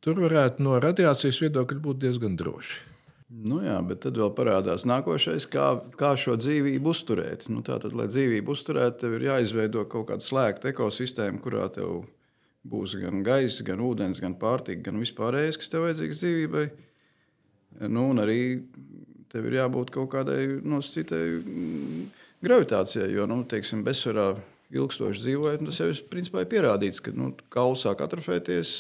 Tur 0.02 0.22
varētu 0.22 0.64
no 0.66 0.78
radiācijas 0.82 1.42
viedokļa 1.42 1.82
būt 1.82 2.06
diezgan 2.06 2.38
droši. 2.38 2.88
Nu 3.32 3.62
jā, 3.64 3.78
bet 3.88 4.02
tad 4.04 4.18
vēl 4.20 4.34
parādās 4.36 4.84
nākošais, 4.84 5.46
kā, 5.48 5.68
kā 5.98 6.16
šo 6.20 6.36
dzīvību 6.36 6.92
uzturēt. 6.92 7.46
Nu, 7.50 7.62
tātad, 7.64 7.96
lai 7.96 8.10
dzīvību 8.12 8.52
uzturētu, 8.52 9.06
tev 9.06 9.14
ir 9.18 9.30
jāizveido 9.30 9.86
kaut 9.90 10.10
kāda 10.10 10.26
slēgta 10.26 10.74
ekosistēma, 10.74 11.40
kurā 11.42 11.70
tev 11.72 11.94
ir 12.02 12.10
būs 12.68 12.96
gan 13.02 13.24
gaisa, 13.26 13.66
gan 13.68 13.82
ūdens, 13.84 14.22
gan 14.22 14.36
pārtika, 14.40 14.86
gan 14.90 15.02
vispārējais, 15.02 15.60
kas 15.60 15.72
tev 15.72 15.88
vajadzīgs 15.88 16.22
dzīvībai. 16.22 16.66
Nu, 17.90 18.10
un 18.12 18.22
arī 18.22 18.42
tev 19.32 19.48
ir 19.48 19.62
jābūt 19.62 19.94
kaut 19.96 20.12
kādai 20.14 20.42
nosacītai 20.60 21.24
mm, 21.40 22.02
gravitācijai, 22.44 23.10
jo, 23.16 23.28
nu, 23.30 23.42
teiksim, 23.50 23.86
bezsvarā 23.88 24.34
ilgstoši 24.72 25.24
dzīvojot, 25.26 25.66
tas 25.68 25.80
jau 25.82 25.90
ir 25.92 26.00
principā 26.12 26.44
pierādīts, 26.48 27.02
ka 27.04 27.12
nu, 27.16 27.32
kauls 27.52 27.84
sāk 27.86 28.04
atrofēties, 28.06 28.72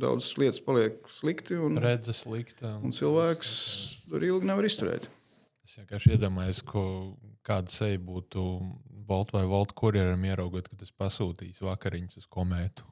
daudzas 0.00 0.34
lietas 0.40 0.60
paliek 0.64 1.00
slikti. 1.16 1.56
Un, 1.56 1.80
Redze 1.80 2.14
slikta. 2.16 2.74
Un, 2.84 2.92
cilvēks 2.96 3.54
tur 4.10 4.26
ilgi 4.26 4.50
nevar 4.50 4.68
izturēt. 4.68 5.08
Es 5.64 5.78
vienkārši 5.78 6.16
iedomājos, 6.16 6.64
kāda 7.46 7.72
seja 7.72 8.00
būtu 8.02 8.44
Bolt 9.10 9.32
vai 9.34 9.44
Volt 9.48 9.72
kurjeram 9.76 10.22
ieraugot, 10.28 10.68
kad 10.70 10.82
es 10.84 10.92
pasūtīju 10.94 11.66
vakariņas 11.66 12.20
uz 12.20 12.28
komētu. 12.30 12.86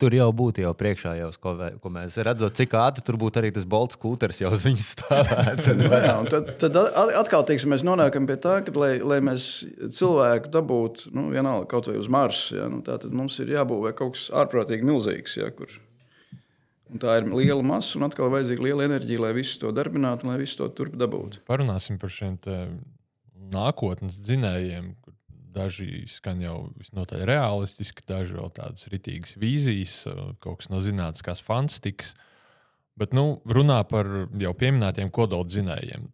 Tur 0.00 0.12
jau 0.12 0.28
būtu 0.36 0.60
jau 0.64 0.72
priekšā, 0.76 1.14
jau, 1.20 1.30
ko, 1.40 1.54
ko 1.80 1.92
mēs 1.92 2.18
redzam, 2.26 2.52
cik 2.52 2.74
ātri 2.76 3.04
tur 3.06 3.16
būtu 3.20 3.40
arī 3.40 3.52
tas 3.56 3.64
bolts 3.64 3.96
kūters 4.00 4.42
jau 4.42 4.52
uz 4.52 4.66
viņas 4.66 4.90
stāvēt. 4.96 5.62
Jā, 6.06 6.16
tad, 6.32 6.52
tad 6.60 6.76
atkal 7.22 7.46
teiksim, 7.48 7.72
mēs 7.72 7.86
nonākam 7.86 8.28
pie 8.28 8.36
tā, 8.40 8.58
ka, 8.66 8.74
lai, 8.76 8.92
lai 9.00 9.22
mēs 9.24 9.48
cilvēku 9.96 10.52
dabūtu 10.52 11.14
nu, 11.16 11.30
vienalga 11.32 11.70
kaut 11.70 11.88
vai 11.88 11.96
uz 12.00 12.10
Marsa, 12.12 12.60
ja, 12.60 12.68
nu, 12.72 12.82
tad 12.84 13.08
mums 13.08 13.40
ir 13.40 13.56
jābūvē 13.56 13.96
kaut 13.96 14.18
kas 14.18 14.28
ārprātīgi 14.44 14.84
milzīgs. 14.86 15.38
Ja, 15.40 15.48
kur, 15.56 15.72
Un 16.86 17.00
tā 17.02 17.16
ir 17.18 17.24
liela 17.26 17.64
masa, 17.66 17.96
un 17.98 18.06
atkal 18.06 18.30
vajadzīga 18.30 18.62
liela 18.62 18.84
enerģija, 18.86 19.18
lai 19.24 19.32
visu 19.34 19.58
to 19.58 19.72
darbinātu, 19.74 20.28
lai 20.28 20.36
visu 20.38 20.60
to 20.60 20.68
turp 20.70 20.94
dabūtu. 20.94 21.40
Parunāsim 21.50 21.98
par 21.98 22.12
šiem 22.14 22.36
nākotnes 23.50 24.20
dzinējiem, 24.22 24.92
Daži 25.56 26.04
skan 26.10 26.42
jau 26.44 26.56
visnotaļ 26.76 27.24
realistiski, 27.28 28.04
daži 28.08 28.36
vēl 28.36 28.50
tādas 28.56 28.88
ritīgas 28.92 29.36
vīzijas, 29.40 29.94
kaut 30.44 30.60
kas 30.60 30.70
no 30.72 30.82
zinātniskās 30.84 31.40
fantastikas. 31.44 32.12
Bet 32.96 33.12
nu, 33.16 33.38
runā 33.48 33.82
par 33.88 34.08
jau 34.40 34.52
pieminētiem 34.56 35.10
kodoldzinējiem. 35.12 36.10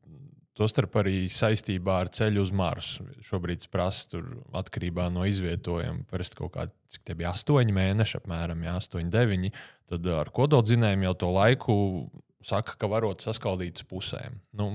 Tostarp 0.59 0.99
arī 1.01 1.25
saistībā 1.33 1.95
ar 2.03 2.11
ceļu 2.13 2.43
uz 2.45 2.51
Marsu. 2.55 3.07
Šobrīd 3.25 3.65
prasa 3.73 4.21
atkarībā 4.61 5.07
no 5.15 5.25
izvietojuma. 5.27 6.05
Parasti 6.11 6.39
kaut 6.39 6.53
kādi, 6.59 6.75
cik 6.93 7.07
tie 7.09 7.17
bija 7.19 7.33
8 7.33 7.73
mēneši, 7.73 8.19
apmēram 8.21 8.67
jā, 8.67 8.75
8, 8.83 9.09
9. 9.15 9.49
Tad 9.91 10.11
ar 10.13 10.31
kodoldzinējiem 10.35 11.07
jau 11.09 11.15
to 11.23 11.31
laiku 11.33 11.77
saka, 12.45 12.77
ka 12.77 12.91
varot 12.91 13.25
saskaldīt 13.25 13.81
uz 13.81 13.89
pusēm. 13.89 14.37
Nu, 14.59 14.75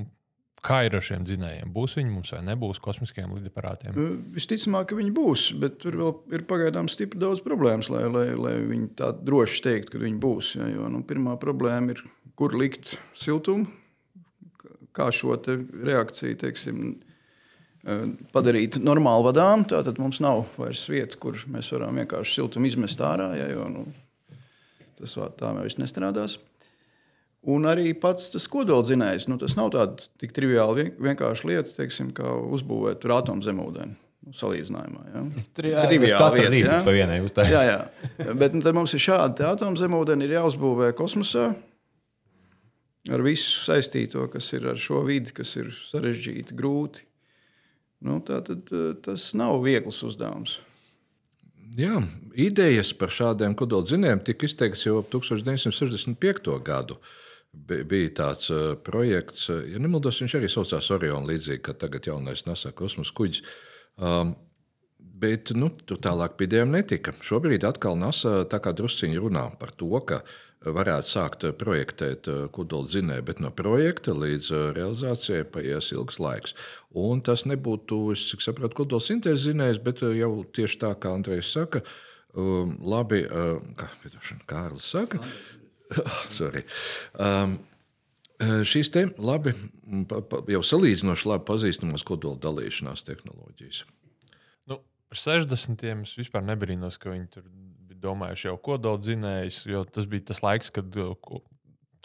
Kā 0.66 0.80
ir 0.88 0.96
ar 0.98 1.04
šiem 1.06 1.26
dzinējiem? 1.28 1.70
Būs 1.74 1.94
viņi 2.00 2.12
mums 2.12 2.32
vai 2.34 2.40
nebūs 2.48 2.80
kosmiskiem 2.84 3.34
lidaparātiem? 3.38 3.94
Nu, 3.96 4.08
visticamāk, 4.36 4.90
ka 4.90 4.98
viņi 4.98 5.14
būs, 5.16 5.44
bet 5.62 5.78
tur 5.84 5.98
vēl 6.00 6.14
ir 6.34 6.46
pagaidām 6.50 6.90
stipri 6.92 7.22
daudz 7.22 7.44
problēmas, 7.46 7.92
lai, 7.94 8.04
lai, 8.10 8.26
lai 8.34 8.56
viņi 8.66 8.90
tā 8.98 9.12
droši 9.16 9.62
teikt, 9.68 9.92
ka 9.94 10.02
viņi 10.02 10.18
būs. 10.24 10.56
Ja, 10.58 10.70
jo, 10.72 10.90
nu, 10.92 11.04
pirmā 11.08 11.38
problēma 11.42 11.94
ir, 11.94 12.02
kur 12.40 12.58
likt 12.58 12.96
siltumu, 13.18 13.70
kā 14.98 15.12
šo 15.14 15.38
reakciju 15.38 16.40
teiksim, 16.42 16.82
e, 17.86 18.00
padarīt 18.34 18.80
normāli 18.82 19.30
vadām. 19.30 19.68
Tātad 19.70 20.02
mums 20.02 20.24
nav 20.26 20.48
vairs 20.58 20.88
vietas, 20.90 21.22
kur 21.22 21.38
mēs 21.54 21.70
varam 21.76 22.02
vienkārši 22.02 22.40
siltumu 22.40 22.70
izmest 22.70 23.04
ārā, 23.06 23.30
ja, 23.38 23.52
jo 23.54 23.70
nu, 23.72 23.88
tas 24.98 25.20
tā 25.38 25.54
vairs 25.62 25.78
nestrādās. 25.78 26.40
Un 27.48 27.64
arī 27.70 27.94
pats 27.96 28.32
tas 28.34 28.48
kodolzinējs, 28.52 29.30
nu, 29.32 29.38
tas 29.40 29.56
nav 29.56 29.72
tāds 29.76 30.10
tik 30.20 30.34
triviāli 30.36 30.90
vienkārši 31.00 31.48
lieta, 31.48 31.72
teiksim, 31.78 32.12
kā 32.16 32.34
uzbūvēt 32.58 33.08
atomzemūdeni. 33.18 33.96
Nu, 34.28 34.34
salīdzinājumā. 34.36 35.06
Ja? 35.14 35.22
Tur 35.56 35.70
jau 35.70 35.84
ir 35.96 36.14
katra 36.20 36.50
rīta 36.52 36.74
ja? 36.74 36.84
pa 36.84 36.92
vienai 36.92 37.22
uztaisīt. 37.24 37.54
Jā, 37.56 37.62
jā. 37.70 38.34
Bet 38.36 38.58
nu, 38.58 38.60
tad 38.66 38.76
mums 38.76 38.92
ir 38.98 39.00
šādi 39.00 39.46
atomzemūdeni, 39.48 40.28
ir 40.28 40.36
jāuzbūvē 40.36 40.92
kosmosā 40.98 41.54
ar 43.08 43.24
visu 43.24 43.62
saistīto, 43.64 44.26
kas 44.34 44.50
ir 44.58 44.68
ar 44.74 44.82
šo 44.82 45.06
vidi, 45.08 45.32
kas 45.38 45.56
ir 45.56 45.72
sarežģīti, 45.72 46.58
grūti. 46.58 47.06
Nu, 48.04 48.20
tā 48.26 48.42
tad 48.46 48.68
tas 49.06 49.30
nav 49.40 49.62
viegls 49.64 50.04
uzdevums. 50.06 50.60
Jā, 51.78 52.02
idejas 52.40 52.92
par 52.98 53.12
šādiem 53.12 53.56
kodolzinējumiem 53.58 54.22
tika 54.28 54.48
izteikts 54.48 54.86
jau 54.86 55.00
ap 55.02 55.10
1965. 55.14 56.52
gadu. 56.66 57.00
Bija 57.68 58.10
tāds 58.22 58.52
projekts, 58.86 59.48
ja 59.50 59.80
nemaldos, 59.82 60.22
viņš 60.22 60.36
arī 60.38 60.50
saucās 60.52 60.92
Orion, 60.94 61.26
līdzīgi 61.28 61.64
kā 61.66 61.74
tagad 61.80 62.08
jaunais 62.08 62.46
NASA 62.48 62.74
kosmosa 62.76 63.16
kuģis. 63.18 63.42
Um, 63.98 64.36
bet 64.98 65.52
nu, 65.58 65.70
tur 65.90 66.00
tālāk 66.04 66.38
idejām 66.46 66.74
netika. 66.76 67.14
Šobrīd 67.26 67.66
atkal 67.68 67.98
NASA 68.00 68.44
drusciņi 68.46 69.24
runā 69.24 69.48
par 69.60 69.74
to, 69.74 69.90
ka 70.06 70.22
varētu 70.66 71.10
sākt 71.10 71.46
projektēt 71.60 72.28
kodola 72.54 72.90
dzinēju, 72.90 73.26
bet 73.28 73.42
no 73.44 73.52
projekta 73.54 74.14
līdz 74.18 74.52
realizācijai 74.76 75.46
paies 75.54 75.92
ilgs 75.94 76.20
laiks. 76.22 76.56
Un 76.98 77.22
tas 77.22 77.46
nebūtu, 77.50 78.02
es 78.16 78.26
saprotu, 78.44 78.82
kodola 78.82 79.04
sintēzes 79.04 79.52
zinējs, 79.52 79.82
bet 79.86 80.02
jau 80.18 80.32
tieši 80.44 80.82
tā, 80.82 80.94
kā 80.98 81.14
Andrejs 81.14 81.54
saka, 81.54 81.84
labi, 82.36 83.24
kā 83.78 83.92
Kārlis 84.50 84.90
saka. 84.94 85.22
Andrejs 85.88 86.38
Sorry. 86.38 86.64
Um, 87.20 87.58
uh, 88.42 88.62
Šīs 88.68 88.92
te 88.94 89.08
labi, 89.18 89.54
pa, 90.10 90.22
pa, 90.22 90.42
jau 90.52 90.64
salīdzinoši 90.66 91.30
labi 91.32 91.48
pazīstamos 91.48 92.06
kodola 92.08 92.40
dalīšanās 92.44 93.06
tehnoloģijas. 93.08 93.84
Nu, 94.70 94.82
par 95.10 95.22
60. 95.22 95.88
es 95.94 96.16
vispār 96.20 96.46
nebrīnos, 96.46 97.00
ka 97.02 97.14
viņi 97.14 97.30
tur 97.34 97.48
bija 97.48 98.02
domājuši 98.08 98.50
jau 98.50 98.58
kodola 98.70 99.02
dzinējus, 99.02 99.62
jo 99.72 99.84
tas 99.90 100.10
bija 100.10 100.30
tas 100.32 100.44
laiks, 100.46 100.74
kad 100.76 100.92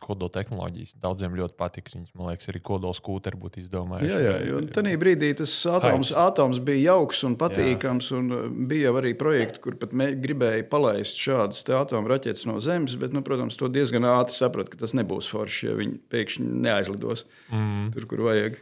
uh, 0.03 0.07
kodola 0.07 0.33
tehnoloģijas. 0.35 0.97
Daudziem 1.03 1.37
ļoti 1.39 1.57
patiks. 1.59 1.97
Viņas, 1.97 2.15
man 2.19 2.33
liekas, 2.33 2.49
arī 2.51 2.63
kodola 2.65 2.97
skūteri 2.97 3.39
būtu 3.41 3.63
izdomājuši. 3.63 4.11
Jā, 4.11 4.19
jā, 4.27 4.35
jo 4.49 4.63
tajā 4.75 4.99
brīdī 5.01 5.31
tas 5.39 5.55
atoms, 5.71 6.13
atoms 6.19 6.61
bija 6.65 6.93
jauks 6.93 7.23
un 7.29 7.39
patīkams. 7.41 8.11
Un 8.19 8.35
uh, 8.35 8.43
bija 8.73 8.93
arī 8.99 9.15
projekti, 9.19 9.63
kur 9.65 9.79
pat 9.81 9.95
gribēja 9.95 10.67
palaist 10.73 11.21
šādas 11.23 11.65
atomu 11.79 12.13
raķetes 12.13 12.49
no 12.51 12.59
Zemes. 12.65 12.99
Bet, 13.01 13.15
nu, 13.17 13.25
protams, 13.27 13.57
to 13.61 13.71
diezgan 13.73 14.09
ātri 14.11 14.37
saprata, 14.37 14.75
ka 14.75 14.83
tas 14.83 14.97
nebūs 14.99 15.31
forši, 15.33 15.71
ja 15.71 15.79
viņi 15.79 15.99
pēkšņi 16.13 16.51
neaizlidos 16.67 17.27
mm. 17.53 17.91
tur, 17.97 18.11
kur 18.11 18.27
vajag. 18.29 18.61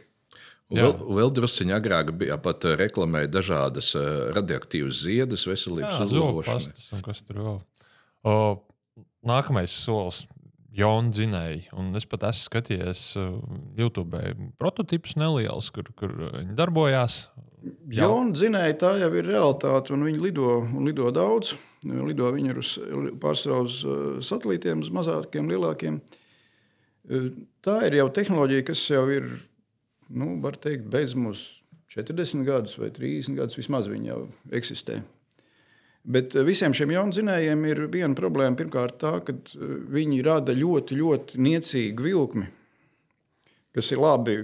Un 0.71 0.79
Jā. 0.79 0.87
Vēl, 0.87 1.15
vēl 1.17 1.31
drusciņā 1.35 1.77
agrāk 1.81 2.13
bija 2.15 2.37
pat 2.39 2.63
eh, 2.63 2.77
reklamēja 2.79 3.27
dažādas 3.33 3.91
eh, 3.99 4.05
radioaktīvas 4.37 5.01
ziedas 5.03 5.43
veselības 5.49 5.97
Jā, 5.99 6.21
un 6.95 7.03
kas 7.03 7.25
tur 7.27 7.41
vēl. 7.43 7.57
O, 8.23 8.35
nākamais 9.27 9.73
solis. 9.75 10.23
Jona 10.75 11.11
dzinēji, 11.11 11.65
un 11.75 11.91
es 11.99 12.07
pat 12.07 12.23
esmu 12.29 12.47
skatījies 12.47 13.03
uh, 13.19 13.33
YouTube 13.79 14.21
prototipus 14.61 15.17
nelielus, 15.19 15.67
kur, 15.75 15.89
kur 15.99 16.13
viņi 16.37 16.55
darbojās. 16.57 17.25
Jā. 17.91 18.07
Jauna 18.07 18.33
dzinēja, 18.33 18.77
tā 18.81 18.95
jau 19.03 19.11
ir 19.19 19.27
realitāte, 19.27 19.93
un 19.93 20.07
viņi 20.07 20.23
lido, 20.23 20.55
un 20.63 20.87
lido 20.87 21.11
daudz. 21.13 21.53
Lido 21.83 22.29
viņi 22.33 22.53
ir 22.53 22.61
uz, 22.61 22.71
pārsvarā 23.21 23.59
uz 23.65 23.81
uh, 23.85 24.01
satelītiem, 24.23 24.81
uz 24.85 24.89
mazākiem, 24.93 25.49
lielākiem. 25.51 25.99
Uh, 26.01 26.17
Tā 27.61 27.79
ir 27.87 27.97
jau 27.97 28.09
tehnoloģija, 28.13 28.65
kas 28.67 28.83
jau 28.91 29.03
ir, 29.11 29.25
nu, 30.13 30.35
var 30.43 30.57
teikt, 30.61 30.85
beidz 30.91 31.15
mūs 31.17 31.43
40 31.91 32.45
gadus 32.47 32.77
vai 32.79 32.91
30 32.93 33.35
gadus 33.39 33.57
vismaz 33.57 33.89
viņi 33.91 34.11
jau 34.11 34.21
eksistē. 34.57 35.01
Bet 36.01 36.33
uh, 36.35 36.45
visiem 36.47 36.73
šiem 36.73 36.95
jaunzinējiem 36.95 37.67
ir 37.69 37.83
viena 37.93 38.17
problēma. 38.17 38.57
Pirmkārt, 38.57 38.97
tā, 39.03 39.13
ka 39.25 39.35
uh, 39.35 39.77
viņi 39.93 40.23
rada 40.25 40.55
ļoti, 40.57 40.97
ļoti 40.97 41.41
niecīgu 41.45 42.07
vilkli, 42.07 42.47
kas 43.75 43.93
ir 43.93 44.01
labi 44.01 44.37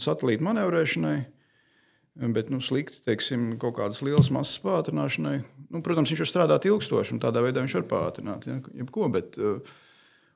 satelīta 0.00 0.46
manevrēšanai. 0.46 1.18
Bet 2.20 2.50
nu, 2.52 2.58
slikti, 2.60 2.98
teiksim, 3.06 3.54
kaut 3.62 3.78
kādas 3.78 4.02
lielas 4.04 4.28
masas 4.34 4.58
pātrināšanai. 4.60 5.38
Nu, 5.70 5.80
protams, 5.84 6.10
viņš 6.10 6.24
var 6.24 6.28
strādāt 6.28 6.66
ilgstoši, 6.68 7.14
un 7.14 7.20
tādā 7.22 7.40
veidā 7.40 7.62
viņš 7.62 7.76
var 7.78 7.86
pātrināt. 7.88 8.48
Ja, 8.50 8.58
jebko, 8.76 9.06
bet, 9.14 9.38
uh, 9.40 9.62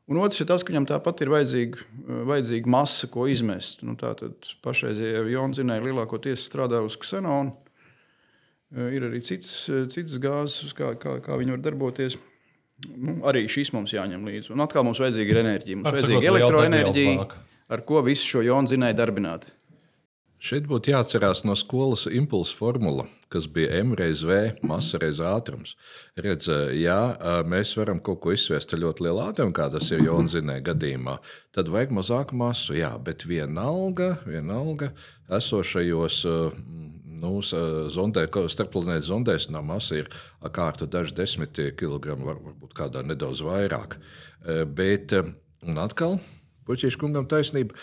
un 0.08 0.20
otrs 0.22 0.40
ir 0.40 0.48
tas, 0.48 0.64
ka 0.64 0.72
viņam 0.72 0.86
tāpat 0.88 1.24
ir 1.26 1.32
vajadzīga, 1.34 1.88
vajadzīga 2.30 2.72
masa, 2.72 3.10
ko 3.12 3.26
izmest. 3.30 3.82
Nu, 3.84 3.98
Tātad 4.00 4.48
pašreizējie 4.64 5.26
jonzinēji 5.34 5.86
lielākoties 5.90 6.46
strādā 6.48 6.80
uz 6.86 6.96
ksenonu. 7.02 7.52
Uh, 8.72 8.88
Ir 8.94 9.08
arī 9.10 9.20
cits, 9.24 9.50
uh, 9.68 9.84
citas 9.92 10.16
gāzes, 10.22 10.72
kā, 10.76 10.94
kā, 11.00 11.18
kā 11.24 11.40
viņi 11.40 11.56
var 11.56 11.66
darboties. 11.66 12.16
Nu, 12.90 13.20
arī 13.28 13.44
šis 13.50 13.70
mums 13.74 13.92
jāņem 13.94 14.24
līdzi. 14.26 14.52
Un 14.54 14.64
atkal 14.64 14.86
mums 14.86 15.00
vajadzīga 15.02 15.30
ir 15.30 15.42
enerģija. 15.44 15.76
Mums 15.78 15.88
Var 15.88 15.98
vajadzīga 16.00 16.32
elektroenerģija, 16.32 17.28
ar 17.70 17.84
ko 17.86 18.02
visu 18.06 18.32
šo 18.32 18.42
jonzinēju 18.48 18.98
darbināt. 18.98 19.46
Šeit 20.44 20.66
būtu 20.68 20.90
jāatcerās 20.92 21.40
no 21.48 21.54
skolas 21.56 22.02
impulsa 22.10 22.52
formula, 22.58 23.06
kas 23.32 23.46
bija 23.48 23.78
M 23.78 23.94
reizes 23.96 24.26
V, 24.28 24.40
masa 24.68 24.98
reizes 25.00 25.22
ātrums. 25.24 25.72
Redz, 26.20 26.50
ja 26.76 26.98
mēs 27.48 27.72
varam 27.78 28.02
kaut 28.04 28.20
ko 28.20 28.34
izsviest 28.34 28.74
ar 28.76 28.82
ļoti 28.82 29.06
lielu 29.06 29.22
ātrumu, 29.24 29.54
kā 29.56 29.70
tas 29.72 29.88
ir 29.94 30.04
Jonzinē 30.04 30.58
gadījumā, 30.66 31.16
tad 31.54 31.72
vajag 31.72 31.94
mazāku 31.96 32.36
masu. 32.36 32.76
Jā, 32.76 32.92
bet 33.00 33.24
vienalga, 33.24 34.18
vienalga 34.28 34.90
esošajos 35.32 36.20
nu, 37.24 37.40
zondē, 37.94 38.26
starpplanētu 38.28 39.08
zondēšanā 39.08 39.64
masa 39.64 40.02
ir 40.02 40.12
kārta 40.54 40.86
daži 40.90 41.16
desmit 41.16 41.58
kilogramu, 41.80 42.28
var- 42.28 42.42
varbūt 42.44 42.76
kādā 42.76 43.04
nedaudz 43.06 43.42
vairāk. 43.44 43.98
Bet, 44.76 45.16
un 45.64 45.80
atkal, 45.80 46.18
puķīšu 46.68 47.00
kungam 47.00 47.28
taisnība. 47.28 47.76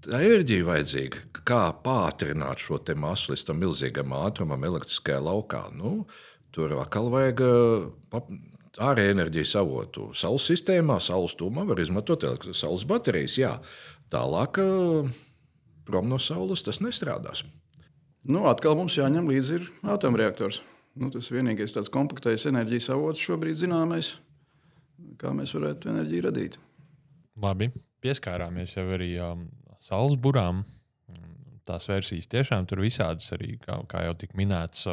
Tā 0.00 0.16
enerģija 0.16 0.64
vajadzīga, 0.64 1.18
kā 1.44 1.62
pātrināt 1.84 2.62
šo 2.64 2.78
masu 2.96 3.34
līdz 3.34 3.42
tam 3.44 3.58
milzīgam 3.60 4.14
ātrumam, 4.16 4.62
elektriskajā 4.64 5.20
laukā. 5.20 5.66
Nu, 5.76 6.06
tur 6.56 6.72
atkal 6.80 7.10
vajag 7.12 7.42
ārēju 8.80 9.12
enerģijas 9.12 9.52
avotu. 9.60 10.08
Saules 10.16 10.46
sistēmā, 10.48 10.96
saules 11.04 11.36
tūmā 11.36 11.66
var 11.68 11.82
izmantot 11.82 12.24
saules 12.56 12.86
baterijas. 12.88 13.36
Jā. 13.36 13.52
Tālāk, 14.10 14.56
prom 15.84 16.08
no 16.08 16.18
saules 16.18 16.64
tas 16.64 16.80
nestrādās. 16.80 17.44
Nu, 18.28 18.44
atkal 18.50 18.76
mums 18.76 18.98
jāņem 18.98 19.30
līdzi 19.30 19.62
atomreaktors. 19.88 20.60
Nu, 21.00 21.08
tas 21.12 21.30
vienīgais 21.32 21.72
tāds 21.72 21.88
kompaktais 21.92 22.44
enerģijas 22.50 22.90
avots 22.92 23.22
šobrīd 23.22 23.56
zināmais, 23.62 24.12
kā 25.20 25.32
mēs 25.36 25.54
varētu 25.56 25.92
enerģiju 25.92 26.26
radīt. 26.26 26.58
Labi, 27.40 27.70
pieskārāmies 28.04 28.74
jau 28.76 28.84
arī 28.92 29.14
um, 29.22 29.46
saules 29.80 30.18
burām. 30.20 30.64
Tās 31.68 31.86
versijas 31.88 32.28
tiešām 32.28 32.66
tur 32.68 32.82
visādas 32.82 33.30
arī, 33.36 33.54
kā, 33.62 33.78
kā 33.88 34.02
jau 34.08 34.14
tika 34.18 34.36
minēts, 34.36 34.88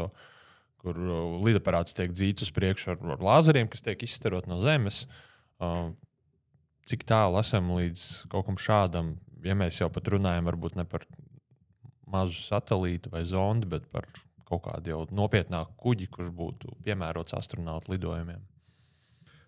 kur 0.77 0.99
lidaparāts 1.43 1.95
tiek 1.97 2.13
dzīts 2.13 2.45
uz 2.45 2.51
priekšu 2.53 2.93
ar, 2.93 2.99
ar 3.17 3.23
lāzeriem, 3.27 3.67
kas 3.71 3.83
tiek 3.83 4.03
izstarot 4.05 4.47
no 4.47 4.61
zemes. 4.61 5.05
Uh, 5.57 5.89
cik 6.87 7.03
tālu 7.09 7.41
esam 7.41 7.73
līdz 7.75 8.03
kaut 8.31 8.47
kam 8.47 8.59
šādam, 8.61 9.15
ja 9.43 9.57
mēs 9.57 9.81
jau 9.81 9.89
pat 9.91 10.07
runājam, 10.13 10.47
varbūt 10.47 10.77
ne 10.79 10.85
par 10.87 11.03
mazu 12.11 12.39
satelītu 12.39 13.11
vai 13.13 13.23
zondi, 13.27 13.67
bet 13.69 13.87
par 13.91 14.07
kaut 14.47 14.63
kādu 14.67 14.93
jau 14.93 15.01
nopietnāku 15.15 15.75
kuģi, 15.83 16.07
kurš 16.11 16.31
būtu 16.35 16.77
piemērots 16.85 17.35
astronautu 17.37 17.93
lidojumiem. 17.93 18.43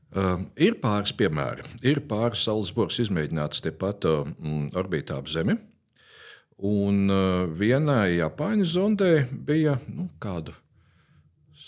Uh, 0.10 0.48
ir 0.58 0.80
pāris 0.82 1.13
piemēri. 1.13 1.67
Ir 1.86 2.02
pāris 2.10 2.41
saules 2.48 2.72
burbuļs 2.74 3.04
izmēģināts 3.06 3.62
tepat 3.62 4.08
uh, 4.10 4.24
orbītā 4.80 5.19
ap 5.22 5.30
Zemi. 5.30 5.54
Un 6.65 7.06
uh, 7.13 7.45
vienai 7.56 8.17
Japāņu 8.17 8.65
zondē 8.67 9.12
bija 9.30 9.78
nu, 9.86 10.10
kāda 10.19 10.56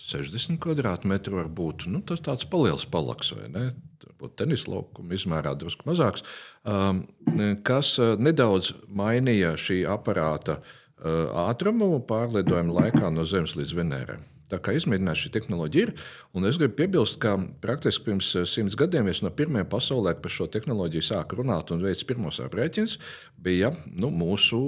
60 0.10 0.58
km2, 0.60 1.36
varbūt 1.38 1.86
nu, 1.88 2.02
tas 2.04 2.24
tāds 2.26 2.50
paliels 2.50 2.88
palaks, 2.90 3.32
vai 3.38 3.48
ne? 3.54 3.70
Varbūt 4.02 4.34
tenis 4.42 4.66
laukuma 4.68 5.14
izmērā 5.16 5.54
drusku 5.56 5.86
mazāks, 5.88 6.26
um, 6.66 7.06
kas 7.66 7.94
uh, 8.02 8.18
nedaudz 8.18 8.74
mainīja 8.90 9.54
šī 9.62 9.84
aparāta 9.90 10.58
uh, 10.58 10.78
ātrumu 11.02 11.96
pārlidojuma 12.06 12.84
laikā 12.84 13.10
no 13.14 13.26
Zemes 13.26 13.56
līdz 13.58 13.74
Venērai. 13.80 14.20
Tā 14.52 14.60
kā 14.60 14.74
izmēģināt 14.76 15.20
šī 15.20 15.32
tehnoloģija 15.38 15.88
ir, 15.88 15.92
un 16.36 16.48
es 16.48 16.58
gribu 16.60 16.76
piebilst, 16.82 17.20
ka 17.24 17.38
praktiski 17.64 18.10
pirms 18.10 18.34
eh, 18.36 18.48
simts 18.50 18.76
gadiem 18.80 19.08
viens 19.08 19.22
no 19.24 19.32
pirmajiem 19.32 19.70
pasaulē, 19.72 20.16
kas 20.18 20.26
par 20.26 20.36
šo 20.36 20.48
tehnoloģiju 20.52 21.08
sāka 21.08 21.40
runāt 21.40 21.72
un 21.72 21.84
veids 21.86 22.04
pirmos 22.08 22.42
aprēķinus, 22.44 22.98
bija 23.40 23.72
nu, 23.88 24.10
mūsu 24.12 24.60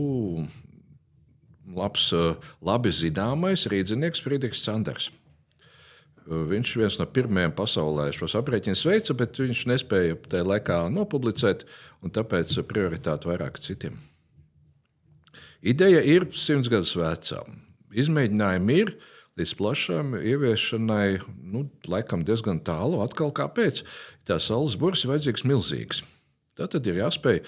labs, 1.76 2.08
eh, 2.16 2.48
labi 2.64 2.94
zināmais 2.96 3.68
rīznieks 3.72 4.24
Friedrichs 4.24 4.64
Sanders. 4.64 5.10
Eh, 5.12 6.40
Viņš 6.54 6.78
viens 6.80 7.00
no 7.02 7.10
pirmajiem 7.18 7.52
pasaulē 7.58 8.08
šos 8.16 8.38
aprēķinus 8.40 8.88
veica, 8.88 9.20
bet 9.20 9.44
viņš 9.44 9.68
nespēja 9.74 10.16
tajā 10.30 10.48
laikā 10.48 10.80
nopublicēt, 10.96 11.68
un 12.04 12.16
tāpēc 12.16 12.56
prioritāte 12.72 13.28
vairāk 13.28 13.60
citiem. 13.60 14.00
Ideja 15.64 16.02
ir 16.04 16.26
simts 16.36 16.68
gadus 16.68 16.92
veca. 17.00 17.40
Izmēģinājumi 17.96 18.80
ir 18.82 18.90
līdz 19.40 19.54
plašām 19.56 20.18
ieviešanai, 20.20 21.22
nu, 21.54 21.64
laikam 21.88 22.26
diezgan 22.28 22.60
tālu. 22.68 23.00
Atkal 23.00 23.32
kāpēc? 23.32 23.80
Tā 24.28 24.42
saules 24.44 24.76
burbulis 24.76 25.06
ir 25.06 25.14
vajadzīgs 25.14 25.46
milzīgs. 25.48 26.02
Tā 26.60 26.68
tad 26.70 26.86
ir 26.86 27.00
jāspēj 27.00 27.40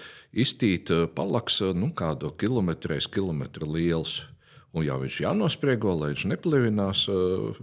iztīt 0.45 0.93
eh, 0.95 1.03
palaks 1.11 1.59
eh, 1.61 1.75
nu, 1.77 1.91
kādu 1.93 2.31
kilometru 2.39 2.95
reiz 2.95 3.09
kilometru 3.11 3.67
liels. 3.75 4.21
Un 4.75 4.87
jau 4.87 4.95
viņš 5.03 5.19
jānospriego, 5.23 5.91
lai 5.95 6.09
viņš 6.11 6.23
neplivinās 6.27 7.05
uh, 7.07 7.59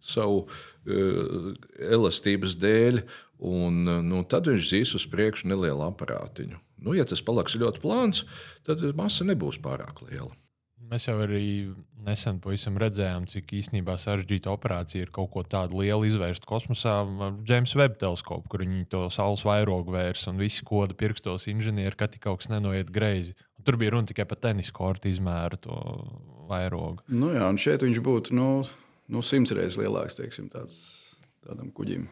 savu 0.00 0.38
uh, 0.46 1.50
elastības 1.84 2.54
dēļ, 2.56 3.02
un 3.44 3.82
nu, 4.06 4.22
tad 4.24 4.48
viņš 4.48 4.70
zīs 4.70 4.94
uz 4.96 5.04
priekšu 5.12 5.50
nelielu 5.52 5.84
aparātiņu. 5.84 6.56
Nu, 6.76 6.94
ja 6.96 7.06
tas 7.08 7.22
palaks 7.24 7.56
ir 7.56 7.64
ļoti 7.64 7.82
plāns, 7.84 8.24
tad 8.66 8.82
masa 8.98 9.24
nebūs 9.28 9.60
pārāk 9.64 10.04
liela. 10.08 10.32
Mēs 10.86 11.08
jau 11.08 11.16
arī 11.18 11.72
nesen 12.06 12.38
redzējām, 12.78 13.24
cik 13.26 13.56
īstenībā 13.58 13.96
sarežģīta 13.98 14.52
operācija 14.52 15.06
ir 15.06 15.10
kaut 15.14 15.32
ko 15.32 15.42
tādu 15.42 15.80
lielu 15.80 16.06
izvērst 16.06 16.46
kosmosā 16.46 17.00
ar 17.02 17.40
James 17.48 17.74
Webb 17.78 17.96
teleskopu, 17.98 18.46
kur 18.52 18.62
viņi 18.62 18.86
to 18.92 19.00
saules 19.10 19.42
vairogu 19.48 19.96
vērs 19.96 20.28
un 20.30 20.38
visi 20.38 20.62
koda 20.68 20.94
pirkstos 20.94 21.48
inženieri, 21.50 21.96
ka 21.98 22.06
tik 22.12 22.22
kaut 22.28 22.44
kas 22.44 22.52
nenoiet 22.52 22.92
greizi. 22.94 23.34
Un 23.58 23.66
tur 23.66 23.80
bija 23.80 23.96
runa 23.96 24.06
tikai 24.06 24.28
par 24.30 24.38
tenis 24.46 24.70
kortu 24.74 25.10
izmēru 25.10 25.58
to 25.66 25.80
vairogu. 26.46 27.02
Nu, 27.10 27.32
jā, 27.34 27.48
un 27.50 27.58
šeit 27.58 27.82
viņš 27.82 28.02
būtu 28.06 28.38
nu, 28.38 28.50
nu, 29.10 29.24
simts 29.26 29.56
reizes 29.56 29.80
lielāks 29.80 30.20
teiksim, 30.20 30.52
tāds, 30.52 30.78
tādam 31.42 31.74
kuģim. 31.74 32.06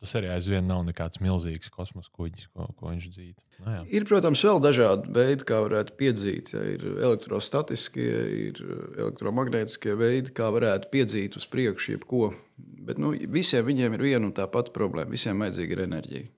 Tas 0.00 0.12
arī 0.18 0.30
aizvien 0.34 0.66
nav 0.68 0.82
nekāds 0.86 1.20
milzīgs 1.24 1.70
kosmosa 1.72 2.12
kuģis, 2.14 2.48
ko, 2.52 2.68
ko 2.76 2.92
viņš 2.92 3.08
dzīvo. 3.14 3.42
Nu, 3.64 3.72
jā. 3.72 3.82
Ir, 3.96 4.04
protams, 4.08 4.42
vēl 4.44 4.60
dažādi 4.60 5.12
veidi, 5.16 5.46
kā 5.48 5.62
varētu 5.64 5.94
piedzīt. 5.96 6.52
Ja, 6.52 6.62
ir 6.74 6.84
elektrostatiskie, 6.92 8.08
ir 8.50 8.60
elektromagnētiskie 8.98 9.96
veidi, 9.96 10.34
kā 10.36 10.50
varētu 10.52 10.90
piedzīt 10.92 11.38
uz 11.40 11.48
priekšu 11.48 11.94
jebko. 11.96 12.30
Bet 12.56 13.00
nu, 13.02 13.14
visiem 13.32 13.64
viņiem 13.66 13.96
ir 13.96 14.04
viena 14.10 14.28
un 14.28 14.34
tā 14.36 14.44
pati 14.52 14.74
problēma. 14.76 15.14
Visiem 15.14 15.40
vajadzīga 15.40 15.78
ir 15.78 15.84
enerģija. 15.86 16.32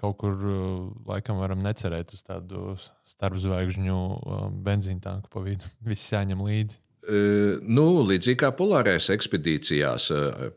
kaut 0.00 0.16
kur 0.16 0.32
uh, 0.32 0.86
laikam 1.04 1.36
varam 1.36 1.60
necerēt 1.60 2.14
uz 2.16 2.22
tādu 2.24 2.78
starpzvaigžņu 3.04 3.98
uh, 4.00 4.46
benzīna 4.64 5.04
tanku 5.04 5.28
pa 5.32 5.44
vidu. 5.44 5.68
Viss 5.90 6.12
jāņem 6.14 6.40
līdzi. 6.46 6.80
Nu, 7.08 7.84
līdzīgi 8.04 8.38
kā 8.42 8.50
polārajās 8.52 9.08
ekspedīcijās, 9.14 10.10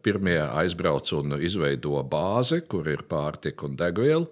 pirmie 0.04 0.42
aizbrauc 0.44 1.08
un 1.16 1.38
izveido 1.40 2.02
bāzi, 2.04 2.60
kur 2.68 2.90
ir 2.92 3.06
pārtika 3.08 3.70
un 3.70 3.78
degviela. 3.80 4.28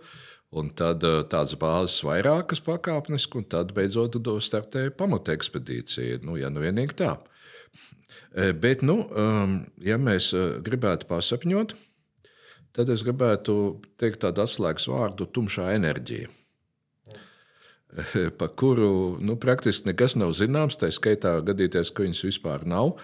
Un 0.51 0.67
tad 0.75 0.99
tādas 1.31 1.55
bāzes 1.55 2.01
vairākas 2.03 2.59
pakāpeniski, 2.65 3.39
un 3.39 3.45
tad 3.47 3.69
beidzot 3.71 4.17
startēja 4.43 4.91
pamata 4.91 5.31
ekspedīcija. 5.31 6.19
Nu, 6.27 6.35
ja 6.35 6.49
nu 6.51 6.59
vienīgi 6.59 6.97
tā. 6.99 7.13
Bet, 8.59 8.83
nu, 8.83 8.97
ja 9.79 9.95
mēs 9.95 10.33
gribētu 10.67 11.07
pasapņot, 11.07 11.71
tad 12.75 12.91
es 12.91 13.07
gribētu 13.07 13.55
teikt 13.95 14.25
tādu 14.25 14.43
atslēgas 14.43 14.91
vārdu- 14.91 15.29
tumšā 15.35 15.71
enerģija. 15.77 16.27
Par 18.39 18.53
kuru 18.57 19.17
nu, 19.19 19.35
praktiski 19.39 19.91
nekas 19.91 20.15
nav 20.19 20.33
zināms, 20.37 20.79
tā 20.79 20.91
skaitā 20.93 21.37
gadīties, 21.45 21.93
ka 21.93 22.05
viņas 22.05 22.23
vispār 22.27 22.65
nav. 22.69 22.95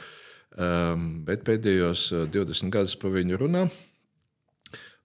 Um, 0.58 1.10
bet 1.28 1.44
pēdējos 1.46 2.10
20 2.34 2.74
gadus 2.74 2.96
par 2.98 3.14
viņu 3.14 3.38
runā. 3.44 3.68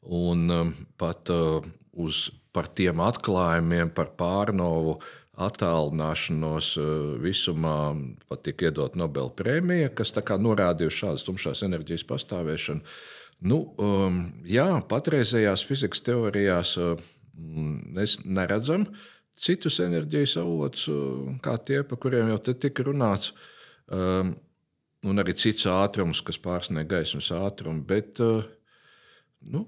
Un 0.03 0.47
um, 0.51 0.71
pat 0.99 1.29
uh, 1.35 1.61
uz 1.93 2.29
par 2.55 2.71
tiem 2.73 3.03
atklājumiem, 3.05 3.93
par 3.95 4.15
pārnovu 4.19 4.97
attālināšanos 5.43 6.71
uh, 6.81 6.87
visumā 7.21 7.77
pat 8.31 8.47
tika 8.49 8.71
iedot 8.71 8.97
Nobela 8.97 9.33
prēmija, 9.37 9.93
kas 9.97 10.15
norādīja 10.17 10.95
šādas 11.03 11.27
tumšās 11.29 11.65
enerģijas 11.69 12.07
pastāvēšanu. 12.09 12.81
Uh, 12.81 13.19
Nu, 13.43 13.59
um, 13.83 14.21
jā, 14.47 14.69
patreizējās 14.87 15.65
fizikas 15.67 16.03
teorijās 16.07 16.77
uh, 16.79 16.95
mēs 17.35 18.21
neredzam 18.23 18.87
citus 19.39 19.81
enerģijas 19.83 20.37
avotus, 20.43 20.89
kā 21.45 21.57
tie, 21.67 21.83
par 21.87 22.01
kuriem 22.03 22.31
jau 22.33 22.39
te 22.47 22.55
tika 22.67 22.87
runāts, 22.87 23.33
um, 23.91 24.35
un 25.03 25.23
arī 25.23 25.35
cits 25.35 25.67
ātrums, 25.71 26.23
kas 26.25 26.39
pārsniedz 26.43 26.91
gaismas 26.91 27.31
ātrumu. 27.35 27.83
Bet 27.89 28.21
uh, 28.23 28.45
nu, 29.53 29.67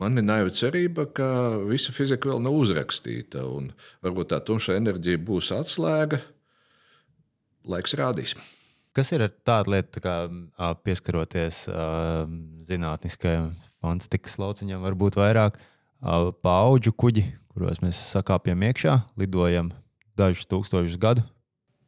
man 0.00 0.18
ir 0.18 0.26
naiva 0.26 0.52
cerība, 0.54 1.08
ka 1.12 1.28
visa 1.68 1.94
fizika 1.96 2.30
vēl 2.30 2.42
nav 2.44 2.56
uzrakstīta, 2.62 3.44
un 3.48 3.70
varbūt 4.04 4.32
tā 4.32 4.40
tumša 4.44 4.78
enerģija 4.80 5.22
būs 5.26 5.52
atslēga. 5.56 6.22
Laiks 7.66 7.96
rādīs. 7.98 8.36
Kas 8.96 9.10
ir 9.12 9.26
tāda 9.44 9.74
lieta, 9.74 10.00
kā 10.00 10.12
pieskaroties 10.86 11.66
zinātniskajam 12.64 13.50
fantastikas 13.84 14.38
lauciņam, 14.40 14.80
varbūt 14.86 15.18
vairāk 15.20 15.58
paudžu 16.40 16.94
kuģi, 16.96 17.26
kuros 17.56 17.80
mēs 17.80 17.98
sakāpjam 18.12 18.60
iekšā, 18.68 18.98
lidojam 19.16 19.72
dažus 20.18 20.48
tūkstošus 20.50 21.00
gadu. 21.00 21.24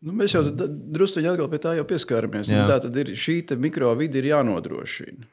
Nu, 0.04 0.14
mēs 0.14 0.32
jau 0.36 0.44
druskuļi 0.46 1.32
atkal 1.32 1.48
pie 1.50 1.58
tā 1.62 1.72
jau 1.76 1.84
pieskārāmies. 1.88 2.50
Nu, 2.54 2.62
tā 2.70 2.78
tad 2.84 2.96
ir 3.02 3.10
šī 3.18 3.40
mikrovide 3.58 4.20
ir 4.20 4.30
jānodrošina. 4.30 5.26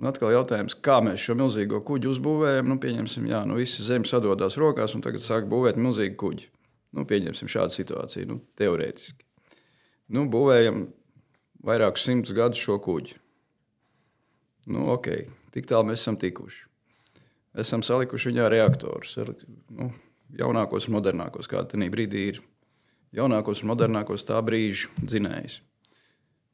Un 0.00 0.08
atkal 0.08 0.32
jautājums, 0.32 0.78
kā 0.80 0.96
mēs 1.04 1.20
šo 1.20 1.36
milzīgo 1.36 1.82
kuģi 1.84 2.08
uzbūvējam. 2.08 2.70
Nu, 2.70 2.78
pieņemsim, 2.80 3.26
jā, 3.28 3.42
nu, 3.44 3.58
visi 3.60 3.84
zeme 3.84 4.08
sadodas 4.08 4.56
rokās 4.60 4.96
un 4.96 5.04
tagad 5.04 5.20
sāk 5.20 5.44
būvēt 5.50 5.76
milzīgu 5.76 6.16
kuģi. 6.22 6.48
Nu, 6.96 7.04
pieņemsim 7.06 7.50
šādu 7.52 7.76
situāciju, 7.76 8.30
nu, 8.30 8.38
teorētiski. 8.56 9.28
Nu, 10.16 10.24
būvējam 10.32 10.86
vairākus 11.68 12.08
simtus 12.08 12.32
gadus 12.34 12.64
šo 12.64 12.78
kuģi. 12.80 13.20
Nu, 14.72 14.88
ok, 14.96 15.12
tik 15.52 15.68
tālu 15.68 15.90
mēs 15.92 16.00
esam 16.00 16.16
tikuši. 16.20 16.69
Esam 17.58 17.82
salikuši 17.82 18.30
viņā 18.30 18.46
reaktorus, 18.52 19.16
nu, 19.74 19.90
jaunākos 20.38 20.86
un 20.86 20.96
modernākos, 20.98 21.48
kāda 21.50 21.72
tajā 21.72 21.90
brīdī 21.90 22.26
ir. 22.30 22.40
Jaunākos 23.16 23.64
un 23.64 23.72
modernākos 23.72 24.22
tā 24.28 24.38
brīža 24.46 24.92
dzinējs. 25.02 25.58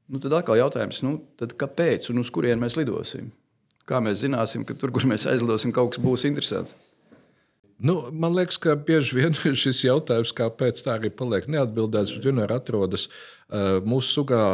Nu, 0.09 0.21
tad 0.23 0.39
atkal 0.39 0.57
jautājums, 0.57 1.03
nu, 1.05 1.19
tad 1.37 1.53
kāpēc 1.59 2.09
un 2.13 2.23
uz 2.23 2.31
kurien 2.33 2.63
mēs 2.63 2.79
lidosim? 2.79 3.29
Kā 3.87 4.01
mēs 4.03 4.23
zināsim, 4.23 4.65
ka 4.67 4.75
tur, 4.79 4.93
kur 4.95 5.05
mēs 5.07 5.27
aizlidosim, 5.29 5.75
kaut 5.75 5.93
kas 5.93 6.03
būs 6.03 6.25
interesants? 6.29 6.77
Nu, 7.79 7.97
man 8.12 8.33
liekas, 8.33 8.57
ka 8.62 8.72
bieži 8.81 9.18
vien 9.18 9.35
šis 9.62 9.83
jautājums, 9.85 10.33
kāpēc 10.37 10.81
tā 10.85 10.95
arī 10.97 11.11
paliek 11.12 11.49
neatbildēts, 11.53 12.14
vienmēr 12.24 12.55
atrodas 12.57 13.09
uh, 13.09 13.83
mūsu 13.85 14.20
sugā. 14.20 14.45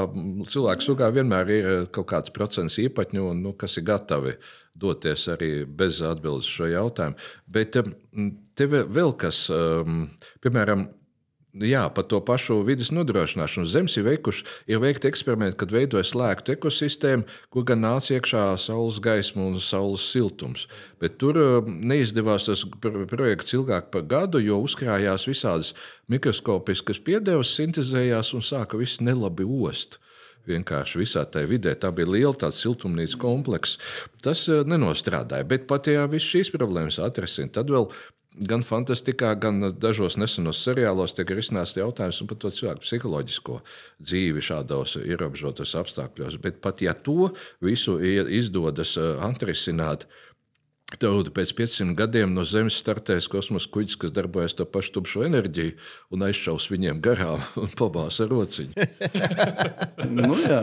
Cilvēku 0.50 0.86
sugā 0.88 1.10
vienmēr 1.14 1.52
ir 1.54 1.68
uh, 1.70 1.84
kaut 1.94 2.08
kāds 2.10 2.34
procents 2.34 2.80
īpaņu, 2.82 3.28
nu, 3.38 3.54
kas 3.58 3.78
ir 3.78 3.86
gatavi 3.86 4.34
doties 4.82 5.28
arī 5.30 5.52
bez 5.66 6.00
atbildes 6.06 6.48
šo 6.50 6.66
jautājumu. 6.72 7.30
Bet 7.46 7.78
um, 7.78 7.94
tev 8.58 8.74
vēl 8.90 9.14
kas, 9.20 9.44
piemēram, 10.42 10.88
Jā, 11.52 11.82
par 11.92 12.06
to 12.08 12.16
pašu 12.24 12.62
vidas 12.64 12.88
nodrošināšanu. 12.96 13.68
Zemes 13.68 13.92
ir 14.00 14.06
veikuši, 14.06 14.44
ir 14.72 14.78
veikti 14.80 15.10
eksperimenti, 15.10 15.58
kad 15.60 15.72
veidoja 15.74 16.06
slēgtu 16.08 16.54
ekosistēmu, 16.54 17.26
kur 17.52 17.66
gan 17.68 17.82
nāca 17.84 18.14
iekšā 18.14 18.44
saules 18.56 18.96
gaisma 19.04 19.44
un 19.50 19.58
saules 19.60 20.06
siltums. 20.14 20.64
Bet 21.02 21.18
tur 21.20 21.36
um, 21.36 21.68
neizdevās 21.90 22.48
tas 22.48 22.62
projekts 23.10 23.52
ilgāk 23.52 23.90
par 23.92 24.06
gadu, 24.08 24.40
jo 24.40 24.62
uzkrājās 24.64 25.28
visādas 25.28 25.74
mikroskopiskas 26.08 27.02
piedevas, 27.04 27.52
sintēzējās 27.58 28.32
un 28.32 28.48
sāka 28.48 28.80
viss 28.80 29.04
nelabi 29.04 29.44
ost 29.44 30.00
vienkārši 30.48 31.02
visā 31.02 31.26
tajā 31.28 31.52
vidē. 31.52 31.76
Tā 31.76 31.92
bija 31.92 32.14
liela 32.16 32.32
tāda 32.32 32.56
siltumnīca 32.56 33.20
komplekss. 33.20 33.76
Tas 34.24 34.48
uh, 34.48 34.64
nenostrādāja, 34.64 35.44
bet 35.52 35.68
pat 35.68 35.92
ja 35.92 36.08
visas 36.08 36.32
šīs 36.32 36.54
problēmas 36.56 36.96
atrisināt, 37.04 37.52
tad 37.60 37.76
vēl 37.76 37.90
gan 38.34 38.64
fantastikā, 38.64 39.34
gan 39.40 39.60
dažos 39.76 40.16
nesenos 40.20 40.62
seriālos 40.64 41.14
tiek 41.16 41.30
risināts 41.36 41.76
jautājums 41.76 42.22
par 42.28 42.40
to 42.40 42.50
cilvēku 42.54 42.84
psiholoģisko 42.86 43.60
dzīvi 44.00 44.44
šādos 44.44 44.96
ierobežotos 45.02 45.74
apstākļos. 45.80 46.40
Bet 46.42 46.60
pat 46.64 46.82
ja 46.84 46.94
to 46.94 47.32
visu 47.64 47.98
izdodas 48.02 48.96
eh, 49.00 49.16
atrisināt, 49.28 50.08
Tad 50.92 51.30
pēc 51.32 51.54
500 51.56 51.94
gadiem 51.96 52.34
no 52.36 52.42
Zemes 52.44 52.76
startēs 52.76 53.24
kosmosa 53.32 53.70
kuģis, 53.72 53.96
kas 53.96 54.12
darbojas 54.12 54.52
to 54.58 54.66
pašu 54.68 54.98
tumšo 54.98 55.22
enerģiju 55.24 55.72
un 56.12 56.24
aizšaus 56.26 56.68
viņiem 56.68 57.00
garām 57.00 57.40
un 57.62 57.72
pabās 57.78 58.20
ar 58.20 58.28
rociņu. 58.28 58.88
nu, 60.18 60.36
jā. 60.42 60.60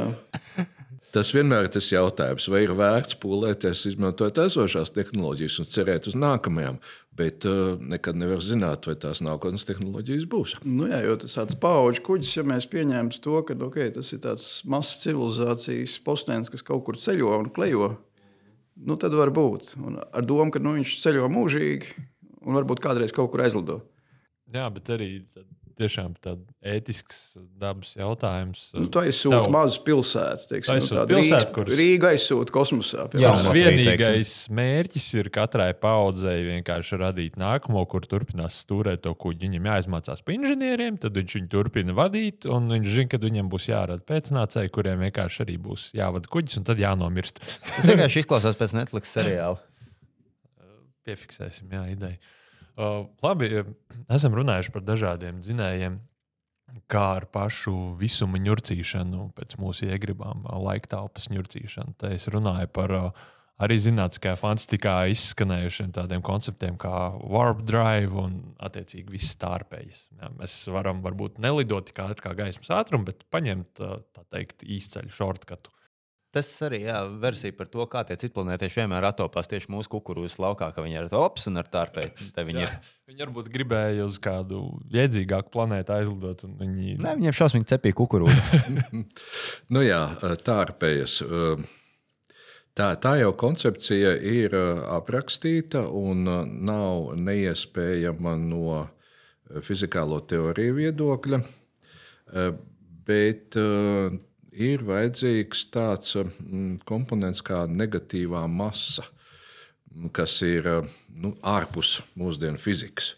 Tas 1.10 1.32
vienmēr 1.34 1.66
ir 1.66 1.72
tas 1.74 1.88
jautājums, 1.90 2.46
vai 2.54 2.62
ir 2.68 2.76
vērts 2.78 3.18
pūlēties, 3.22 3.88
izmantojot 3.90 4.44
esošās 4.44 4.94
tehnoloģijas 4.94 5.56
un 5.64 5.70
cerēt 5.74 6.10
uz 6.12 6.18
nākamajām, 6.20 6.78
bet 7.20 7.46
uh, 7.48 7.76
nekad 7.84 8.18
nevar 8.20 8.42
zināt, 8.44 8.88
vai 8.88 8.96
tās 9.00 9.22
nākotnes 9.26 9.66
tehnoloģijas 9.68 10.28
būs. 10.32 10.56
Nu 10.66 10.88
jā, 10.90 11.02
jo 11.04 11.18
tas 11.20 11.36
tāds 11.36 11.58
paudžu 11.60 12.06
kuģis, 12.08 12.36
ja 12.40 12.46
mēs 12.48 12.70
pieņemam 12.72 13.12
to, 13.20 13.42
ka 13.48 13.58
okay, 13.68 13.92
tas 13.96 14.14
ir 14.16 14.24
tāds 14.24 14.48
mazs 14.70 15.02
civilizācijas 15.04 15.98
postens, 16.06 16.52
kas 16.54 16.66
kaut 16.66 16.86
kur 16.88 17.00
ceļo 17.00 17.36
un 17.42 17.52
klejo, 17.56 17.92
nu 18.80 18.98
tad 19.00 19.16
var 19.20 19.34
būt. 19.36 19.76
Un 19.84 20.00
ar 20.00 20.28
domu, 20.28 20.54
ka 20.56 20.64
nu, 20.64 20.78
viņš 20.80 20.98
ceļo 21.04 21.28
mūžīgi 21.34 22.08
un 22.46 22.56
varbūt 22.56 22.84
kādreiz 22.84 23.16
kaut 23.16 23.34
kur 23.34 23.44
aizlido. 23.44 23.82
Jā, 24.50 24.66
bet 24.74 24.90
arī 24.96 25.12
tiešām 25.80 26.16
tāds 26.22 26.46
ētisks 26.60 27.38
dabas 27.60 27.94
jautājums. 27.98 28.62
Nu, 28.76 28.88
tā 28.92 29.06
aizsūta 29.08 29.42
Tev... 29.46 29.52
mazu 29.54 29.82
pilsētu. 29.88 30.48
Teiksim, 30.52 30.80
nu, 30.80 30.88
nu, 30.98 31.04
pilsētu 31.10 31.30
Rīgas, 31.30 31.48
kuras... 31.56 31.80
Rīga 31.80 32.12
aizsūta 32.14 32.56
kosmosā. 32.56 33.06
Jā, 33.20 33.32
vienīgais 33.56 34.06
teiksim. 34.06 34.58
mērķis 34.60 35.08
ir 35.22 35.32
katrai 35.36 35.70
paudzei 35.80 36.38
vienkārši 36.48 37.00
radīt 37.02 37.40
nākamo, 37.40 37.84
kur 37.92 38.08
turpinās 38.10 38.60
stūrēt 38.66 39.06
to 39.06 39.14
kuģi. 39.16 39.48
Viņam 39.48 39.70
jāizmācās 39.72 40.24
par 40.26 40.36
inženieriem, 40.36 41.00
tad 41.02 41.20
viņš 41.20 41.38
viņu 41.40 41.52
turpina 41.54 41.96
vadīt, 41.98 42.50
un 42.52 42.68
viņš 42.76 42.92
zina, 42.98 43.14
ka 43.14 43.22
viņam 43.24 43.54
būs 43.54 43.70
jārada 43.72 44.06
pēcnācēji, 44.10 44.74
kuriem 44.76 45.06
vienkārši 45.08 45.46
arī 45.46 45.60
būs 45.70 45.90
jāvada 45.98 46.32
kuģis, 46.32 46.60
un 46.60 46.68
tad 46.70 46.84
jānomirst. 46.84 47.42
Tas 47.70 47.88
vienkārši 47.88 48.26
izklausās 48.26 48.60
pēc 48.60 48.76
Netflix 48.78 49.16
seriāla. 49.16 49.62
Piefiksēsim, 51.08 51.72
jā, 51.74 51.88
ideja. 51.96 52.20
Uh, 52.80 53.02
labi, 53.26 53.50
esam 54.08 54.38
runājuši 54.38 54.72
par 54.72 54.86
dažādiem 54.88 55.42
dzinējiem, 55.44 55.98
kā 56.88 57.02
ar 57.18 57.26
pašu 57.28 57.74
visuma 58.00 58.40
ņurcīšanu, 58.40 59.26
pēc 59.36 59.58
mūsu 59.60 59.90
iegribām, 59.90 60.46
laika 60.64 60.94
telpas 60.96 61.28
ņurcīšanu. 61.34 61.98
Te 62.00 62.14
es 62.16 62.30
runāju 62.32 62.70
par 62.72 62.94
uh, 62.96 63.26
arī 63.60 63.76
zinātniskajā 63.84 64.38
fantastikā 64.40 64.94
izskanējušiem 65.12 65.92
tādiem 65.98 66.24
konceptiem 66.26 66.78
kā 66.80 66.94
warp 67.20 67.66
drive 67.68 68.16
un, 68.22 68.38
attiecīgi, 68.64 69.12
viss 69.12 69.34
stārpējas. 69.36 70.06
Ja, 70.22 70.32
mēs 70.40 70.56
varam 70.72 71.04
varbūt 71.04 71.42
nelidot 71.44 71.92
kā 71.96 72.08
gaismas 72.38 72.72
ātrums, 72.80 73.10
bet 73.12 73.28
paņemt 73.34 73.84
teikt 74.32 74.64
īsceļu 74.64 75.12
shortcutu. 75.12 75.74
Tas 76.30 76.46
arī 76.62 76.84
ir 76.86 77.08
versija 77.18 77.56
par 77.58 77.66
to, 77.74 77.82
kā 77.90 78.04
tie 78.06 78.14
citplanētieši 78.22 78.84
vienmēr 78.84 79.08
atopās 79.10 79.50
tieši 79.50 79.72
mūsu 79.74 79.90
kukurūzas 79.96 80.38
laukā, 80.38 80.68
ka 80.76 80.84
viņi 80.86 81.00
ir 81.00 81.08
ar 81.08 81.10
tops 81.10 81.48
un 81.50 81.58
ar 81.58 81.70
tārpēju. 81.74 82.28
Viņi, 82.50 82.62
ir... 82.66 82.76
viņi 83.10 83.24
varbūt 83.26 83.50
gribēja 83.54 84.06
uz 84.06 84.20
kādu 84.22 84.62
jēdzīgāku 84.94 85.50
planētu 85.54 85.96
aizlidot. 85.96 86.46
Viņi... 86.60 87.00
Nē, 87.02 87.16
viņiem 87.18 87.36
šausmīgi 87.40 87.70
cepīja 87.72 87.98
kukurūzu. 87.98 89.02
nu 89.74 89.84
jā, 89.84 90.04
tārpējas. 90.46 91.18
Tā, 92.78 92.94
tā 93.02 93.16
jau 93.20 93.34
koncepcija 93.42 94.14
ir 94.22 94.54
aprakstīta 94.94 95.84
un 95.90 96.24
nav 96.70 97.12
neiespējama 97.18 98.38
no 98.46 98.86
fizikālo 99.66 100.22
teoriju 100.30 100.78
viedokļa. 100.78 101.44
Bet 103.10 103.58
ir 104.60 104.84
vajadzīgs 104.88 105.66
tāds 105.74 106.18
komponents 106.88 107.42
kā 107.46 107.64
negatīvā 107.70 108.44
masa, 108.52 109.08
kas 110.14 110.42
ir 110.46 110.68
nu, 111.16 111.34
ārpus 111.48 112.00
mūsdienu 112.20 112.62
fizikas 112.62 113.16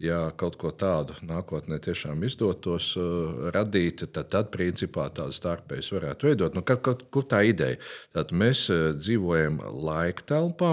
ja 0.00 0.20
kaut 0.40 0.56
ko 0.60 0.72
tādu 0.72 1.14
nākotnē 1.28 1.78
tiešām 1.84 2.22
izdotos 2.24 2.94
uh, 2.98 3.50
radīt, 3.54 4.06
tad, 4.14 4.30
tad 4.32 4.50
principā 4.54 5.08
tādas 5.12 5.40
starpējas 5.40 5.92
varētu 5.94 6.30
veidot. 6.30 6.56
Nu, 6.56 6.64
kaut, 6.66 6.82
kaut, 6.86 7.04
kur 7.12 7.26
tā 7.28 7.42
ideja? 7.48 7.78
Tad 8.16 8.32
mēs 8.32 8.66
uh, 8.72 8.90
dzīvojam 8.96 9.60
laika 9.84 10.24
telpā, 10.32 10.72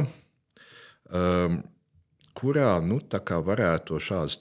um, 1.12 1.60
kurā 2.38 2.78
nu, 2.86 3.02
varētu 3.52 4.00
šādas 4.08 4.40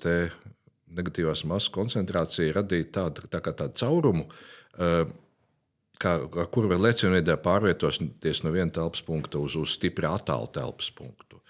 negatīvās 0.97 1.43
masas 1.51 1.73
koncentrācija 1.75 2.55
radīt 2.57 2.95
tādu, 2.95 3.27
tā 3.33 3.43
tādu 3.43 3.75
caurumu. 3.83 4.29
Uh, 4.77 5.03
kā, 6.01 6.17
ar 6.27 6.51
kuru 6.53 6.71
vēl 6.73 6.85
lecienveidā 6.89 7.39
pārvietoties 7.43 8.43
no 8.45 8.53
viena 8.55 8.73
telpas 8.75 9.03
punkta 9.07 9.41
uz, 9.43 9.57
uz 9.59 9.77
stipri 9.77 10.09
attālu 10.09 10.51
telpas 10.55 10.91
punktu. 10.95 11.41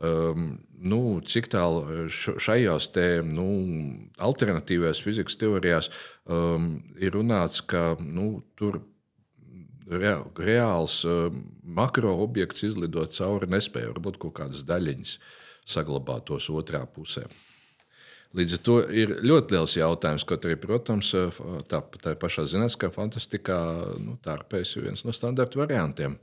Um, 0.00 0.54
nu, 0.80 1.20
cik 1.20 1.50
tālu 1.52 2.06
šajās 2.08 2.86
te, 2.94 3.08
nu, 3.26 3.48
alternatīvajās 4.24 5.02
fizikas 5.04 5.36
teorijās 5.40 5.90
um, 6.24 6.78
ir 6.96 7.12
runāts, 7.18 7.60
ka 7.60 7.98
nu, 8.00 8.38
tur 8.56 8.80
re, 9.90 10.14
reāls 10.40 11.02
um, 11.04 11.44
makroobjekts 11.76 12.64
izlidot 12.70 13.12
cauri 13.12 13.50
nespēja, 13.52 13.92
varbūt 13.92 14.16
kaut 14.24 14.38
kādas 14.40 14.64
daļiņas 14.68 15.14
saglabātos 15.68 16.48
otrā 16.54 16.86
pusē. 16.88 17.26
Līdz 18.38 18.52
ar 18.54 18.60
to 18.62 18.76
ir 18.94 19.16
ļoti 19.26 19.56
liels 19.56 19.72
jautājums, 19.74 20.24
kaut 20.28 20.44
arī, 20.46 20.54
protams, 20.62 21.10
tā, 21.70 21.80
tā 21.98 22.12
pašā 22.14 22.44
zinātniskā 22.52 22.92
fantastikā 22.94 23.58
nu, 23.98 24.14
tā 24.22 24.36
ir 24.38 24.84
viens 24.84 25.02
no 25.02 25.14
standarta 25.14 25.58
variantiem 25.58 26.14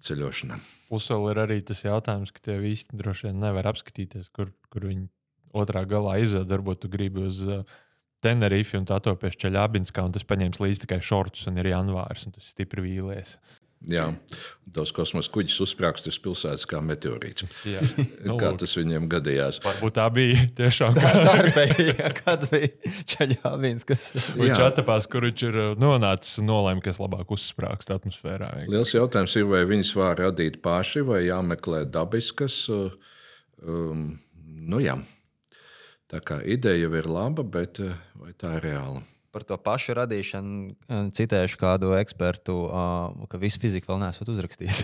ceļošanai. 0.00 0.56
Plus 0.88 1.10
vēl 1.12 1.28
ir 1.34 1.42
arī 1.44 1.58
tas 1.66 1.84
jautājums, 1.84 2.32
ka 2.32 2.42
tie 2.46 2.56
visi 2.62 2.88
droši 2.96 3.28
vien 3.28 3.44
nevar 3.44 3.68
apskatīties, 3.70 4.32
kur, 4.32 4.54
kur 4.72 4.88
viņi 4.88 5.06
otrā 5.52 5.84
galā 5.88 6.16
izved. 6.24 6.48
Varbūt 6.48 6.84
tu 6.84 6.90
gribi 6.92 7.26
uz 7.28 7.42
uh, 7.44 7.60
Tenerife 8.24 8.80
un 8.80 8.88
tā 8.88 8.98
to 9.04 9.12
pie 9.20 9.30
Čeļabinska, 9.32 10.04
un 10.04 10.16
tas 10.16 10.26
paņems 10.28 10.60
līdzi 10.60 10.86
tikai 10.86 11.00
šortus 11.04 11.46
un 11.50 11.60
ir 11.60 11.70
janvārs, 11.74 12.26
un 12.28 12.34
tas 12.36 12.50
stipri 12.52 12.84
vīlies. 12.88 13.36
Jā, 13.88 14.10
tos 14.76 14.90
kosmosa 14.92 15.30
kuģis 15.32 15.54
uzsprāgst 15.64 16.10
uz 16.10 16.18
pilsētas 16.20 16.66
kā 16.68 16.82
meteorīts. 16.84 17.46
Jā, 17.64 17.80
nu, 18.28 18.34
kā 18.40 18.50
tas 18.60 18.74
viņiem 18.76 19.06
gadījās. 19.08 19.62
Varbūt 19.64 19.94
tā 19.96 20.04
bija 20.12 20.42
tiešām 20.58 20.98
tā. 20.98 21.12
Kāds 22.18 22.50
bija 22.52 22.92
Čaļāvins, 23.08 23.86
kas 23.88 24.10
viņš 24.36 24.60
atapās, 24.66 25.08
kur 25.10 25.24
viņš 25.30 25.44
ir 25.48 25.56
uh, 25.62 25.70
nonācis 25.80 26.42
nolēma, 26.44 26.84
kas 26.84 27.00
labāk 27.00 27.32
uzsprāgst 27.32 27.94
atmosfērā. 27.94 28.50
Vienkārši. 28.58 28.74
Liels 28.74 28.92
jautājums 28.98 29.38
ir, 29.40 29.46
vai 29.48 29.62
viņas 29.72 29.94
var 29.96 30.20
radīt 30.26 30.60
paši 30.64 31.06
vai 31.08 31.22
jāmeklē 31.24 31.86
dabiskas. 31.88 32.60
Uh, 32.68 33.16
um, 33.64 34.10
nu 34.44 34.82
jā. 34.84 34.98
Tā 36.10 36.20
kā 36.26 36.42
ideja 36.44 36.84
jau 36.84 36.92
ir 37.00 37.08
laba, 37.08 37.46
bet 37.48 37.80
uh, 37.80 37.96
vai 38.20 38.36
tā 38.36 38.58
ir 38.58 38.68
reāla? 38.68 39.00
Par 39.32 39.46
to 39.46 39.56
pašu 39.60 39.94
radīšanu 39.98 40.58
eh, 40.70 41.02
citēšu 41.16 41.60
kādu 41.60 41.94
ekspertu, 41.98 42.56
uh, 42.66 43.26
ka 43.30 43.40
visu 43.42 43.62
fiziku 43.62 43.92
vēl 43.92 44.02
neesat 44.04 44.30
uzrakstījis. 44.32 44.82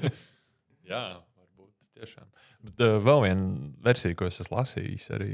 Jā, 0.90 1.02
varbūt 1.32 1.72
tiešām. 1.98 2.28
Bet 2.64 2.84
uh, 2.84 2.96
vēl 3.04 3.24
viena 3.26 3.48
versija, 3.84 4.16
ko 4.18 4.28
es 4.28 4.40
esmu 4.44 4.60
lasījis, 4.60 5.10
arī 5.16 5.30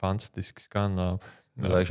fantastiski 0.00 0.66
skan. 0.66 0.98
Uh, 0.98 1.32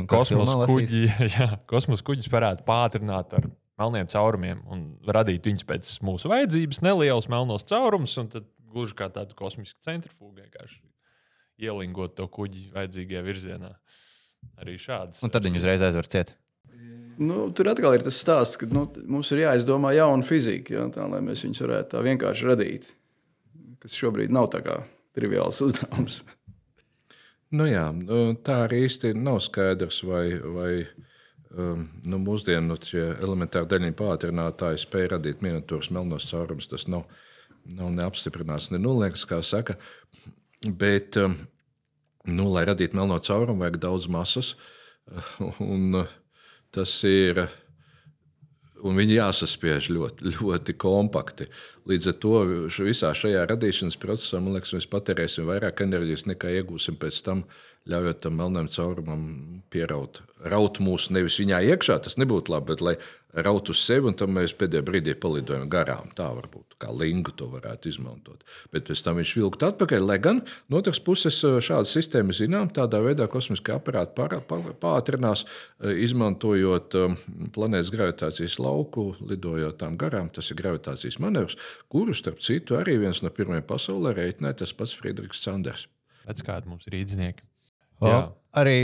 kosmosa 0.10 0.66
kuģi, 0.66 1.04
kosmos 1.72 2.02
kuģis 2.06 2.32
varētu 2.34 2.66
pātrināt 2.66 3.36
ar 3.38 3.46
melniem 3.82 4.10
caurumiem 4.10 4.64
un 4.74 4.88
radīt 5.06 5.46
viņus 5.46 5.68
pēc 5.70 5.92
mūsu 6.06 6.32
vajadzības, 6.32 6.82
nelielus 6.86 7.30
melnos 7.30 7.66
caurumus, 7.70 8.18
un 8.22 8.32
tad 8.34 8.50
gluži 8.72 8.98
kā 8.98 9.12
tādu 9.14 9.38
kosmisku 9.38 9.78
centrifugu 9.86 10.42
vienkārši 10.42 10.82
ielingot 11.62 12.16
to 12.18 12.26
kuģi 12.34 12.72
vajadzīgajā 12.74 13.22
virzienā. 13.28 13.70
Uh, 13.76 14.02
arī 14.62 14.78
šādas. 14.82 15.24
Un 15.26 15.34
tad 15.34 15.46
viņi 15.48 15.62
uzreiz 15.62 15.84
aizver 15.86 16.10
ciet. 16.12 16.34
Nu, 17.22 17.50
tur 17.54 17.70
atkal 17.70 17.98
ir 17.98 18.06
tas 18.06 18.18
stāsts, 18.18 18.58
ka 18.58 18.66
nu, 18.72 18.88
mums 19.12 19.30
ir 19.34 19.44
jāizdomā 19.44 19.92
jauna 19.94 20.26
fizika, 20.26 20.74
ja, 20.78 20.88
tā, 20.94 21.06
lai 21.12 21.20
mēs 21.26 21.44
viņus 21.46 21.64
varētu 21.66 21.94
tā 21.94 22.04
vienkārši 22.08 22.48
radīt. 22.50 22.88
Kas 23.82 23.98
šobrīd 23.98 24.34
nav 24.34 24.50
tā 24.54 24.64
kā 24.66 24.82
triviāls 25.18 25.62
uzdevums. 25.66 26.22
Nu 27.52 27.66
jā, 27.68 27.90
nu, 27.92 28.30
tā 28.48 28.62
arī 28.64 28.86
īsti 28.86 29.10
nav 29.20 29.42
skaidrs, 29.44 29.98
vai, 30.08 30.38
vai 30.40 30.70
um, 31.52 31.82
nu, 32.08 32.20
mūsdienu 32.24 32.78
elementāri 32.96 33.68
daļiņu 33.74 33.98
pātrinātāji 34.00 34.80
spēja 34.86 35.18
radīt 35.18 35.44
miniatūras 35.44 35.90
melnos 35.92 36.30
caurumus. 36.30 36.70
Tas 36.72 36.88
nav, 36.88 37.04
nav 37.68 37.92
neapstiprināts, 37.98 38.70
ne 38.72 38.80
nulēks, 38.80 39.26
kā 39.28 39.42
saka. 39.44 39.76
Bet 40.64 41.20
um, 41.20 41.36
nu, 42.30 42.50
lai 42.54 42.66
radītu 42.70 42.98
melno 42.98 43.18
caurumu, 43.24 43.64
vajag 43.64 43.80
daudz 43.82 44.08
masas. 44.12 44.54
Un 45.74 46.04
tas 46.74 46.94
ir. 47.08 47.46
Un 48.82 48.98
viņi 48.98 49.20
jāsaspiež 49.20 49.92
ļoti, 49.94 50.32
ļoti 50.40 50.74
kompakti. 50.82 51.46
Līdz 51.86 52.08
ar 52.10 52.16
to 52.24 52.40
visā 52.82 53.12
šajā 53.14 53.44
radīšanas 53.52 53.98
procesā, 54.02 54.40
man 54.42 54.56
liekas, 54.56 54.74
mēs 54.74 54.88
patērēsim 54.90 55.46
vairāk 55.46 55.84
enerģijas 55.86 56.26
nekā 56.32 56.56
iegūsim 56.58 56.98
pēc 56.98 57.20
tam, 57.28 57.44
ļaujot 57.90 58.22
tam 58.22 58.38
melnam 58.38 58.70
caurumam 58.70 59.24
pieraut. 59.74 60.22
Raut 60.52 60.78
mūsu 60.82 61.14
nevis 61.16 61.40
viņā 61.42 61.62
iekšā, 61.72 61.98
tas 62.06 62.18
nebūtu 62.22 62.54
labi, 62.54 62.74
bet 62.74 62.82
lai 62.86 62.94
raut 63.46 63.70
uz 63.72 63.80
sevi, 63.86 64.10
un 64.10 64.16
tam 64.18 64.34
mēs 64.36 64.54
pēdējā 64.60 64.84
brīdī 64.86 65.14
palidojam 65.20 65.70
garām. 65.72 66.10
Tā 66.18 66.28
varbūt 66.36 66.76
kā 66.82 66.92
lingu 66.94 67.34
to 67.38 67.48
varētu 67.52 67.90
izmantot. 67.92 68.44
Bet 68.74 68.90
pēc 68.90 69.04
tam 69.06 69.20
viņš 69.22 69.34
vilkt 69.38 69.66
atpakaļ. 69.66 70.06
Lai 70.06 70.18
gan 70.22 70.42
no 70.70 70.82
otras 70.82 71.00
puses 71.04 71.38
šāda 71.40 71.88
sistēma 71.90 72.36
zinām, 72.36 72.72
tādā 72.74 73.00
veidā 73.06 73.30
kosmiskie 73.32 73.76
aparāti 73.78 74.18
pātrinās, 74.82 75.46
izmantojot 75.82 76.98
planētas 77.56 77.94
gravitācijas 77.94 78.58
lauku, 78.62 79.12
lidojot 79.22 79.80
tām 79.82 79.98
garām. 80.02 80.30
Tas 80.34 80.52
ir 80.52 80.60
gravitācijas 80.62 81.22
manevrs, 81.24 81.58
kuru 81.92 82.18
starp 82.18 82.44
citu 82.44 82.78
arī 82.82 83.00
viens 83.06 83.24
no 83.24 83.32
pirmajiem 83.34 83.66
pasaulē 83.70 84.18
reiķināja 84.18 84.64
tas 84.66 84.76
pats 84.76 84.98
Friedrichs 84.98 85.46
Sanders. 85.46 85.88
Kāda 86.26 86.70
mums 86.70 86.86
ir 86.88 87.00
īdznieki? 87.02 87.51
Jā. 88.02 88.22
Arī 88.62 88.76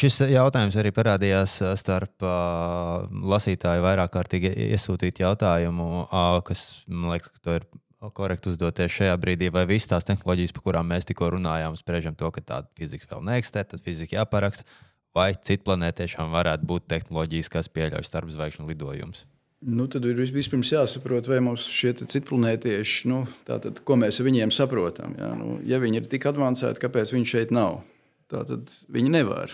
šis 0.00 0.16
jautājums 0.32 0.74
arī 0.80 0.90
parādījās 0.94 1.60
starp 1.78 2.24
uh, 2.26 3.04
lasītāju 3.30 3.84
vairāk 3.84 4.10
kārtīgi 4.16 4.50
iesūtītu 4.72 5.22
jautājumu, 5.22 5.86
uh, 6.08 6.40
kas 6.46 6.82
man 6.90 7.12
liekas, 7.14 7.30
ka 7.36 7.44
to 7.44 7.58
ir 7.60 7.68
korekti 8.10 8.50
uzdoties 8.50 8.90
šajā 8.90 9.12
brīdī, 9.22 9.52
vai 9.54 9.62
visas 9.70 9.92
tās 9.92 10.08
tehnoloģijas, 10.08 10.54
par 10.56 10.64
kurām 10.66 10.88
mēs 10.90 11.06
tikko 11.06 11.30
runājām, 11.36 11.76
spriežam 11.78 12.16
to, 12.18 12.32
ka 12.34 12.42
tāda 12.42 12.66
fizika 12.78 13.06
vēl 13.12 13.22
neeksistē, 13.28 13.62
tad 13.68 13.84
fizika 13.84 14.18
jāparaksta, 14.18 14.66
vai 15.14 15.30
citplanētā 15.36 16.02
tiešām 16.02 16.34
varētu 16.34 16.66
būt 16.66 16.88
tehnoloģijas, 16.90 17.52
kas 17.52 17.70
pieļauj 17.70 18.08
starpzvaigžņu 18.08 18.66
lidojumus. 18.72 19.22
Nu, 19.62 19.86
tad 19.86 20.02
ir 20.08 20.18
vispirms 20.18 20.72
jāsaprot, 20.74 21.28
vai 21.30 21.38
mums 21.44 21.68
šie 21.70 21.92
citplanētieši, 22.00 23.06
nu, 23.12 23.22
tātad, 23.46 23.78
ko 23.86 23.94
mēs 24.00 24.18
ar 24.18 24.26
viņiem 24.26 24.50
saprotam. 24.50 25.14
Ja? 25.20 25.30
Nu, 25.38 25.60
ja 25.62 25.78
viņi 25.78 26.02
ir 26.02 26.08
tik 26.10 26.26
avansēti, 26.26 26.82
kāpēc 26.82 27.14
viņi 27.14 27.30
šeit 27.36 27.54
nav? 27.54 27.84
Tātad 28.32 28.72
viņi 28.92 29.12
nevar. 29.12 29.52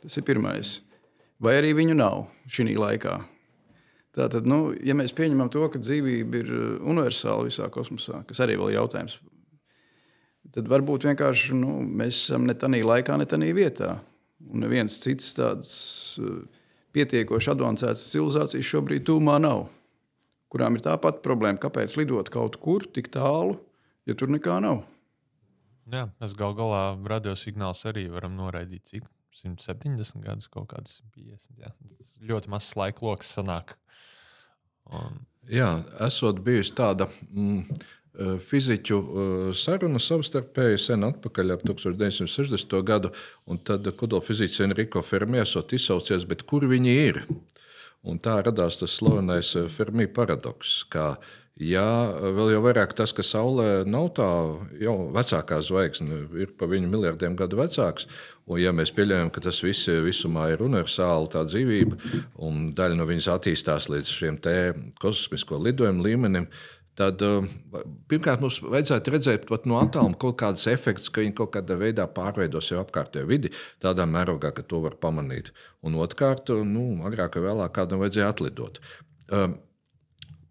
Tas 0.00 0.16
ir 0.16 0.24
pirmais. 0.24 0.78
Vai 1.42 1.58
arī 1.58 1.74
viņu 1.76 1.96
nav 1.98 2.26
šī 2.48 2.72
laikā. 2.76 3.18
Tātad, 4.16 4.46
nu, 4.48 4.70
ja 4.80 4.94
mēs 4.96 5.12
pieņemam 5.12 5.50
to, 5.52 5.66
ka 5.68 5.80
dzīvība 5.82 6.38
ir 6.40 6.52
uh, 6.52 6.60
universāla 6.88 7.44
visā 7.44 7.66
kosmosā, 7.72 8.22
kas 8.24 8.40
arī 8.40 8.54
ir 8.56 8.78
jautājums, 8.78 9.18
tad 10.54 10.70
varbūt 10.72 11.04
vienkārši 11.10 11.56
nu, 11.58 11.82
mēs 11.84 12.22
esam 12.22 12.46
ne 12.48 12.54
tādā 12.56 12.80
laikā, 12.80 13.18
ne 13.20 13.26
tādā 13.28 13.50
vietā. 13.52 13.98
Un 14.46 14.64
neviens 14.64 14.96
cits 15.02 15.34
tāds 15.36 15.70
uh, 16.22 16.40
pietiekoši 16.96 17.52
avansēts 17.52 18.08
civilizācijas 18.14 18.72
šobrīd 18.72 19.04
tūmā 19.04 19.36
nav. 19.44 19.66
Kurām 20.48 20.78
ir 20.78 20.86
tā 20.86 20.96
pati 21.02 21.20
problēma, 21.20 21.60
kāpēc 21.60 21.98
lidot 22.00 22.32
kaut 22.32 22.56
kur 22.62 22.88
tik 22.88 23.12
tālu, 23.12 23.58
ja 24.08 24.16
tur 24.16 24.32
nekā 24.32 24.62
nav. 24.64 24.86
Jā, 25.92 26.08
mēs 26.20 26.34
gal 26.38 26.54
galā 26.58 26.80
radiosignālus 27.06 27.84
arī 27.86 28.08
varam 28.10 28.34
noraidīt. 28.38 28.88
Cik 28.90 29.06
170 29.36 30.24
gadus, 30.24 30.48
kaut 30.50 30.70
kādas 30.72 31.00
50. 31.14 31.60
Jā. 31.60 31.72
Ļoti 32.26 32.50
mazs 32.50 32.72
laika 32.78 33.04
lokus 33.06 33.34
sanāk. 33.36 33.76
Un... 34.90 35.20
Jā, 35.50 35.68
esot 36.06 36.40
bijusi 36.42 36.74
tāda 36.78 37.06
mm, 37.30 37.60
eh, 38.18 38.32
fiziķu 38.42 38.96
uh, 38.98 39.50
saruna 39.54 40.00
savstarpēji 40.02 40.80
sen 40.88 41.06
atpakaļ 41.06 41.54
ap 41.54 41.66
1960. 41.68 42.74
gadu, 42.86 43.12
un 43.46 43.60
tad 43.62 43.86
kodolfiziķis 44.00 44.64
Enrico 44.66 45.02
Fermi 45.06 45.42
esot 45.42 45.76
izsaucies, 45.76 46.26
bet 46.26 46.42
kur 46.48 46.66
viņi 46.66 46.96
ir? 47.04 47.22
Un 48.06 48.18
tā 48.22 48.40
radās 48.46 48.78
tas 48.78 48.98
slavenais 48.98 49.52
Fermi 49.74 50.06
paradoks. 50.06 50.80
Jā, 51.56 52.12
vēl 52.36 52.50
jau 52.52 52.58
vairāk 52.66 52.90
tas, 52.92 53.14
ka 53.16 53.24
Saulē 53.24 53.86
nav 53.88 54.10
tā 54.18 54.26
jau 54.76 54.96
vecākā 55.14 55.62
zvaigzne, 55.64 56.26
ir 56.36 56.50
pa 56.52 56.68
viņu 56.68 56.90
miljardiem 56.92 57.36
gadu 57.38 57.56
vecāks. 57.56 58.04
Un, 58.44 58.58
ja 58.60 58.74
mēs 58.76 58.92
pieļaujam, 58.92 59.30
ka 59.32 59.40
tas 59.46 59.62
viss 59.64 59.88
visumā 60.04 60.50
ir 60.52 60.60
universāli, 60.66 61.30
tā 61.32 61.46
dzīvība, 61.48 61.96
un 62.44 62.74
daļa 62.76 62.98
no 62.98 63.06
viņas 63.08 63.30
attīstās 63.32 63.88
līdz 63.88 64.12
šiem 64.18 64.36
kosmisko 65.00 65.56
lidojumu 65.64 66.04
līmenim, 66.04 66.44
tad 66.96 67.24
pirmkārt 68.12 68.44
mums 68.44 68.60
vajadzētu 68.60 69.14
redzēt 69.14 69.48
no 69.64 69.80
attāluma 69.80 70.20
kaut 70.20 70.36
kādus 70.44 70.68
efektus, 70.68 71.08
ka 71.08 71.24
viņi 71.24 71.38
kaut 71.40 71.54
kādā 71.56 71.78
veidā 71.80 72.04
pārveido 72.04 72.60
sev 72.60 72.82
apkārtējo 72.84 73.30
vidi, 73.32 73.54
tādā 73.80 74.04
mērogā, 74.04 74.52
ka 74.52 74.60
to 74.60 74.82
var 74.84 75.00
pamanīt. 75.00 75.54
Un 75.80 75.96
otrkārt, 76.04 76.52
nu, 76.68 77.00
agrāk 77.08 77.40
vai 77.40 77.48
vēlāk 77.48 77.78
kādam 77.80 78.04
vajadzēja 78.04 78.28
atlidot. 78.34 78.82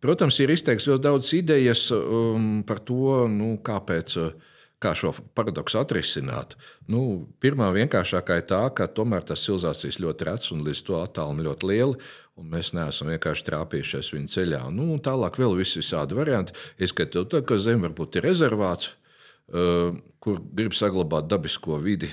Protams, 0.06 0.38
ir 0.44 0.54
izteikts 0.54 0.86
ļoti 0.90 1.02
daudz 1.02 1.32
idejas 1.34 1.88
um, 1.96 2.60
par 2.68 2.84
to, 2.86 3.26
nu, 3.32 3.56
kāpēc. 3.66 4.20
Uh, 4.22 4.52
kā 4.86 4.92
šo 4.98 5.12
paradoksu 5.38 5.80
atrisināt? 5.80 6.56
Nu, 6.92 7.26
pirmā 7.42 7.72
vienkāršākā 7.76 8.40
ir 8.42 8.48
tā, 8.50 8.62
ka 8.76 8.88
tomēr 8.92 9.26
tas 9.26 9.44
civilizācijas 9.46 10.02
ļoti 10.04 10.28
rets 10.30 10.52
un 10.54 10.64
līdz 10.66 10.84
to 10.86 11.00
attālumu 11.02 11.48
ļoti 11.48 11.70
lieli. 11.72 12.00
Un 12.36 12.50
mēs 12.52 12.74
neesam 12.76 13.10
vienkārši 13.14 13.46
trāpījušies 13.48 14.12
viņa 14.14 14.34
ceļā. 14.34 14.62
Nu, 14.76 14.90
tālāk 15.04 15.40
vēl 15.40 15.56
vis 15.56 15.76
visādi 15.80 16.18
varianti. 16.18 16.56
Ieskatot 16.84 17.32
to, 17.32 17.42
ka 17.48 17.58
Zeme 17.64 17.88
varbūt 17.88 18.20
ir 18.20 18.28
rezervāts, 18.28 18.92
uh, 18.92 19.96
kur 20.20 20.42
grib 20.44 20.76
saglabāt 20.76 21.30
dabisko 21.32 21.80
vidi, 21.84 22.12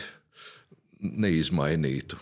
neizmainītu. 1.03 2.21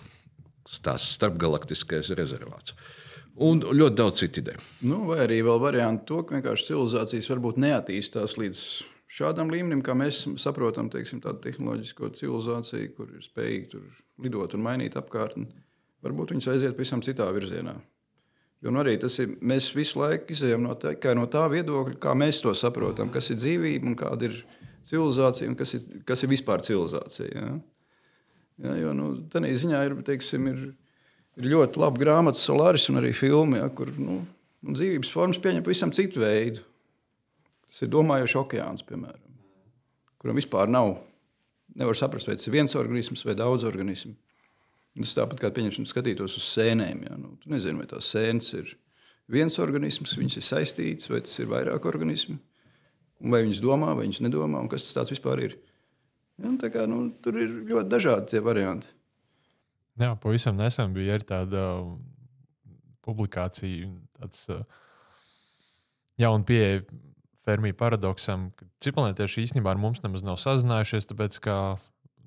Tas 0.81 1.05
starpgalaktiskais 1.19 2.15
rezervāts. 2.17 2.73
Uh, 2.73 3.00
Un 3.41 3.61
ļoti 3.63 3.97
daudz 3.97 4.23
citu 4.23 4.43
ideju. 4.43 4.63
Nu, 4.91 5.05
vai 5.09 5.21
arī 5.25 5.41
vēl 5.47 5.61
varianti 5.63 6.07
to, 6.09 6.23
ka 6.27 6.37
vienkārši 6.37 6.73
civilizācijas 6.73 7.31
varbūt 7.31 7.61
neattīstās 7.63 8.37
līdz 8.41 8.63
šādam 9.11 9.53
līmenim, 9.53 9.85
kā 9.87 9.95
mēs 9.97 10.25
saprotam, 10.43 10.91
teiksim, 10.93 11.23
tādu 11.25 11.43
tehnoloģisko 11.47 12.11
civilizāciju, 12.19 12.91
kur 12.97 13.15
ir 13.15 13.25
spējīgi 13.25 13.81
lidot 14.25 14.57
un 14.59 14.67
mainīt 14.67 14.99
apkārtni. 14.99 15.49
Varbūt 16.05 16.35
viņas 16.35 16.51
aiziet 16.55 16.77
pavisam 16.77 17.03
citā 17.05 17.29
virzienā. 17.35 17.77
Jo 18.61 18.73
nu, 18.73 18.83
arī 18.83 18.99
tas 19.01 19.17
ir. 19.23 19.33
Mēs 19.41 19.71
visu 19.73 20.03
laiku 20.03 20.35
izējām 20.35 20.67
no 20.67 20.75
tā, 20.77 20.93
no 21.17 21.25
tā 21.33 21.47
viedokļa, 21.53 21.97
kā 22.01 22.13
mēs 22.17 22.43
to 22.45 22.53
saprotam, 22.57 23.09
kas 23.13 23.31
ir 23.33 23.39
dzīvība 23.41 23.89
un 23.89 23.97
kāda 23.97 24.29
ir 24.29 24.43
civilizācija 24.85 25.49
un 25.49 25.57
kas 25.57 25.75
ir, 25.79 25.87
kas 26.09 26.25
ir 26.25 26.33
vispār 26.33 26.65
civilizācija. 26.65 27.31
Ja? 27.33 27.55
Ja, 28.61 28.77
jo 28.77 28.93
nu, 28.97 29.11
tādā 29.33 29.49
ziņā 29.57 29.81
ir, 29.89 29.97
teiksim, 30.05 30.49
ir 30.53 30.61
ir 31.39 31.51
ļoti 31.53 31.81
laba 31.83 32.01
grāmata, 32.01 32.41
Solaris 32.41 32.89
un 32.91 33.01
arī 33.01 33.13
filma, 33.17 33.63
ja, 33.63 33.69
kur 33.75 33.93
nu, 33.99 34.21
dzīvības 34.67 35.13
formas 35.15 35.41
pieņem 35.43 35.65
pavisam 35.67 35.93
citu 35.95 36.23
veidu. 36.23 36.65
Tas 37.71 37.85
ir 37.85 37.93
domājošs 37.93 38.35
okeāns, 38.41 38.83
piemēram, 38.87 39.39
kuram 40.19 40.41
vispār 40.41 40.71
nav. 40.71 40.97
Nevar 41.79 41.95
saprast, 41.95 42.27
vai 42.27 42.35
tas 42.35 42.49
ir 42.49 42.57
viens 42.57 42.75
organisms 42.75 43.23
vai 43.23 43.37
daudz 43.39 43.63
organismu. 43.69 44.17
Tas 44.99 45.15
tāpat 45.15 45.39
kā 45.39 45.53
pieņemsim, 45.55 45.87
skatītos 45.87 46.35
uz 46.41 46.49
sēnēm. 46.51 47.05
Ja. 47.07 47.15
Nu, 47.15 47.37
tu 47.39 47.53
nezini, 47.53 47.79
vai 47.79 47.87
tās 47.89 48.11
sēnes 48.11 48.51
ir 48.59 48.73
viens 49.31 49.55
organisms, 49.63 50.17
viņas 50.19 50.41
ir 50.41 50.47
saistītas, 50.49 51.11
vai 51.13 51.23
tas 51.23 51.39
ir 51.39 51.51
vairāk 51.53 51.87
organismu. 51.87 52.41
Vai 53.21 53.45
viņas 53.45 53.63
domā, 53.63 53.93
vai 53.95 54.09
viņas 54.09 54.25
nedomā, 54.27 54.59
un 54.59 54.71
kas 54.73 54.89
tas 54.91 55.13
vispār 55.13 55.45
ir. 55.47 55.57
Ja, 56.41 56.51
kā, 56.73 56.89
nu, 56.91 57.05
tur 57.23 57.39
ir 57.39 57.53
ļoti 57.69 57.93
dažādi 57.93 58.33
tie 58.33 58.43
varianti. 58.43 58.91
Jā, 60.01 60.15
pavisam 60.21 60.57
nesen 60.57 60.95
bija 60.97 61.19
arī 61.19 61.27
tāda 61.29 61.65
publikācija, 63.05 63.91
tāds 64.17 64.47
uh, 64.53 64.63
jauna 66.21 66.47
pieeja 66.49 66.83
Fermija 67.45 67.77
paradoksam, 67.77 68.51
ka 68.57 68.67
cipelnietieši 68.85 69.47
īstenībā 69.47 69.73
ar 69.73 69.81
mums 69.81 70.03
nemaz 70.05 70.25
nav 70.25 70.37
sazinājušies, 70.41 71.09
tāpēc 71.09 71.39
ka 71.45 71.55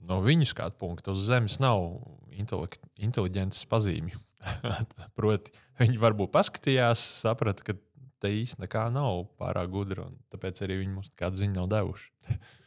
no 0.10 0.20
viņu 0.26 0.48
skatu 0.50 0.80
punkta 0.82 1.14
uz 1.14 1.28
Zemes 1.28 1.60
nav 1.64 1.86
inteliģences 2.34 3.68
pazīmju. 3.70 4.22
Proti, 5.18 5.54
viņi 5.80 6.02
varbūt 6.02 6.34
paskatījās, 6.34 7.04
saprata, 7.22 7.66
ka 7.70 7.78
te 8.24 8.34
īstenībā 8.42 8.66
nekā 8.68 8.88
nav 8.96 9.28
pārāk 9.40 9.70
gudra, 9.72 10.08
un 10.10 10.18
tāpēc 10.34 10.64
arī 10.66 10.82
viņi 10.82 10.96
mums 10.96 11.14
nekādu 11.14 11.44
ziņu 11.44 11.58
nav 11.60 11.72
devuši. 11.76 12.12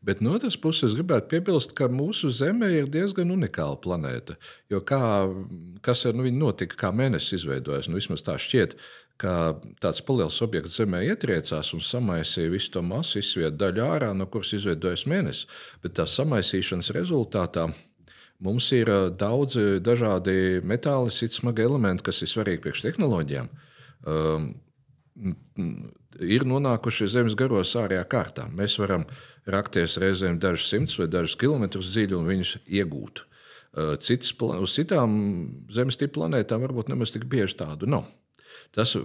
Bet 0.00 0.22
no 0.24 0.32
otras 0.32 0.56
puses, 0.56 0.94
gribētu 0.96 1.28
piebilst, 1.28 1.74
ka 1.76 1.90
mūsu 1.92 2.30
Zeme 2.32 2.70
ir 2.72 2.88
diezgan 2.88 3.34
unikāla 3.34 3.76
planēta. 3.84 4.38
Jo 4.72 4.80
kā, 4.80 5.28
kas 5.84 6.06
ar 6.08 6.16
nu, 6.16 6.24
viņu 6.24 6.40
notika, 6.40 6.78
kā 6.86 6.90
mēnesis 6.96 7.42
izveidojās, 7.42 7.90
nu, 7.90 7.98
vismaz 8.00 8.24
tā 8.24 8.38
šķiet, 8.40 8.78
ka 9.20 9.34
tāds 9.82 10.00
liels 10.08 10.40
objekts 10.40 10.78
Zemē 10.80 11.02
ietriecās 11.04 11.74
un 11.76 11.84
samaisīja 11.84 12.52
visu 12.54 12.72
to 12.72 12.82
masu, 12.86 13.18
izsviet 13.20 13.58
daļu 13.60 13.84
ārā, 13.84 14.10
no 14.16 14.24
kuras 14.32 14.54
izveidojas 14.56 15.04
mēnesis. 15.10 15.46
Bet 15.84 15.98
tā 15.98 16.08
samaisīšanas 16.08 16.92
rezultātā 16.96 17.68
mums 18.40 18.70
ir 18.72 18.88
daudzi 19.20 19.82
dažādi 19.84 20.64
metāli, 20.64 21.12
citi 21.12 21.42
smagi 21.42 21.68
elementi, 21.68 22.08
kas 22.08 22.22
ir 22.24 22.32
svarīgi 22.32 22.64
priekš 22.64 22.86
tehnoloģijām. 22.88 23.52
Um, 24.08 24.52
ir 26.20 26.44
nonākuši 26.48 27.08
Zemes 27.10 27.36
garos 27.38 27.72
ārējā 27.78 28.04
kārtā. 28.10 28.46
Mēs 28.52 28.76
varam 28.80 29.06
rakties 29.50 29.98
reizēm 30.00 30.38
dažus 30.40 30.68
simtus 30.70 30.98
vai 31.00 31.08
dažus 31.10 31.38
kilometrus 31.40 31.90
dziļi 31.94 32.16
un 32.18 32.30
viņus 32.30 32.54
iegūt. 32.68 33.24
Citas, 34.02 34.32
uz 34.34 34.74
citām 34.74 35.12
Zemes 35.70 35.98
tipu 35.98 36.18
planētām 36.18 36.64
varbūt 36.64 36.90
nemaz 36.90 37.12
tik 37.14 37.28
bieži 37.30 37.60
tādu 37.62 37.88
nav. 37.90 38.08
Tas, 38.74 38.96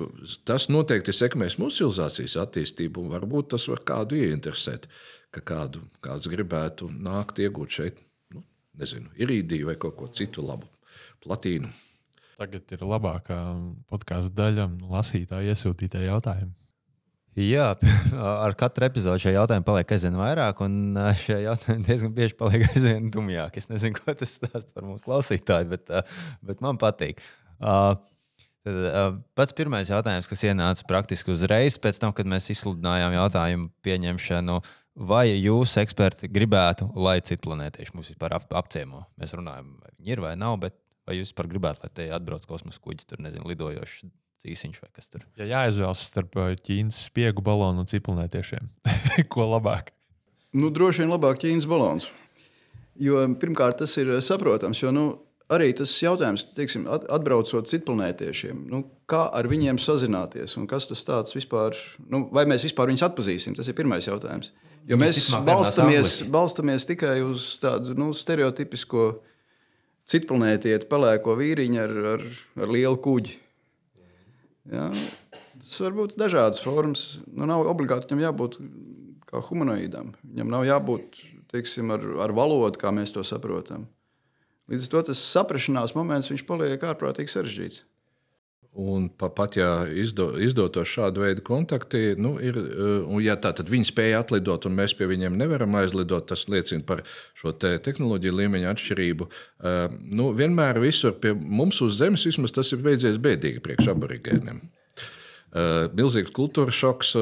tas 0.45 0.67
noteikti 0.69 1.13
sekmēs 1.13 1.59
mūsu 1.61 1.83
civilizācijas 1.83 2.35
attīstību, 2.41 3.05
un 3.05 3.13
varbūt 3.13 3.53
tas 3.55 3.65
var 3.69 3.81
kādu 3.85 4.17
ieinteresēt, 4.17 4.87
ka 5.33 5.41
kādu, 5.45 5.81
kāds 6.05 6.29
gribētu 6.29 6.89
nākt 6.89 7.41
iegūt 7.41 7.77
šeit, 7.77 8.01
nu, 8.33 8.43
nezinu, 8.81 9.09
irīdiju 9.21 9.71
vai 9.71 9.77
kaut 9.81 9.97
ko 10.01 10.09
citu 10.13 10.45
labu, 10.45 10.69
platīnu. 11.25 11.71
Tagad 12.35 12.75
ir 12.75 12.85
labākā 12.85 13.39
podkāstu 13.89 14.33
daļa, 14.37 14.69
lasītāja 14.91 15.53
iesūtītie 15.53 16.03
jautājumi. 16.09 16.64
Jā, 17.35 17.73
ar 18.45 18.53
katru 18.55 18.87
epizodi 18.87 19.25
šie 19.25 19.33
jautājumi 19.35 19.65
paliek 19.67 19.89
aizvien 19.91 20.15
vairāk, 20.15 20.61
un 20.63 20.95
šie 21.19 21.41
jautājumi 21.43 21.83
diezgan 21.83 22.13
bieži 22.15 22.37
paliek 22.39 22.63
aizvien 22.71 23.09
dumjāki. 23.11 23.59
Es 23.59 23.67
nezinu, 23.71 23.99
ko 23.99 24.15
tas 24.15 24.37
stāsta 24.39 24.71
par 24.71 24.87
mūsu 24.87 25.07
klausītāju, 25.07 25.67
bet, 25.73 25.91
bet 26.47 26.63
man 26.63 26.79
patīk. 26.79 27.19
Pats 29.35 29.57
pirmais 29.57 29.91
jautājums, 29.91 30.31
kas 30.31 30.47
ienāca 30.47 30.87
praktiski 30.87 31.35
uzreiz 31.35 31.75
pēc 31.81 31.99
tam, 32.01 32.15
kad 32.15 32.29
mēs 32.29 32.47
izsludinājām 32.55 33.19
jautājumu 33.19 33.69
pieņemšanu, 33.85 34.57
vai 35.11 35.27
jūs, 35.33 35.75
eksperti, 35.83 36.31
gribētu, 36.31 36.87
lai 36.95 37.19
citu 37.19 37.49
planētieši 37.49 37.97
mūs 37.99 38.15
vispār 38.15 38.39
ap, 38.39 38.47
apciemo? 38.63 39.03
Mēs 39.19 39.35
runājam, 39.35 39.75
vai 39.83 39.91
viņi 39.99 40.15
ir 40.15 40.23
vai 40.23 40.37
nav, 40.39 40.55
bet 40.63 40.79
vai 41.05 41.19
jūs 41.19 41.33
vispār 41.33 41.51
gribētu, 41.51 41.83
lai 41.83 41.91
te 41.99 42.07
atbrauc 42.15 42.47
kosmosa 42.47 42.79
kuģis, 42.79 43.11
tur 43.11 43.19
nezinu, 43.27 43.43
lidojošs 43.51 44.07
īsiņš 44.51 44.81
vai 44.83 44.89
kas 44.95 45.11
tur. 45.11 45.25
Ja 45.39 45.47
jāizvēlas 45.49 46.05
starp 46.09 46.37
Ķīnas 46.65 47.05
spiegu 47.09 47.43
balonu 47.45 47.83
un 47.83 47.89
cipelnētiešiem, 47.89 48.69
ko 49.33 49.49
labāk? 49.53 49.93
Nu, 50.55 50.71
droši 50.73 51.03
vien 51.03 51.13
labāk 51.13 51.41
Ķīnas 51.43 51.67
balons. 51.69 52.09
Jo, 53.01 53.25
pirmkārt, 53.39 53.81
tas 53.81 53.91
ir 53.99 54.13
saprotams, 54.23 54.79
jo 54.79 54.91
nu, 54.95 55.07
arī 55.51 55.71
tas 55.77 55.91
jautājums, 55.99 56.47
teiksim, 56.55 56.85
atbraucot 56.87 57.67
citplanētiešiem, 57.69 58.61
nu, 58.71 58.85
kā 59.09 59.25
ar 59.35 59.49
viņiem 59.51 59.79
sazināties 59.81 60.55
un 60.59 60.69
kas 60.69 60.87
tas 60.89 61.03
tāds 61.05 61.35
vispār, 61.35 61.75
nu, 62.09 62.25
vai 62.33 62.45
mēs 62.49 62.65
vispār 62.65 62.89
viņus 62.91 63.05
atpazīsim, 63.09 63.57
tas 63.57 63.67
ir 63.69 63.77
pirmais 63.77 64.07
jautājums. 64.07 64.53
Jo 64.85 64.99
mēs 65.01 65.31
balstamies, 65.45 66.19
balstamies 66.29 66.85
tikai 66.85 67.17
uz 67.25 67.55
tādu 67.61 67.95
nu, 67.97 68.11
stereotipisko 68.13 69.09
citplanētieti, 70.09 70.85
pelēko 70.89 71.33
vīriņu 71.39 71.81
ar, 71.81 71.95
ar, 72.13 72.25
ar 72.61 72.73
lielu 72.73 72.99
kuģi. 73.01 73.39
Ja? 74.71 74.89
Tas 75.55 75.79
var 75.81 75.95
būt 75.95 76.17
dažādas 76.19 76.61
formas. 76.63 77.05
Nu, 77.29 77.47
nav 77.49 77.67
obligāti 77.69 78.11
viņam 78.11 78.25
jābūt 78.27 78.59
kā 79.29 79.41
humanoidam. 79.49 80.13
Viņam 80.25 80.53
nav 80.53 80.65
jābūt 80.67 81.21
teiksim, 81.53 81.93
ar, 81.95 82.03
ar 82.25 82.33
valodu, 82.35 82.79
kā 82.81 82.91
mēs 82.95 83.13
to 83.15 83.23
saprotam. 83.25 83.87
Līdz 84.71 84.87
ar 84.87 84.93
to 84.95 85.01
tas 85.11 85.21
saprašanās 85.31 85.93
moments 85.97 86.31
paliek 86.47 86.81
ārprātīgi 86.81 87.31
sarežģīts. 87.31 87.83
Un 88.75 89.05
pat 89.07 89.55
ja 89.55 89.69
izdo, 89.87 90.33
izdotos 90.43 90.89
šādu 90.91 91.21
veidu 91.23 91.43
kontakti, 91.47 92.17
nu, 92.19 92.33
ir, 92.43 92.57
eh, 92.59 93.05
un 93.07 93.21
ja 93.23 93.37
tā 93.39 93.53
tad 93.55 93.69
viņi 93.71 93.87
spēja 93.87 94.19
atlidot, 94.19 94.67
un 94.67 94.75
mēs 94.75 94.91
pie 94.99 95.07
viņiem 95.07 95.37
nevaram 95.39 95.77
aizlidot, 95.79 96.27
tas 96.27 96.43
liecina 96.51 96.83
par 96.83 97.05
šo 97.39 97.53
te 97.55 97.71
tehnoloģiju 97.79 98.35
līmeņa 98.35 98.73
atšķirību. 98.75 99.29
Eh, 99.31 99.95
nu, 100.19 100.33
vienmēr 100.35 100.81
visur 100.83 101.15
pie 101.15 101.31
mums 101.33 101.79
uz 101.85 101.95
Zemes 102.01 102.27
vismaz 102.27 102.51
tas 102.51 102.73
ir 102.75 102.83
beidzies 102.83 103.15
bēdīgi 103.15 103.63
priekš 103.63 103.93
aborigēniem. 103.95 104.59
Uh, 105.55 105.87
milzīgs 105.95 106.33
kultūras 106.35 106.75
šoks. 106.75 107.13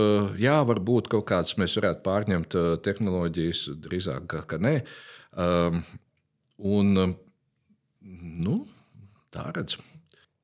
Jā, 0.42 0.56
varbūt 0.66 1.12
kaut 1.12 1.28
kāds 1.30 1.54
mēs 1.62 1.78
varētu 1.78 2.02
pārņemt 2.02 2.58
tehnoloģijas, 2.82 3.68
drīzāk, 3.86 4.26
ka 4.50 4.58
nē. 4.58 4.74
Un, 6.58 6.96
nu, 8.48 8.58
tā 9.30 9.52
redzam. 9.54 9.93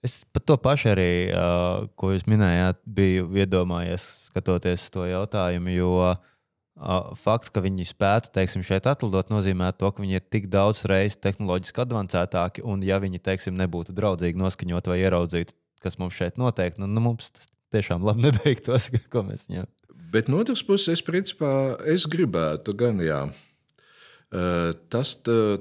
Es 0.06 0.22
par 0.32 0.44
to 0.48 0.56
pašu 0.56 0.94
arī, 0.94 1.12
uh, 1.36 1.90
ko 2.00 2.14
jūs 2.14 2.24
minējāt, 2.30 2.78
biju 2.88 3.28
iedomājies, 3.36 4.06
skatoties 4.30 4.86
to 4.94 5.04
jautājumu. 5.04 5.74
Jo 5.76 5.90
uh, 6.00 7.10
fakts, 7.20 7.52
ka 7.52 7.60
viņi 7.64 7.90
spētu 7.90 8.32
teiksim, 8.38 8.64
šeit 8.64 8.88
atlidot, 8.88 9.28
nozīmē 9.28 9.74
to, 9.76 9.90
ka 9.92 10.00
viņi 10.00 10.22
ir 10.22 10.24
tik 10.24 10.48
daudz 10.52 10.86
reizes 10.88 11.20
tehnoloģiski 11.20 11.84
avansētāki. 11.84 12.64
Un, 12.64 12.86
ja 12.88 13.02
viņi 13.04 13.20
teiksim, 13.26 13.58
nebūtu 13.60 13.96
draudzīgi 13.98 14.40
noskaņot 14.40 14.88
vai 14.88 15.02
ieraudzītu, 15.02 15.58
kas 15.84 16.00
mums 16.00 16.16
šeit 16.16 16.40
notiek, 16.40 16.80
nu, 16.80 16.88
nu 16.88 17.04
mums 17.04 17.34
tas 17.36 17.50
tiešām 17.76 18.06
labi 18.08 18.24
nebeigtos, 18.30 18.88
ko 19.12 19.26
mēs 19.28 19.50
ņemam. 19.52 19.68
Bet 20.14 20.32
no 20.32 20.40
otras 20.42 20.64
puses, 20.66 20.96
es, 20.96 21.04
principā, 21.06 21.76
es 21.86 22.08
gribētu 22.10 22.74
gan, 22.74 23.04
jā. 23.04 23.20
Tas, 24.90 25.12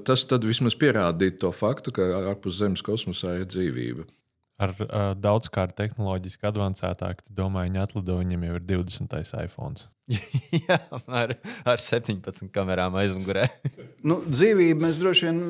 tas 0.05 0.23
tad 0.29 0.45
vismaz 0.45 0.77
pierādītu 0.79 1.41
to 1.43 1.51
faktu, 1.53 1.93
ka 1.93 2.07
ārpus 2.31 2.61
Zemes 2.61 2.85
kosmosā 2.85 3.35
ir 3.41 3.49
dzīvība 3.49 4.07
ar 4.59 4.73
uh, 4.75 4.97
daudzkārt 5.19 5.77
tehnoloģiski 5.79 6.49
avansētāk, 6.49 7.23
tad 7.23 7.31
domāju, 7.37 7.71
viņi 7.71 7.81
atlido, 7.83 8.17
viņam 8.19 8.43
jau 8.47 8.57
ir 8.59 8.67
20. 8.67 9.15
iPhone. 9.45 9.87
Jā, 10.65 10.79
ar, 11.21 11.35
ar 11.69 11.83
17 11.83 12.49
kamerām 12.53 12.97
aizmugurē. 12.99 13.45
nu, 14.09 14.19
dzīvība 14.25 14.87
mēs 14.87 15.01
droši 15.01 15.29
vien, 15.29 15.41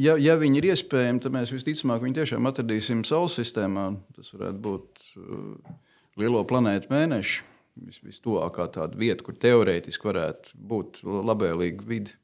ja, 0.00 0.16
ja 0.20 0.36
viņi 0.40 0.60
ir 0.60 0.70
iespējami, 0.72 1.22
tad 1.24 1.36
mēs 1.36 1.52
visticamāk 1.54 2.02
viņu 2.04 2.18
tiešām 2.20 2.50
atradīsim 2.50 3.04
Saules 3.08 3.36
sistēmā. 3.38 3.90
Tas 4.16 4.32
varētu 4.34 4.62
būt 4.64 5.08
uh, 5.20 5.74
lielo 6.20 6.44
planētu 6.48 6.92
mēneši. 6.94 7.42
Vis, 7.84 7.98
vistuvākā 8.06 8.68
tāda 8.70 8.94
vieta, 8.94 9.24
kur 9.26 9.34
teorētiski 9.42 10.06
varētu 10.06 10.54
būt 10.54 11.00
labvēlīga 11.02 11.86
vide. 11.88 12.14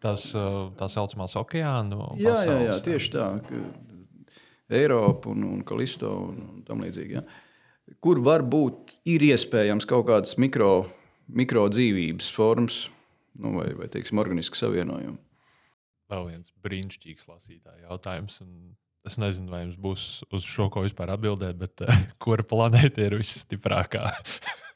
Tas 0.00 0.30
tā 0.78 0.86
saucamās 0.88 1.34
okeāna. 1.36 1.98
Jā, 2.20 2.36
jā, 2.46 2.56
jā, 2.64 2.76
tieši 2.84 3.12
tā. 3.12 3.26
Eiropu 4.74 5.34
un, 5.34 5.44
un 5.48 5.64
Kalisto 5.66 6.12
un, 6.28 6.40
un 6.54 6.62
tam 6.66 6.84
līdzīgi. 6.84 7.18
Ja? 7.18 7.24
Kur 8.02 8.22
var 8.22 8.44
būt 8.46 9.00
iespējams 9.08 9.88
kaut 9.88 10.06
kādas 10.10 10.36
mikro, 10.38 10.86
mikro 11.26 11.66
dzīvības 11.72 12.30
formas 12.34 12.84
nu, 13.40 13.54
vai, 13.58 13.72
vai 13.74 13.88
teiksim, 13.90 14.20
organisku 14.22 14.58
savienojumu? 14.58 15.18
Vēl 16.10 16.26
viens 16.26 16.52
brīnišķīgs 16.64 17.28
lasītāja 17.30 17.86
jautājums. 17.86 18.40
Es 19.06 19.16
nezinu, 19.20 19.52
vai 19.52 19.62
jums 19.64 19.78
būs 19.80 20.06
uz 20.34 20.46
šo 20.46 20.68
ko 20.72 20.82
vispār 20.84 21.14
atbildēt, 21.14 21.56
bet 21.60 21.84
uh, 21.86 22.02
kura 22.22 22.44
planēta 22.46 23.06
ir 23.06 23.16
visstiprākā? 23.20 24.10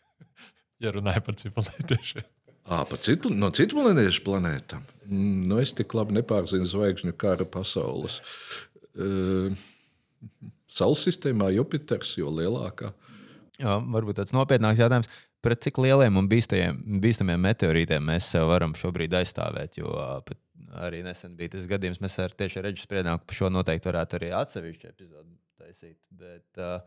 ja 0.83 0.95
runājam 0.95 1.27
par 1.27 1.39
ciprātiešiem. 1.43 2.31
À, 2.65 2.81
citu, 3.05 3.29
no 3.29 3.51
citu 3.53 3.77
planētas 3.77 4.23
planētām. 4.25 4.85
Mm, 5.05 5.41
nu, 5.51 5.59
es 5.61 5.75
tik 5.77 5.93
labi 5.99 6.17
nepārzinu 6.17 6.65
zvaigžņu 6.71 7.13
kara 7.21 7.45
pasaules. 7.45 8.23
Uh, 8.95 9.53
Saules 10.71 11.05
sistēmā 11.07 11.51
Jupiters 11.55 12.17
jo 12.19 12.33
lielākā. 12.35 12.93
Jā, 13.61 13.79
varbūt 13.79 14.19
tāds 14.19 14.35
nopietnāks 14.35 14.83
jautājums. 14.83 15.11
Pret 15.45 15.61
cik 15.67 15.79
lieliem 15.85 16.17
un 16.17 16.29
bīstamiem 16.31 17.43
meteorītiem 17.45 18.07
mēs 18.09 18.31
sev 18.33 18.49
varam 18.49 18.73
šobrīd 18.79 19.13
aizstāvēt? 19.21 19.79
Jo 19.79 19.93
arī 20.81 21.03
nesen 21.05 21.35
bija 21.39 21.55
tas 21.55 21.69
gadījums, 21.71 22.01
mēs 22.03 22.17
ar 22.23 22.35
tieši 22.35 22.63
Reģu 22.65 22.87
spriedām, 22.87 23.21
ka 23.21 23.29
par 23.29 23.39
šo 23.39 23.51
noteikti 23.53 23.91
varētu 23.91 24.19
arī 24.19 24.31
atsevišķu 24.35 24.89
epizodu 24.91 25.29
taisīt. 25.61 25.99
Bet, 26.17 26.49
uh, 26.59 26.81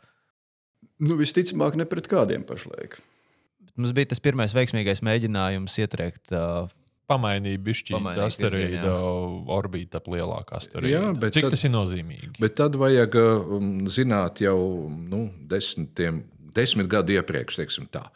nu, 1.05 1.19
visticamāk, 1.19 1.77
ne 1.79 1.87
pret 1.89 2.09
kādiem 2.11 2.43
pašlaik. 2.47 2.99
Mums 3.77 3.93
bija 3.95 4.11
tas 4.11 4.23
pirmais 4.23 4.55
veiksmīgais 4.57 5.03
mēģinājums 5.05 5.77
ietriekt 5.83 6.33
uh, 6.33 6.65
pamainīja 7.07 7.59
bišķīt 7.63 8.07
asteroīda 8.23 8.93
orbīta 9.57 10.01
ap 10.01 10.09
lielākā 10.11 10.59
asteroīda. 10.59 11.29
Cik 11.31 11.47
tad, 11.47 11.53
tas 11.55 11.65
ir 11.67 11.73
nozīmīgi? 11.73 12.33
Bet 12.41 12.57
tad 12.59 12.77
vajag 12.79 13.17
um, 13.21 13.69
zināt 13.91 14.41
jau 14.43 14.57
nu, 14.89 15.27
desmitiem, 15.51 16.21
desmit 16.57 16.89
gadu 16.91 17.15
iepriekš, 17.17 17.61
teiksim 17.61 17.87
tā. 17.91 18.07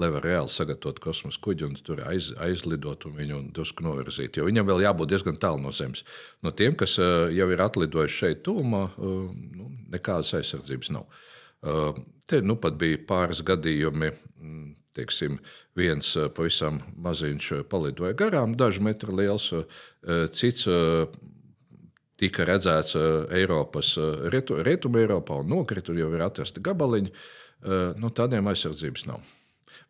Lai 0.00 0.08
varētu 0.08 0.30
reāli 0.30 0.48
sagatavot 0.52 1.00
kosmosa 1.04 1.40
kuģi 1.44 1.66
un 1.66 1.74
tur 1.84 1.98
aiz, 2.08 2.30
aizlidot 2.40 3.04
un 3.04 3.18
viņu 3.18 3.40
drusku 3.56 3.84
novirzīt. 3.84 4.38
Jo 4.38 4.46
viņam 4.48 4.70
vēl 4.70 4.86
jābūt 4.86 5.12
diezgan 5.12 5.36
tālu 5.40 5.60
no 5.60 5.74
Zemes. 5.76 6.06
No 6.40 6.54
tiem, 6.56 6.72
kas 6.78 6.96
uh, 7.02 7.28
jau 7.36 7.50
ir 7.52 7.60
atlidojuši 7.60 8.22
šeit, 8.22 8.40
tūmā, 8.46 8.86
uh, 8.96 9.26
nu, 9.58 9.68
nekādas 9.92 10.32
aizsardzības 10.40 10.94
nav. 10.96 11.20
Uh, 11.60 11.92
te 12.24 12.40
nu 12.40 12.56
pat 12.56 12.80
bija 12.80 13.02
pāris 13.10 13.44
gadījumi. 13.44 14.14
Teiksim, 14.96 15.36
viens 15.78 16.14
eh, 16.18 16.26
pavisam 16.34 16.80
maziņš 16.98 17.50
eh, 17.54 17.66
palidoja 17.70 18.16
garām, 18.18 18.56
dažu 18.58 18.82
metru 18.82 19.14
liels, 19.14 19.52
eh, 19.54 20.24
cits 20.34 20.66
tika 22.20 22.44
redzēts 22.44 22.98
Eiropas, 23.32 23.94
Rietumē, 24.28 25.06
Eiropā 25.06 25.38
un 25.40 25.54
nokrita, 25.54 25.94
jau 25.96 26.10
ir 26.12 26.20
atrasti 26.20 26.60
gabaliņi. 26.60 27.14
No 28.00 28.10
tādiem 28.12 28.44
aizsardzības 28.48 29.06
nav. 29.08 29.22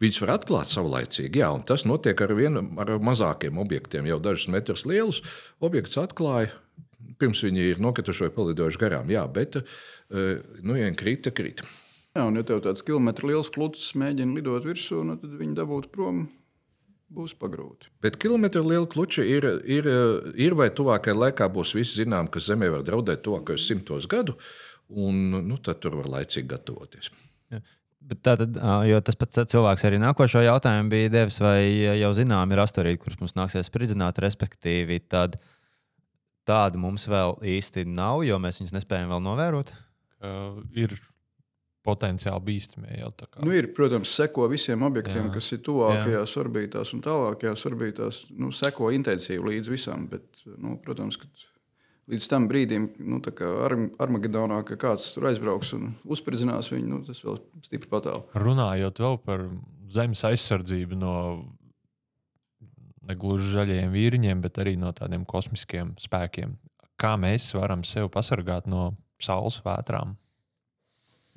Viņus 0.02 0.20
var 0.22 0.32
atklāt 0.36 0.70
saulaicīgi, 0.70 1.42
jā, 1.42 1.48
un 1.54 1.64
tas 1.66 1.82
notiek 1.86 2.22
ar, 2.22 2.34
vienu, 2.38 2.62
ar 2.82 2.96
mazākiem 3.02 3.58
objektiem. 3.62 4.06
Jau 4.10 4.20
dažus 4.22 4.46
metrus 4.50 4.86
lielus 4.86 5.20
objektus 5.58 5.98
atklāja, 6.02 6.54
pirms 7.18 7.42
viņi 7.46 7.66
ir 7.72 7.82
nokrituši 7.82 8.28
vai 8.28 8.32
palidojuši 8.38 8.82
garām. 8.82 9.10
Jā, 9.10 9.26
bet, 9.30 9.58
nu, 10.10 10.78
ja 10.78 10.90
krita, 10.98 11.34
krita. 11.34 11.66
Jā, 12.16 12.26
un 12.26 12.38
ja 12.38 12.42
tev 12.46 12.62
tāds 12.64 12.82
kilometru 12.82 13.30
liels 13.30 13.52
klucis 13.54 13.92
mēģina 13.98 14.34
lidot 14.34 14.66
virsū, 14.66 15.04
nu, 15.06 15.14
tad 15.20 15.34
viņi 15.38 15.56
dabūtu 15.58 15.92
prom. 15.94 16.24
Būs 17.10 17.32
pagrūti. 17.34 17.88
Bet 18.04 18.20
kilometru 18.22 18.62
liela 18.62 18.86
kluča 18.86 19.24
ir, 19.26 19.42
ir, 19.66 19.86
ir 20.38 20.54
vai 20.54 20.68
tuvākajā 20.70 21.16
laikā 21.16 21.48
būs 21.50 21.72
visi 21.74 22.04
zinām, 22.04 22.28
ka 22.30 22.38
Zemē 22.38 22.68
var 22.70 22.84
draudēt 22.86 23.24
tuvākajos 23.26 23.66
simtos 23.66 24.06
gadu, 24.10 24.36
un 24.94 25.18
nu, 25.48 25.58
tad 25.58 25.80
tur 25.82 25.96
var 25.98 26.06
laicīgi 26.12 26.46
gatavoties. 26.52 27.10
Ja. 27.50 27.58
Bet 28.10 28.22
tā 28.24 28.36
tad, 28.38 28.54
jo 28.86 29.02
tas 29.04 29.18
pats 29.18 29.42
cilvēks 29.52 29.84
arī 29.86 29.98
nākošo 30.00 30.40
jautājumu 30.46 30.94
bija 30.94 31.10
devis, 31.12 31.36
vai 31.42 31.58
jau 31.98 32.14
zinām, 32.16 32.54
ir 32.54 32.62
asteroīdi, 32.62 33.02
kurus 33.02 33.18
mums 33.20 33.34
nāksies 33.36 33.68
spridzināt, 33.68 34.22
respektīvi, 34.22 35.02
tad 35.10 35.36
tādu 36.48 36.80
mums 36.80 37.10
vēl 37.10 37.36
īsti 37.58 37.84
nav, 37.90 38.22
jo 38.26 38.38
mēs 38.38 38.62
viņus 38.62 38.74
nespējam 38.78 39.10
vēl 39.12 39.26
novērot. 39.26 39.74
Uh, 40.22 40.62
ir 40.78 40.94
potenciāli 41.86 42.44
bīstamie. 42.44 42.92
Jau, 43.00 43.10
nu, 43.44 43.52
ir, 43.56 43.70
protams, 43.76 44.12
seko 44.12 44.46
visiem 44.52 44.82
objektiem, 44.84 45.28
jā. 45.28 45.34
kas 45.36 45.52
ir 45.56 45.62
tuvākajās 45.64 46.34
jā. 46.34 46.42
orbītās 46.42 46.92
un 46.96 47.04
tālākajās 47.06 47.64
orbītās. 47.70 48.24
Nu, 48.36 48.50
seko 48.54 48.90
intensīvi 48.96 49.54
līdz 49.54 49.72
visam, 49.72 50.04
bet, 50.10 50.44
nu, 50.60 50.76
protams, 50.84 51.16
ka 51.20 51.30
līdz 52.10 52.26
tam 52.30 52.48
brīdim, 52.50 52.90
nu, 53.06 53.20
ar, 53.64 53.76
Armagedonā, 54.02 54.60
ka 54.68 54.76
kāds 54.80 55.12
tur 55.14 55.30
aizbrauks 55.30 55.72
un 55.78 55.94
uzspridzinās 56.04 56.72
viņu, 56.72 56.90
nu, 56.90 57.00
tas 57.06 57.22
vēl 57.24 57.40
stipri 57.64 57.90
patālu. 57.92 58.26
Runājot 58.36 59.00
vēl 59.00 59.20
par 59.24 59.46
zemes 59.90 60.24
aizsardzību 60.26 60.98
no 61.00 61.14
negluži 63.10 63.54
zaļajiem 63.54 63.94
vīriņiem, 63.94 64.42
bet 64.44 64.60
arī 64.62 64.76
no 64.78 64.92
tādiem 64.94 65.24
kosmiskiem 65.28 65.94
spēkiem. 66.00 66.58
Kā 67.00 67.16
mēs 67.16 67.48
varam 67.56 67.82
sevi 67.88 68.10
pasargāt 68.12 68.68
no 68.70 68.90
saules 69.22 69.62
vētrām? 69.64 70.19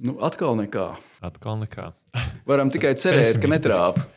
Nu, 0.02 0.16
atkal 0.26 0.58
nekā. 0.58 0.94
Atkal 1.24 1.60
nekā. 1.62 1.92
Varam 2.50 2.74
tikai 2.74 2.96
cerēt, 3.02 3.38
ka 3.42 3.52
netrāpa. 3.52 4.08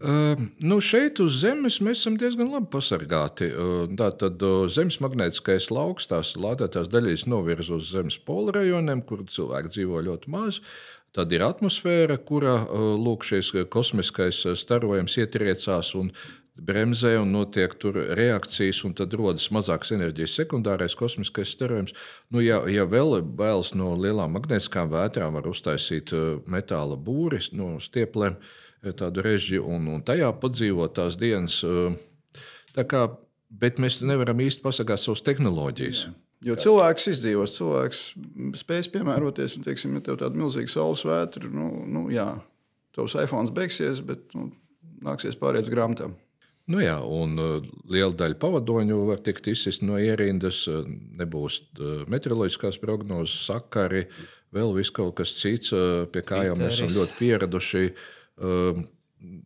Uh, 0.00 0.40
nu 0.64 0.80
šeit 0.82 1.20
uz 1.22 1.36
Zemes 1.42 1.76
mēs 1.84 2.00
esam 2.00 2.16
diezgan 2.18 2.48
labi 2.50 2.70
pasargāti. 2.72 3.50
Uh, 3.52 3.82
Tātad 4.00 4.40
uh, 4.42 4.64
Zemes 4.72 4.96
magnētiskais 5.04 5.68
lauks, 5.70 6.08
tās 6.10 6.32
lādētās 6.40 6.88
daļas 6.90 7.26
novirz 7.30 7.68
uz 7.74 7.92
Zemes 7.92 8.16
pola 8.24 8.56
rajoniem, 8.56 9.04
kur 9.06 9.26
cilvēki 9.28 9.74
dzīvo 9.76 10.00
ļoti 10.08 10.32
maz. 10.32 10.62
Tad 11.14 11.32
ir 11.34 11.42
atmosfēra, 11.42 12.20
kurā 12.22 12.54
lūk, 12.70 13.24
šis 13.26 13.48
kosmiskais 13.66 14.44
starojums 14.60 15.16
ietriecās 15.18 15.90
un 15.98 16.12
bremzē 16.56 17.14
un 17.20 17.32
notiek 17.34 17.74
tur 17.80 17.96
reakcijas, 18.18 18.82
un 18.84 18.94
tad 18.96 19.14
rodas 19.16 19.48
mazāks 19.54 19.92
enerģijas 19.96 20.36
sekundārais 20.40 20.96
kosmiskais 20.98 21.52
starojums. 21.54 21.94
Nu, 22.30 22.42
ja, 22.44 22.60
ja 22.70 22.86
vēl 22.88 23.20
bailes 23.24 23.72
no 23.78 23.94
lielām 23.98 24.34
magnētiskām 24.36 24.90
vētrām, 24.92 25.36
var 25.38 25.48
uztaisīt 25.50 26.14
uh, 26.16 26.40
metāla 26.50 26.98
būris 27.00 27.50
no 27.56 27.76
stieplēm, 27.82 28.36
uh, 28.36 28.94
tādu 28.96 29.24
režiju, 29.24 29.66
un, 29.70 29.88
un 29.96 30.04
tajā 30.06 30.32
padzīvot 30.42 30.96
tās 30.98 31.18
dienas. 31.20 31.62
Uh, 31.64 31.94
tā 32.76 32.86
kā, 32.88 33.06
bet 33.50 33.80
mēs 33.82 34.00
nevaram 34.04 34.40
īsti 34.42 34.64
pasakāt 34.64 35.02
savas 35.02 35.24
tehnoloģijas. 35.26 36.04
Jā. 36.08 36.16
Jo 36.40 36.54
cilvēks 36.56 37.10
izdzīvos, 37.10 37.54
cilvēks 37.58 37.98
spēs 38.56 38.88
piemēroties, 38.92 39.58
un, 39.58 39.64
teiksim, 39.66 39.98
ja 39.98 40.06
tev 40.06 40.16
tāda 40.22 40.40
milzīga 40.40 40.72
saules 40.72 41.02
vētra, 41.04 41.50
nu, 41.52 41.66
nu 41.84 42.06
jā, 42.12 42.30
tavs 42.96 43.16
iPhone 43.20 43.52
beigsies, 43.52 44.00
bet 44.04 44.32
nu, 44.32 44.46
nāksies 45.04 45.36
pāriet 45.40 45.68
uz 45.68 45.72
grāmatām. 45.72 46.14
Nu 46.70 46.82
jā, 46.82 46.96
un 47.02 47.34
uh, 47.40 47.70
liela 47.90 48.14
daļa 48.14 48.38
pavadoņu 48.40 48.98
var 49.08 49.22
tikt 49.26 49.48
izsist 49.50 49.82
no 49.82 49.98
ierindas, 49.98 50.62
uh, 50.70 50.84
nebūs 51.18 51.60
uh, 51.80 52.04
meteoroloģiskās 52.12 52.78
prognozes, 52.82 53.46
sakari, 53.48 54.04
vēl 54.54 54.76
kaut 54.94 55.16
kas 55.20 55.34
cits, 55.38 55.70
pie 56.10 56.22
kā 56.26 56.44
jau 56.48 56.56
mēs 56.58 56.80
esam 56.80 56.90
ļoti 56.94 57.18
pieraduši. 57.18 57.84
Um, 58.40 58.86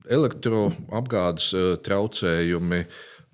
elektroapgādes 0.08 1.50
traucējumi. 1.84 2.84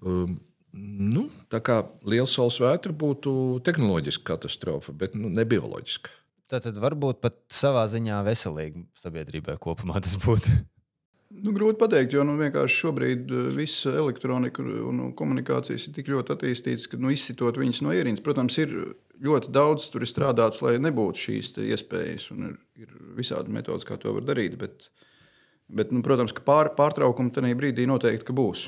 Um, 0.03 0.39
Nu, 0.71 1.25
tā 1.51 1.59
kā 1.67 1.81
liela 2.07 2.29
saules 2.31 2.61
vētra 2.63 2.95
būtu 2.95 3.33
tehnoloģiska 3.67 4.23
katastrofa, 4.29 4.93
bet 4.95 5.17
nu, 5.19 5.27
ne 5.35 5.43
bioloģiska. 5.43 6.13
Tad 6.51 6.79
varbūt 6.83 7.19
pat 7.23 7.41
savā 7.55 7.83
ziņā 7.91 8.21
veselīgi 8.27 8.85
sabiedrībai 8.99 9.57
kopumā 9.63 9.99
tas 10.03 10.15
būtu. 10.23 10.55
Nu, 11.31 11.53
grūti 11.55 11.79
pateikt, 11.79 12.15
jo 12.17 12.25
nu, 12.27 12.35
vienkārši 12.41 12.81
šobrīd 12.83 13.31
uh, 13.31 13.51
viss 13.55 13.85
elektronika 13.87 14.65
un 14.65 15.13
komunikācijas 15.17 15.87
ir 15.87 15.95
tik 15.95 16.11
ļoti 16.11 16.35
attīstītas, 16.35 16.89
ka 16.91 16.99
nu, 16.99 17.13
izsitot 17.15 17.61
viņas 17.61 17.85
no 17.87 17.95
ierīces, 17.95 18.23
protams, 18.25 18.57
ir 18.59 18.75
ļoti 19.23 19.53
daudz 19.55 19.87
tur 19.93 20.03
ir 20.03 20.11
strādāts, 20.11 20.59
lai 20.65 20.75
nebūtu 20.83 21.23
šīs 21.27 21.53
iespējas. 21.63 22.27
Ir, 22.35 22.59
ir 22.83 22.99
visādi 23.19 23.55
metodas, 23.55 23.87
kā 23.87 23.99
to 24.01 24.15
var 24.17 24.27
darīt. 24.27 24.57
Bet, 24.61 24.89
bet 25.71 25.95
nu, 25.95 26.03
protams, 26.07 26.35
ka 26.35 26.45
pār, 26.47 26.73
pārtraukumi 26.79 27.33
tajā 27.37 27.55
brīdī 27.59 27.87
noteikti 27.91 28.35
būs. 28.37 28.67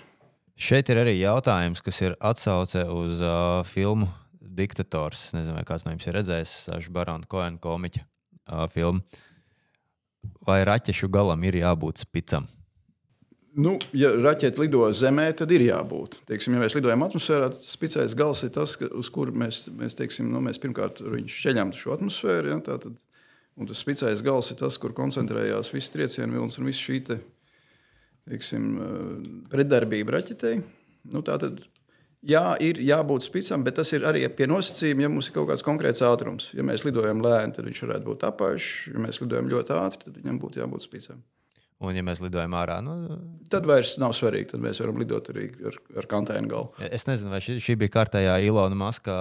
Šeit 0.62 0.92
ir 0.92 1.00
arī 1.02 1.16
jautājums, 1.16 1.82
kas 1.82 1.98
ir 2.04 2.16
atsauce 2.20 2.84
uz 2.92 3.22
uh, 3.24 3.64
filmu 3.66 4.10
Diktators. 4.38 5.30
Nezinu, 5.34 5.56
vai 5.56 5.66
kāds 5.66 5.86
no 5.86 5.94
jums 5.94 6.06
ir 6.06 6.18
redzējis 6.20 6.56
Saša 6.68 6.94
Barona 6.94 7.26
Koena 7.26 7.58
komiķa 7.62 8.04
uh, 8.04 8.66
filmu. 8.70 9.02
Vai 10.46 10.62
raķešu 10.66 11.08
galam 11.12 11.42
ir 11.46 11.60
jābūt 11.60 12.02
spicam? 12.02 12.48
Nu, 13.52 13.74
ja 13.92 14.08
raķeite 14.16 14.62
lido 14.62 14.86
zemē, 14.96 15.26
tad 15.36 15.50
ir 15.52 15.66
jābūt. 15.66 16.22
Teiksim, 16.28 16.54
ja 16.56 16.62
mēs 16.62 16.76
lidojam 16.76 17.04
atmosfērā, 17.04 17.50
tad 17.52 17.66
spicais 17.68 18.14
gals 18.16 18.40
ir 18.46 18.52
tas, 18.54 18.78
ka, 18.80 18.88
uz 18.96 19.10
kuru 19.12 19.34
mēs, 19.36 19.66
mēs, 19.76 19.96
teiksim, 19.98 20.30
nu, 20.32 20.40
mēs 20.44 20.60
pirmkārt 20.62 21.02
šķeļam 21.04 21.74
šo 21.76 21.92
atmosfēru. 21.98 22.54
Ja, 22.54 22.56
tātad, 22.64 22.96
un 23.60 23.68
tas 23.68 23.82
spicais 23.84 24.24
gals 24.24 24.48
ir 24.54 24.58
tas, 24.62 24.78
kur 24.80 24.96
koncentrējās 24.96 25.72
viss 25.74 25.92
triecienu 25.92 26.38
vilnis 26.38 26.56
un 26.62 26.70
viss 26.70 26.80
šī 26.80 27.02
te, 27.10 27.18
teiksim, 28.30 28.72
pretdarbība 29.52 30.16
raķetei. 30.16 30.62
Nu, 31.12 31.20
tātad, 31.26 31.60
jā, 32.26 32.44
ir 32.62 32.80
jābūt 32.82 33.26
spicam, 33.26 33.64
bet 33.66 33.78
tas 33.80 33.92
ir 33.96 34.06
arī 34.08 34.24
pie 34.36 34.48
nosacījuma, 34.50 35.06
ja 35.06 35.12
mums 35.12 35.28
ir 35.28 35.36
kaut 35.36 35.50
kāds 35.50 35.66
konkrēts 35.66 36.04
ātrums. 36.06 36.50
Ja 36.56 36.64
mēs 36.66 36.86
lidojam 36.86 37.22
lēni, 37.24 37.56
tad 37.56 37.68
viņš 37.68 37.84
varētu 37.86 38.08
būt 38.08 38.26
apaļš. 38.30 38.72
Ja 38.94 39.04
mēs 39.06 39.22
lidojam 39.24 39.50
ļoti 39.52 39.76
ātri, 39.78 40.04
tad 40.06 40.18
viņam 40.20 40.42
būtu 40.42 40.62
jābūt 40.62 40.86
spicam. 40.86 41.22
Un, 41.82 41.96
ja 41.98 42.04
mēs 42.06 42.20
lidojam 42.22 42.54
ārā, 42.54 42.76
nu, 42.84 42.94
tad 43.50 43.66
vairs 43.66 43.96
nav 43.98 44.14
svarīgi. 44.14 44.52
Tad 44.52 44.62
mēs 44.62 44.78
varam 44.84 45.00
lidot 45.02 45.32
arī 45.32 45.48
ar, 45.66 45.78
ar 45.98 46.06
kantēnu 46.10 46.50
galvu. 46.52 46.86
Es 46.94 47.08
nezinu, 47.08 47.32
vai 47.32 47.42
šī, 47.42 47.58
šī 47.62 47.74
bija 47.80 47.96
kārtējā 47.96 48.36
Ilona 48.46 48.78
Maska 48.78 49.16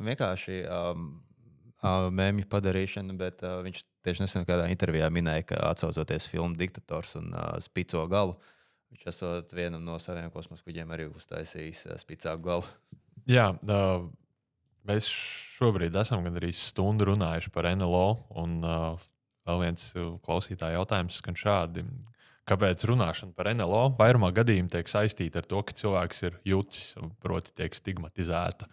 vienkārši 0.00 0.62
um, 0.64 1.10
mēmju 2.16 2.48
padarīšana, 2.52 3.16
bet 3.20 3.44
uh, 3.44 3.58
viņš 3.66 3.84
tieši 4.06 4.24
nesen 4.24 4.48
kādā 4.48 4.70
intervijā 4.72 5.10
minēja, 5.12 5.50
ka 5.52 5.60
atsaucoties 5.74 6.30
filmu 6.32 6.56
Diktators 6.56 7.18
un 7.20 7.34
uh, 7.34 7.58
Spico 7.60 8.06
galu, 8.08 8.38
viņš 8.96 9.08
esot 9.12 9.52
vienam 9.54 9.84
no 9.84 10.00
saviem 10.02 10.32
kosmosa 10.34 10.64
kuģiem 10.66 10.90
arī 10.96 11.10
uztaisījis 11.12 11.86
uh, 11.90 11.98
spicāku 12.00 12.48
galu. 12.48 12.70
Jā, 13.30 13.52
uh, 13.54 14.08
mēs 14.88 15.10
šobrīd 15.58 15.96
esam 16.00 16.24
gandrīz 16.26 16.64
stundu 16.72 17.12
runājuši 17.12 17.52
par 17.54 17.68
NLO. 17.76 18.08
Un, 18.40 18.58
uh, 18.64 19.06
Vēl 19.46 19.62
viens 19.62 19.90
klausītāja 20.26 20.80
jautājums 20.80 21.20
skan 21.20 21.38
šādi. 21.38 21.84
Kāpēc 22.46 22.82
runāšana 22.86 23.34
par 23.34 23.50
NLO 23.54 23.88
vairumā 23.98 24.32
gadījumā 24.34 24.70
tiek 24.74 24.90
saistīta 24.90 25.40
ar 25.42 25.48
to, 25.50 25.62
ka 25.66 25.74
cilvēks 25.74 26.22
ir 26.28 26.38
jucis, 26.46 26.92
proti, 27.22 27.54
tiek 27.58 27.74
stigmatizēta? 27.74 28.68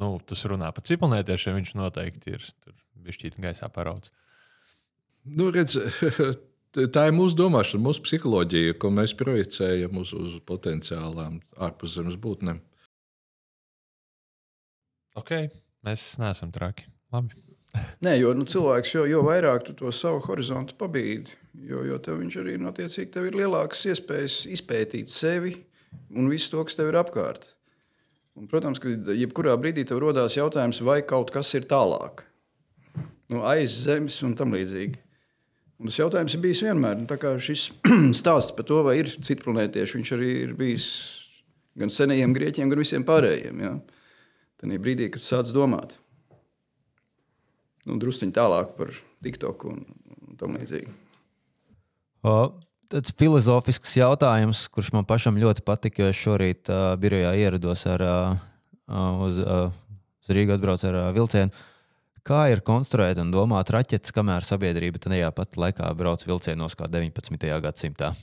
Nu, 0.00 0.16
tas 0.24 0.44
runā 0.50 0.70
par 0.74 0.84
ciprunētiešiem, 0.88 1.58
viņš 1.60 1.74
noteikti 1.78 2.36
ir 2.36 2.46
bijis 3.04 3.36
gaisā 3.40 3.68
paraudzis. 3.72 4.12
Nu, 5.24 5.48
redz, 5.54 5.76
tā 6.74 7.06
ir 7.08 7.14
mūsu 7.16 7.36
domāšana, 7.38 7.82
mūsu 7.86 8.02
psiholoģija, 8.04 8.76
ko 8.82 8.90
mēs 8.94 9.14
projicējam 9.18 10.00
uz, 10.00 10.12
uz 10.16 10.36
potenciālām 10.46 11.38
ārpuszemes 11.62 12.18
būtnēm. 12.20 12.60
Ok, 15.20 15.32
mēs 15.86 16.14
neesam 16.18 16.50
traki. 16.54 16.88
Labi. 17.14 17.38
Nē, 18.04 18.16
jo 18.20 18.32
nu, 18.36 18.46
cilvēks 18.50 18.94
jo, 18.96 19.04
jo 19.10 19.22
vairāk 19.26 19.68
to 19.78 19.90
savu 19.94 20.22
horizontu 20.26 20.76
pabīdi, 20.78 21.34
jo, 21.68 21.84
jo 21.86 21.98
tev 22.02 22.20
viņš 22.22 22.38
arī 22.42 22.56
notiecīgi 22.62 23.12
tev 23.14 23.28
ir 23.30 23.38
lielākas 23.38 23.86
iespējas 23.92 24.40
izpētīt 24.54 25.12
sevi 25.12 25.56
un 26.14 26.30
visu 26.30 26.54
to, 26.54 26.64
kas 26.66 26.78
tev 26.78 26.90
ir 26.90 26.98
apkārt. 27.00 27.48
Un, 28.34 28.48
protams, 28.50 28.80
ka 28.82 28.90
jebkurā 29.14 29.54
brīdī 29.60 29.84
tev 29.86 30.00
rodās 30.02 30.34
jautājums, 30.34 30.82
vai 30.82 31.00
kaut 31.06 31.30
kas 31.34 31.52
ir 31.54 31.68
tālāk, 31.70 32.24
nu, 33.30 33.44
aiz 33.46 33.76
zemes 33.84 34.18
un 34.26 34.34
tam 34.38 34.54
līdzīgi. 34.56 35.03
Un 35.82 35.90
tas 35.90 35.98
jautājums 35.98 36.36
ir 36.36 36.42
bijis 36.44 36.62
vienmēr. 36.64 37.00
Nu, 37.02 37.32
šis 37.42 37.66
stāsts 38.20 38.54
par 38.54 38.68
to, 38.68 38.82
vai 38.86 38.98
ir 39.00 39.10
citplanētieši, 39.10 39.98
viņš 39.98 40.14
arī 40.16 40.30
ir 40.44 40.54
bijis 40.58 40.86
gan 41.78 41.90
senajiem 41.90 42.34
grieķiem, 42.36 42.70
gan 42.70 42.80
visiem 42.80 43.06
pārējiem. 43.06 43.62
Ja? 43.64 43.74
Tad 44.62 44.74
brīdī, 44.80 45.10
kad 45.12 45.24
sāc 45.24 45.50
domāt 45.54 45.98
nu, 47.88 47.98
drusciņi 48.00 48.34
tālāk 48.36 48.74
par 48.78 48.92
TikTok 49.24 49.66
un, 49.70 49.82
un 50.24 50.38
tam 50.40 50.56
līdzīgi. 50.58 50.92
Tāds 52.94 53.12
filozofisks 53.18 53.96
jautājums, 53.98 54.66
kurš 54.72 54.92
man 54.94 55.06
pašam 55.08 55.38
ļoti 55.40 55.64
patika, 55.66 56.04
jo 56.04 56.12
es 56.12 56.20
šorīt 56.20 56.70
uh, 56.72 56.94
birojā 57.00 57.32
ierados 57.40 57.84
ar, 57.90 58.04
uh, 58.04 58.42
uz, 59.26 59.40
uh, 59.42 59.72
uz 60.22 60.32
Rīgas 60.36 60.60
atbraucu 60.60 60.88
ar 60.90 61.00
uh, 61.00 61.08
vilcienu. 61.16 61.64
Kā 62.24 62.46
ir 62.48 62.62
konstruēt 62.64 63.18
un 63.20 63.28
domāt 63.28 63.68
raķetes, 63.74 64.14
kamēr 64.16 64.46
sabiedrība 64.48 65.02
tajā 65.02 65.28
pat 65.36 65.58
laikā 65.60 65.90
brauc 65.98 66.22
vilcienos 66.24 66.72
kā 66.78 66.88
19. 66.88 67.50
gadsimtā? 67.60 68.14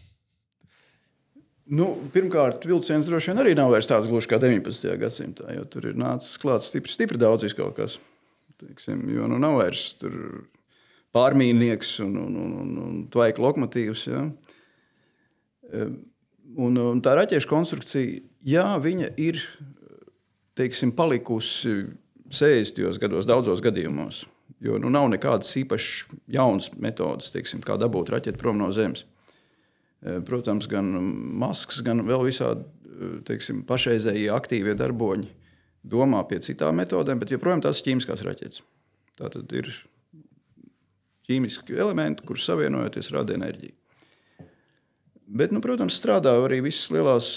Nu, 1.72 1.86
pirmkārt, 2.12 2.66
vilciens 2.66 3.06
droši 3.06 3.30
vien 3.30 3.44
arī 3.44 3.54
nav 3.56 3.70
vairs 3.72 3.88
tāds 3.88 4.10
gluži 4.10 4.32
kā 4.32 4.40
19. 4.42 4.90
gadsimtā, 5.00 5.52
jo 5.54 5.68
tur 5.70 5.92
ir 5.92 6.00
nācis 6.02 6.42
klāts 6.42 6.72
stipri, 6.72 6.90
stipri 6.92 7.22
daudz 7.22 7.46
kaut 7.54 7.78
kas. 7.78 8.00
Teiksim, 8.62 9.06
jo 9.14 9.30
nu 9.30 9.38
nav 9.42 9.60
vairs 9.62 9.86
pārmīnieks 11.14 12.00
un, 12.02 12.18
un, 12.26 12.42
un, 12.42 12.58
un, 12.64 12.76
un 12.82 13.00
tvaika 13.14 13.46
lokomotīvs. 13.46 14.10
Ja? 14.10 14.26
Un, 16.58 16.74
un 16.74 17.06
tā 17.06 17.14
raķešu 17.22 17.54
konstrukcija, 17.54 18.20
jā, 18.50 18.66
viņa 18.82 19.14
ir 19.22 19.46
teiksim, 20.58 20.90
palikusi 20.98 21.84
60. 22.36 23.00
gados, 23.02 23.28
daudzos 23.30 23.64
gadījumos. 23.64 24.26
Jo 24.62 24.78
nu, 24.82 24.92
nav 24.94 25.08
nekādas 25.10 25.50
īpašas 25.58 26.18
jaunas 26.30 26.70
metodes, 26.78 27.32
teiksim, 27.34 27.64
kā 27.66 27.78
dabūt 27.82 28.12
raķeti 28.14 28.40
prom 28.40 28.60
no 28.62 28.70
Zemes. 28.76 29.06
Protams, 30.28 30.68
gan 30.70 30.90
maskas, 31.42 31.82
gan 31.86 32.04
vēl 32.08 32.26
visādi 32.26 32.66
teiksim, 33.26 33.64
pašreizējie 33.70 34.30
aktīvie 34.34 34.76
darboņi 34.78 35.30
domā 35.82 36.22
pie 36.30 36.40
citām 36.44 36.78
metodēm, 36.78 37.22
bet 37.22 37.34
joprojām 37.34 37.64
tās 37.64 37.82
ir 37.82 37.90
ķīmiskās 37.90 38.24
raķetes. 38.26 38.62
Tā 39.18 39.30
tad 39.34 39.54
ir 39.58 39.70
ķīmiski 41.30 41.78
elementi, 41.78 42.26
kurus 42.28 42.46
savienojoties 42.50 43.12
rada 43.16 43.38
enerģiju. 43.38 43.74
Bet, 45.32 45.54
nu, 45.56 45.62
protams, 45.64 45.96
strādā 45.96 46.34
arī 46.44 46.58
visas 46.66 46.90
lielās, 46.92 47.28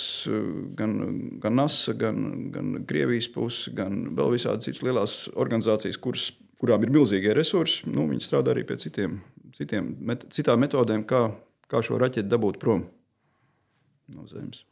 gan, 0.79 0.97
gan 1.43 1.55
NASA, 1.55 1.95
gan, 1.99 2.49
gan 2.55 2.73
Krievijas 2.91 3.29
puses, 3.31 3.69
gan 3.77 4.09
vēl 4.19 4.35
visādas 4.35 4.67
citas 4.67 4.83
lielās 4.83 5.15
organizācijas, 5.39 6.01
kuras, 6.03 6.33
kurām 6.59 6.83
ir 6.83 6.91
milzīgie 6.95 7.37
resursi. 7.37 7.87
Nu, 7.87 8.09
viņi 8.11 8.27
strādā 8.27 8.55
arī 8.55 8.67
pie 8.67 8.81
citiem, 8.83 9.21
citiem, 9.55 9.95
met, 10.11 10.27
citām 10.35 10.65
metodēm, 10.65 11.07
kā, 11.07 11.29
kā 11.71 11.85
šo 11.87 12.01
raķeti 12.03 12.27
dabūt 12.31 12.59
prom 12.63 12.89
no 14.13 14.27
Zemes. 14.29 14.65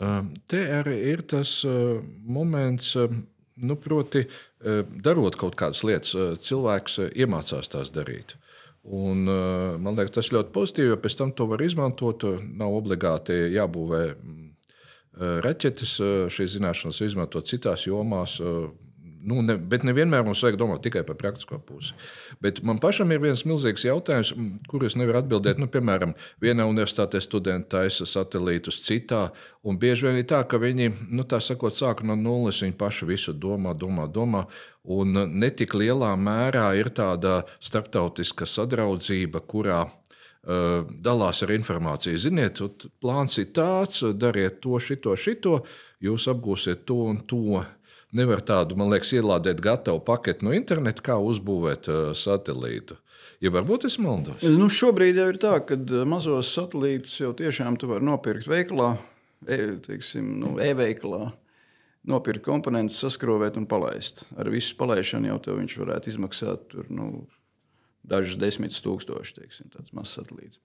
Ehm, 0.00 0.32
te 0.48 0.62
arī 0.78 0.96
ir 1.12 1.24
tas 1.28 1.60
eh, 1.68 2.00
moments, 2.24 2.94
eh, 2.96 3.12
nu, 3.66 3.76
proti, 3.76 4.22
eh, 4.24 4.82
darot 5.04 5.36
kaut 5.40 5.58
kādas 5.60 5.82
lietas, 5.84 6.14
cilvēks 6.46 7.00
iemācās 7.12 7.68
tās 7.72 7.92
darīt. 7.92 8.36
Un, 8.80 9.26
man 9.82 9.96
liekas, 9.96 10.14
tas 10.16 10.30
ļoti 10.32 10.54
pozitīvi, 10.54 10.92
jo 10.94 11.00
pēc 11.00 11.16
tam 11.18 11.32
to 11.36 11.46
var 11.50 11.60
izmantot. 11.60 12.24
Nav 12.56 12.76
obligāti 12.78 13.36
jābūvē 13.52 14.00
mm, 14.14 14.46
raķetes, 15.44 15.96
šīs 16.32 16.54
zināšanas 16.56 17.02
izmantot 17.04 17.50
citās 17.50 17.84
jomās, 17.84 18.38
Nu, 19.20 19.42
ne, 19.44 19.56
bet 19.68 19.84
nevienmēr 19.84 20.22
mums 20.24 20.40
vajag 20.44 20.56
domāt 20.60 20.80
tikai 20.84 21.02
par 21.04 21.18
praktisko 21.20 21.58
pusi. 21.66 21.92
Bet 22.40 22.62
man 22.64 22.78
pašam 22.80 23.10
ir 23.12 23.20
viens 23.20 23.42
milzīgs 23.44 23.84
jautājums, 23.84 24.32
kur 24.70 24.84
es 24.86 24.96
nevaru 24.96 25.20
atbildēt. 25.20 25.60
Nu, 25.60 25.68
piemēram, 25.72 26.14
vienā 26.40 26.64
universitātē 26.68 27.20
studenti 27.20 27.68
taisa 27.74 28.08
satelītus, 28.08 28.80
citā. 28.86 29.26
Un 29.66 29.76
bieži 29.80 30.08
vien 30.08 30.20
ir 30.20 30.28
tā, 30.30 30.40
ka 30.48 30.60
viņi 30.62 30.88
nu, 31.12 31.26
sakot, 31.28 31.76
sāk 31.76 32.00
no 32.06 32.16
nulles. 32.16 32.62
Viņi 32.64 32.78
paši 32.80 33.08
visu 33.10 33.36
domā, 33.36 33.74
domā, 33.76 34.08
domā. 34.08 34.46
Un 34.88 35.12
netik 35.36 35.76
lielā 35.76 36.14
mērā 36.16 36.70
ir 36.80 36.88
tāda 36.96 37.42
starptautiska 37.60 38.48
sadraudzība, 38.48 39.44
kurā 39.44 39.82
uh, 39.84 40.88
dalās 40.88 41.42
ar 41.44 41.52
informāciju. 41.58 42.22
Ziniet, 42.24 42.62
plāns 43.02 43.36
ir 43.42 43.52
tāds, 43.52 44.00
dariet 44.16 44.62
to, 44.64 44.80
šito, 44.80 45.12
šito, 45.12 45.60
jūs 46.00 46.30
apgūsiet 46.32 46.86
to 46.88 47.02
un 47.12 47.20
to 47.20 47.60
nevar 48.16 48.42
tādu, 48.46 48.76
man 48.78 48.90
liekas, 48.92 49.12
ielādēt 49.16 49.62
gatavu 49.64 50.02
paketi 50.06 50.46
no 50.46 50.54
interneta, 50.56 51.04
kā 51.10 51.18
uzbūvēt 51.22 51.90
uh, 51.90 52.00
satelītu. 52.16 52.98
Ja 53.40 53.52
varbūt 53.54 53.86
es 53.88 53.96
maldos. 54.02 54.42
Nu, 54.44 54.68
šobrīd 54.72 55.20
jau 55.20 55.28
ir 55.32 55.40
tā, 55.40 55.56
ka 55.66 55.78
uh, 55.78 56.02
mazos 56.08 56.52
satelītus 56.56 57.18
jau 57.22 57.32
tiešām 57.36 57.78
tu 57.80 57.90
vari 57.90 58.06
nopirkt 58.06 58.50
veikalā, 58.50 58.94
e, 59.46 59.60
teiksim, 59.86 60.34
nu, 60.42 60.56
e-veikalā. 60.62 61.30
nopirkt 62.10 62.40
komponentus, 62.46 62.96
saskrāvēt 63.02 63.58
un 63.60 63.66
palaist. 63.68 64.24
Ar 64.40 64.48
visu 64.48 64.72
palaišanu 64.80 65.28
jau 65.28 65.38
tev 65.44 65.58
viņš 65.60 65.76
varētu 65.82 66.08
izmaksāt 66.08 66.62
tur, 66.72 66.86
nu, 66.88 67.26
dažus 68.08 68.38
desmitus 68.40 68.80
tūkstošus, 68.84 69.36
teiksim, 69.36 69.68
tāds 69.74 69.92
mazs 69.92 70.16
satelīts. 70.16 70.60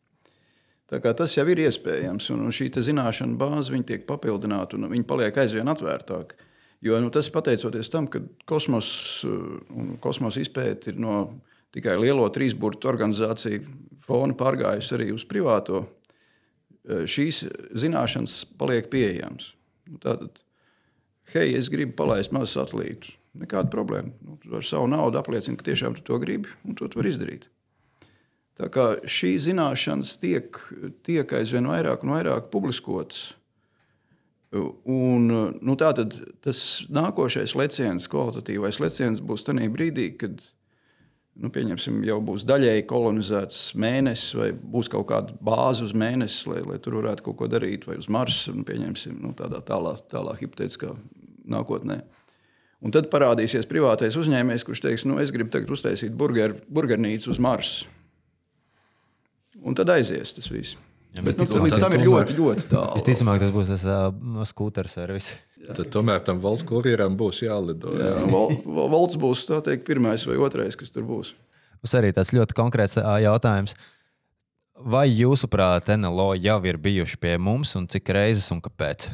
Tā 0.90 1.00
kā 1.02 1.16
tas 1.18 1.34
jau 1.34 1.46
ir 1.50 1.64
iespējams, 1.66 2.30
un 2.36 2.52
šī 2.54 2.70
zināšanu 2.88 3.40
bāze 3.42 3.78
tiek 3.84 4.06
papildināta, 4.06 4.78
un 4.78 4.92
viņi 4.92 5.08
paliek 5.10 5.38
aizvien 5.42 5.68
atvērtāki. 5.72 6.38
Jo 6.86 7.00
nu, 7.02 7.10
tas 7.10 7.32
pateicoties 7.34 7.90
tam, 7.90 8.06
ka 8.12 8.22
kosmosa 8.46 9.32
un 9.74 9.96
kosmosa 10.02 10.44
izpēta 10.44 10.92
ir 10.92 11.00
no 11.02 11.16
tikai 11.74 11.96
lielo 11.98 12.28
trīsburtu 12.30 12.92
organizāciju 12.92 13.64
fona 14.06 14.38
pārgājusi 14.38 14.94
arī 14.98 15.08
uz 15.16 15.26
privāto. 15.28 15.82
Šīs 16.86 17.42
zināšanas 17.74 18.44
paliek 18.60 18.92
pieejamas. 18.94 19.56
Nu, 19.90 19.98
tātad, 20.02 20.38
hei, 21.34 21.56
es 21.58 21.72
gribu 21.74 21.96
palaist 21.98 22.34
mazu 22.36 22.54
satelītu. 22.54 23.16
Nekāda 23.42 23.72
problēma. 23.74 24.14
Nu, 24.24 24.38
tu 24.40 24.54
ar 24.56 24.64
savu 24.64 24.86
naudu 24.88 25.20
apliecini, 25.20 25.58
ka 25.60 25.66
tiešām 25.66 25.98
tu 25.98 26.06
to 26.06 26.20
gribi, 26.22 26.54
un 26.64 26.78
to 26.78 26.88
tu 26.88 27.02
vari 27.02 27.12
izdarīt. 27.12 27.50
Tā 28.56 28.70
kā 28.72 28.86
šīs 29.10 29.50
zināšanas 29.50 30.14
tiek, 30.22 30.62
tiek 31.04 31.34
aizvien 31.36 31.66
vairāk 31.68 32.06
un 32.06 32.14
vairāk 32.16 32.48
publiskotas. 32.54 33.34
Un, 34.56 35.28
nu, 35.60 35.76
tātad 35.80 36.16
tas 36.46 36.60
nākošais 36.94 37.56
leciens, 37.60 38.08
kvalitatīvais 38.12 38.80
leciens 38.80 39.22
būs 39.24 39.44
tajā 39.48 39.68
brīdī, 39.74 40.12
kad 40.20 40.40
nu, 41.36 41.52
jau 42.06 42.20
būs 42.24 42.46
daļēji 42.48 42.86
kolonizēts 42.88 43.60
mēnesis, 43.80 44.36
vai 44.40 44.52
būs 44.56 44.90
kaut 44.92 45.10
kāda 45.12 45.36
bāze 45.44 45.84
uz 45.84 45.96
mēnesi, 45.98 46.46
lai, 46.52 46.62
lai 46.64 46.80
tur 46.80 47.00
varētu 47.02 47.26
kaut 47.26 47.40
ko 47.42 47.50
darīt, 47.52 47.88
vai 47.90 47.98
uz 48.00 48.08
Marsa, 48.08 48.54
un 48.54 48.64
pieņemsim 48.68 49.18
nu, 49.24 49.34
tādā 49.38 49.60
tālā, 49.66 49.98
tālā 50.12 50.38
hipotētiskā 50.40 50.94
nākotnē. 51.52 52.00
Un 52.86 52.94
tad 52.94 53.10
parādīsies 53.12 53.68
privātais 53.68 54.16
uzņēmējs, 54.20 54.66
kurš 54.68 54.84
teiks, 54.86 55.08
nu, 55.10 55.18
es 55.20 55.34
gribu 55.34 55.52
tagad 55.52 55.72
uztaisīt 55.74 56.16
burger, 56.16 56.54
burgernīcu 56.70 57.32
uz 57.34 57.42
Marsa. 57.42 57.90
Un 59.66 59.74
tad 59.78 59.90
aizies 59.90 60.36
tas 60.38 60.52
viss. 60.52 60.78
Ja, 61.16 61.24
Bet, 61.24 61.40
nu, 61.40 61.64
līdz 61.64 61.80
tam 61.80 61.94
ir 61.96 62.04
ļoti, 62.04 62.36
ļoti 62.36 62.66
tālu. 62.68 62.98
Visticamāk, 62.98 63.40
tas 63.40 63.52
būs 63.56 63.70
tas 63.72 63.84
uh, 63.88 64.42
skūteru 64.50 64.92
servis. 64.92 65.32
Tad 65.78 65.88
tomēr 65.94 66.22
tam 66.28 66.42
valsts 66.44 66.68
kurjeram 66.68 67.16
būs 67.18 67.42
jālido. 67.46 67.94
Jā, 67.96 68.12
jā 68.20 68.46
valsts 68.92 69.20
būs 69.22 69.46
teikt, 69.50 69.86
pirmais 69.88 70.26
vai 70.28 70.38
otrais, 70.44 70.76
kas 70.78 70.92
tur 70.94 71.08
būs. 71.08 71.32
Tas 71.86 71.96
arī 72.02 72.12
tāds 72.18 72.34
ļoti 72.36 72.58
konkrēts 72.58 73.00
jautājums. 73.00 73.76
Vai 74.76 75.06
jūsuprāt, 75.08 75.88
NLO 75.96 76.34
jau 76.36 76.58
ir 76.68 76.80
bijuši 76.84 77.20
pie 77.22 77.38
mums 77.40 77.72
un 77.80 77.88
cik 77.88 78.12
reizes 78.18 78.52
un 78.52 78.60
kāpēc? 78.66 79.08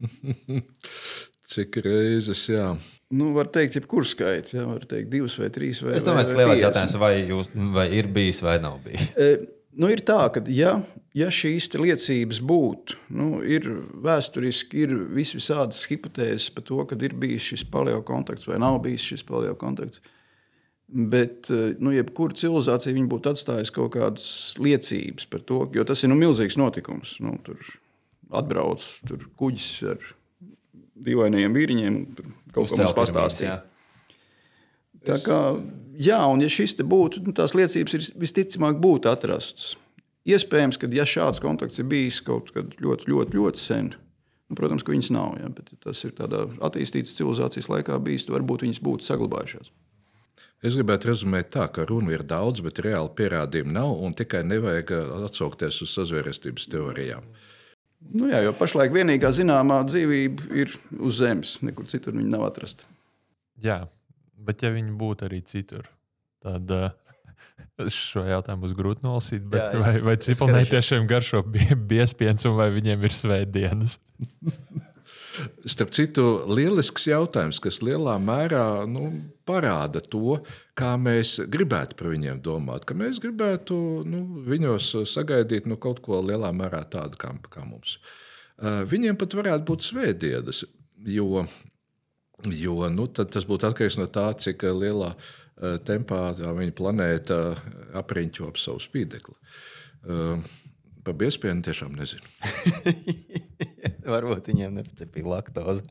cik 1.52 1.82
reizes, 1.84 2.46
jā. 2.48 2.70
Nu, 3.12 3.34
var 3.36 3.50
teikt, 3.52 3.76
jebkurā 3.76 4.08
skaitā, 4.08 4.54
ja 4.56 4.64
var 4.64 4.86
teikt, 4.88 5.10
divas 5.12 5.34
vai 5.36 5.50
trīs. 5.52 5.82
Vai, 5.84 5.98
es 5.98 6.06
domāju, 6.06 6.30
tas 6.30 6.32
ir 6.32 6.40
lielais 6.40 6.62
jautājums, 6.62 6.94
vai, 7.02 7.10
jūs, 7.28 7.50
vai 7.74 7.90
ir 7.98 8.08
bijis 8.14 8.40
vai 8.44 8.56
nav 8.62 8.78
bijis. 8.86 9.10
E, 9.20 9.34
nu, 9.78 9.90
ir 9.92 10.02
tā, 10.06 10.18
ka, 10.34 10.42
ja, 10.52 10.76
ja 11.16 11.28
šīs 11.32 11.70
liecības 11.76 12.40
būtu, 12.44 12.98
nu, 13.16 13.28
ir 13.44 13.68
vēsturiski, 14.04 14.86
ir 14.86 14.96
vis 15.16 15.34
visādas 15.36 15.84
hipotēzes 15.90 16.50
par 16.54 16.66
to, 16.68 16.80
ka 16.88 16.98
ir 17.00 17.16
bijis 17.18 17.52
šis 17.52 17.64
paleo 17.72 18.02
kontakts 18.06 18.48
vai 18.48 18.60
nav 18.62 18.80
bijis 18.84 19.06
šis 19.12 19.24
paleo 19.28 19.54
kontakts. 19.58 20.02
Bet, 20.92 21.48
e, 21.48 21.72
nu, 21.80 21.94
jebkura 21.94 22.36
civilizācija 22.36 23.06
būtu 23.08 23.32
atstājusi 23.32 23.72
kaut 23.72 23.94
kādas 23.94 24.26
liecības 24.60 25.28
par 25.32 25.40
to, 25.48 25.62
jo 25.72 25.84
tas 25.88 26.04
ir 26.04 26.12
nu, 26.12 26.18
milzīgs 26.20 26.58
notikums. 26.60 27.16
Nu, 27.24 27.38
tur 27.46 27.60
atbrauc 28.32 28.84
tur 29.08 29.24
kuģis 29.40 29.70
ar 29.94 30.10
dīvainajiem 31.02 31.56
vīriņiem, 31.56 31.96
kaut 32.52 32.74
mums 32.76 32.96
pastāstīja. 32.96 33.62
Tā 35.06 35.18
kā, 35.22 35.38
jā, 35.98 36.20
un 36.30 36.44
ja 36.44 36.50
šis 36.52 36.76
te 36.78 36.86
būtu, 36.86 37.24
nu, 37.26 37.34
tās 37.36 37.56
liecības 37.58 37.96
ir 37.98 38.08
visticamāk 38.22 38.78
būtu 38.82 39.10
atrastas. 39.10 39.74
Iespējams, 40.28 40.78
ka 40.78 40.86
ja 40.94 41.06
šāds 41.08 41.42
kontakts 41.42 41.82
ir 41.82 41.88
bijis 41.90 42.20
kaut 42.22 42.52
kad 42.54 42.76
ļoti, 42.78 43.10
ļoti, 43.10 43.34
ļoti 43.34 43.58
sen, 43.58 43.90
nu, 44.46 44.58
protams, 44.58 44.84
ka 44.86 44.94
viņas 44.94 45.10
nav, 45.14 45.34
ja, 45.42 45.50
bet 45.50 45.72
tas 45.82 46.04
ir 46.06 46.14
tādā 46.14 46.44
attīstītas 46.62 47.16
civilizācijas 47.18 47.70
laikā 47.72 47.98
bijis, 48.04 48.28
varbūt 48.30 48.62
viņas 48.68 48.82
būtu 48.86 49.08
saglabājušās. 49.08 49.72
Es 50.62 50.76
gribētu 50.78 51.08
rezumēt 51.10 51.48
tā, 51.50 51.64
ka 51.74 51.82
runa 51.88 52.12
ir 52.14 52.22
daudz, 52.22 52.62
bet 52.62 52.78
reāli 52.84 53.10
pierādījumu 53.18 53.74
nav, 53.74 53.96
un 54.06 54.14
tikai 54.14 54.44
nevajag 54.46 54.92
atsaukties 55.26 55.80
uz 55.82 55.96
sazvērestības 55.96 56.68
teorijām. 56.70 57.26
Nu 58.14 58.28
jā, 58.30 58.44
jo 58.46 58.52
pašlaik 58.54 58.94
vienīgā 58.94 59.30
zināmā 59.34 59.80
dzīvība 59.88 60.46
ir 60.58 60.70
uz 61.02 61.18
Zemes. 61.18 61.56
Nekur 61.66 61.90
citur 61.90 62.14
viņa 62.14 62.30
nav 62.30 62.46
atrasta. 62.46 62.86
Jā, 63.62 63.80
bet 64.44 64.64
ja 64.66 64.72
viņi 64.74 64.96
būtu 64.98 65.28
arī 65.28 65.42
citur, 65.46 65.88
tad 66.42 66.70
uh, 66.78 66.90
šo 67.92 68.24
jautājumu 68.28 68.66
būs 68.66 68.76
grūti 68.76 69.06
nolasīt. 69.06 69.44
Jā, 69.52 69.68
es, 69.68 69.82
vai 69.82 69.98
vai 70.06 70.16
cipelnē 70.20 70.64
tiešām 70.70 71.08
garšo 71.10 71.42
biespiens 71.90 72.48
un 72.48 72.58
vai 72.58 72.70
viņiem 72.74 73.06
ir 73.08 73.16
svētdienas? 73.16 73.98
Starp 75.64 75.92
citu, 75.96 76.24
lielisks 76.52 77.06
jautājums, 77.08 77.60
kas 77.62 77.80
lielā 77.84 78.18
mērā 78.20 78.84
nu, 78.88 79.06
parāda 79.48 80.02
to, 80.04 80.36
kā 80.78 80.92
mēs 81.00 81.38
gribētu 81.52 81.96
par 81.98 82.10
viņiem 82.12 82.42
domāt. 82.44 82.84
Ka 82.88 82.96
mēs 82.98 83.20
gribētu 83.22 83.76
nu, 84.08 84.22
viņos 84.48 84.90
sagaidīt 85.08 85.68
nu, 85.70 85.78
kaut 85.80 86.02
ko 86.04 86.20
lielā 86.20 86.52
mērā 86.56 86.82
tādu 86.92 87.20
kā, 87.20 87.32
kā 87.48 87.64
mums. 87.64 87.96
Viņiem 88.60 89.16
pat 89.18 89.34
varētu 89.38 89.66
būt 89.72 89.88
svētdienas, 89.88 90.62
jo, 91.08 91.46
jo 92.50 92.88
nu, 92.92 93.06
tas 93.08 93.46
būtu 93.48 93.68
atkarīgs 93.68 93.98
no 94.00 94.08
tā, 94.10 94.30
cik 94.38 94.64
lielā 94.74 95.12
tempā 95.86 96.32
viņa 96.34 96.74
planēta 96.76 97.38
apriņķo 98.00 98.48
ap 98.50 98.58
savu 98.60 98.82
spīdekli. 98.82 99.36
Par 101.02 101.18
biespienu 101.18 101.64
tiešām 101.66 101.96
nezinu. 101.98 102.22
Varbūt 104.12 104.50
viņiem 104.52 104.78
nepatīk 104.78 105.26
laktoze. 105.26 105.84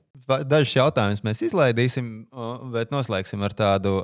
Dažus 0.48 0.76
jautājumus 0.78 1.24
mēs 1.26 1.42
izlaidīsim, 1.48 2.12
bet 2.72 2.94
noslēgsim 2.94 3.44
ar 3.44 3.56
tādu 3.58 3.98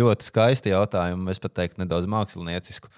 ļoti 0.00 0.26
skaistu 0.26 0.72
jautājumu. 0.72 1.30
Es 1.30 1.42
pat 1.42 1.54
teiktu, 1.60 1.82
nedaudz 1.82 2.08
māksliniecisku. 2.10 2.90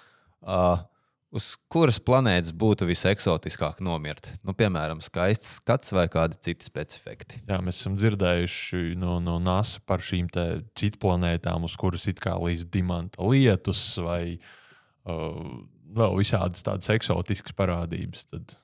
Uz 1.35 1.49
kuras 1.67 1.97
planētas 1.99 2.53
būtu 2.55 2.87
viseksotiskāk 2.87 3.81
nomirt? 3.83 4.29
Nu, 4.47 4.53
piemēram, 4.55 5.01
skaists 5.03 5.57
skats 5.59 5.91
vai 5.97 6.05
kādi 6.13 6.39
citi 6.47 6.69
specifikti. 6.69 7.41
Jā, 7.49 7.59
mēs 7.59 7.81
esam 7.81 7.97
dzirdējuši 7.99 8.95
no, 9.01 9.17
no 9.19 9.41
NASA 9.43 9.83
par 9.83 10.05
šīm 10.05 10.29
citu 10.79 11.01
planētām, 11.03 11.67
uz 11.67 11.75
kuras 11.81 12.07
it 12.13 12.23
kā 12.23 12.37
līdz 12.39 12.69
dimanta 12.71 13.27
lietus 13.27 13.83
vai 14.05 14.21
uh, 14.37 15.41
vēl 15.99 16.15
visādas 16.21 16.63
tādas 16.63 16.93
eksotiskas 16.95 17.59
parādības. 17.59 18.29
Tad 18.31 18.55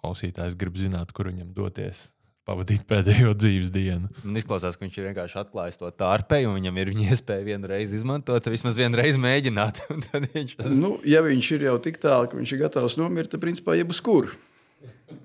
klausītājs 0.00 0.60
grib 0.60 0.76
zināt, 0.76 1.16
kur 1.16 1.32
viņam 1.32 1.54
doties. 1.56 2.10
Pavadīt 2.50 2.82
pēdējo 2.90 3.30
dzīves 3.38 3.68
dienu. 3.70 4.08
Man 4.24 4.38
izklausās, 4.40 4.74
ka 4.74 4.82
viņš 4.82 4.96
ir 4.98 5.04
vienkārši 5.06 5.36
atklājis 5.44 5.78
to 5.78 5.90
tārpēju, 6.02 6.48
un 6.50 6.56
viņam 6.58 6.80
ir 6.82 6.88
viņa 6.90 7.04
iespēja 7.14 7.44
vienu 7.46 7.70
reizi 7.70 7.94
izmantot, 8.00 8.48
vismaz 8.50 8.78
vienu 8.80 8.98
reizi 8.98 9.22
mēģināt. 9.22 9.78
viņš... 10.34 10.56
nu, 10.74 10.96
ja 11.06 11.22
viņš 11.22 11.50
ir 11.54 11.68
jau 11.68 11.76
tik 11.84 12.00
tālu, 12.02 12.26
ka 12.26 12.40
viņš 12.40 12.54
ir 12.56 12.62
gatavs 12.64 12.98
nomirt, 12.98 13.30
tad 13.30 13.44
principā 13.44 13.78
jebkurš 13.78 14.02
kur. 14.02 14.32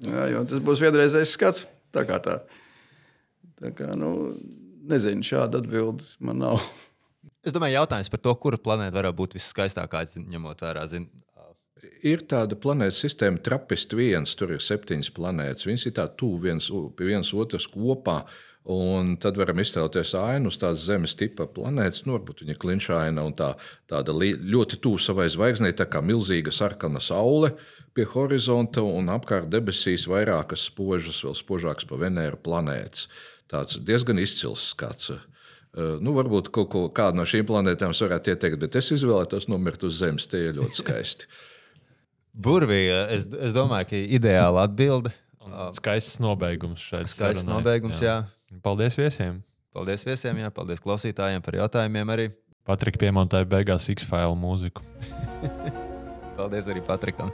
Jā, 0.05 0.43
tas 0.45 0.61
būs 0.61 0.83
vienreizējs 0.85 1.33
skats. 1.33 1.65
Tā 1.95 2.05
kā 2.05 2.21
tā. 2.21 2.37
tā 3.57 3.73
kā, 3.73 3.89
nu, 3.97 4.35
nezinu, 4.85 5.25
šāda 5.25 5.63
atbilde 5.63 6.05
man 6.21 6.43
nav. 6.45 6.61
Es 7.45 7.53
domāju, 7.55 7.79
jautājums 7.79 8.13
par 8.13 8.21
to, 8.21 8.37
kura 8.41 8.61
planēta 8.61 8.99
varētu 8.99 9.17
būt 9.17 9.37
viskaistākā, 9.39 10.05
ņemot 10.29 10.61
vērā 10.61 10.85
zin, 10.93 11.09
Ir 12.05 12.25
tāda 12.29 12.57
planētas 12.59 12.99
sistēma, 13.03 13.41
trapist 13.43 13.93
viens, 13.97 14.33
tur 14.37 14.55
ir 14.55 14.63
septiņas 14.63 15.13
planētas. 15.15 15.67
Viņas 15.67 15.87
ir 15.89 15.95
tā 15.97 16.09
tuvu 16.19 16.43
viens, 16.47 16.69
viens 16.99 17.31
otrs 17.33 17.67
kopā. 17.71 18.23
Un 18.65 19.11
tad 19.21 19.37
varam 19.37 19.59
iztēloties 19.61 20.15
ainu 20.17 20.49
uz 20.49 20.57
tādas 20.57 20.87
zemes 20.87 21.13
tipa 21.13 21.45
planētas, 21.45 22.01
nu, 22.07 22.15
varbūt 22.15 22.41
viņa 22.41 22.55
klinšaina 22.57 23.21
un 23.21 23.35
tā, 23.37 23.51
tāda 23.85 24.15
ļoti 24.17 24.79
tuvu 24.81 24.97
savai 24.97 25.27
zvaigznei, 25.29 25.75
tā 25.77 25.85
kā 25.85 26.01
milzīga 26.01 26.49
sarkana 26.49 26.97
saule 26.97 27.51
pie 27.95 28.07
horizonta 28.09 28.81
un 28.81 29.13
apkārt 29.13 29.51
debesīs 29.53 30.07
vairākas 30.09 30.65
spožas, 30.71 31.21
vēl 31.23 31.37
spožākas 31.37 31.85
pa 31.85 32.01
Venēru 32.01 32.41
planētas. 32.41 33.05
Tāds 33.53 33.77
diezgan 33.85 34.17
izcils 34.19 34.71
skats. 34.73 35.13
Uh, 35.13 35.99
nu, 36.01 36.15
varbūt 36.17 36.49
kaut 36.55 36.71
ko, 36.73 36.87
kādu 36.89 37.21
no 37.21 37.29
šīm 37.29 37.45
planētām 37.45 37.93
varētu 37.93 38.33
ieteikt, 38.33 38.59
bet 38.65 38.79
es 38.81 38.89
izvēlētos 38.97 39.45
nomirt 39.51 39.85
uz 39.85 40.01
Zemes. 40.01 40.25
Tie 40.31 40.47
ir 40.49 40.57
ļoti 40.57 40.81
skaisti. 40.81 41.29
Burvija, 42.35 43.05
es, 43.15 43.23
es 43.47 43.53
domāju, 43.55 43.87
ka 43.93 43.99
ideāla 44.17 44.65
atbilde. 44.67 45.11
Skaists 45.77 46.19
nobeigums 46.19 46.83
šeit. 46.83 47.07
Skaists 47.07 47.45
sarunai. 47.45 47.61
nobeigums, 47.61 48.01
jā. 48.03 48.17
jā. 48.27 48.59
Paldies 48.65 48.97
viesiem. 48.99 49.39
Paldies 49.75 50.03
viesiem, 50.03 50.41
jā. 50.43 50.51
Paldies 50.51 50.83
klausītājiem 50.83 51.43
par 51.45 51.55
jautājumiem 51.61 52.11
arī. 52.11 52.27
Patrika 52.67 52.99
piemontāja 52.99 53.47
beigās 53.47 53.87
X-File 53.93 54.35
mūziku. 54.35 54.83
Paldies 56.39 56.67
arī 56.67 56.83
Patrikam. 56.83 57.31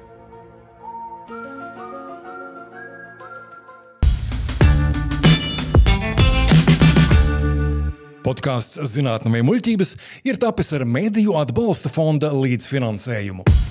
Podkāsts 8.21 8.77
Zinātnē, 8.85 9.41
muļķības 9.41 9.95
ir 10.29 10.37
tapis 10.39 10.69
ar 10.77 10.85
Mēdīju 10.85 11.33
atbalsta 11.41 11.89
fonda 11.89 12.29
līdzfinansējumu. 12.37 13.70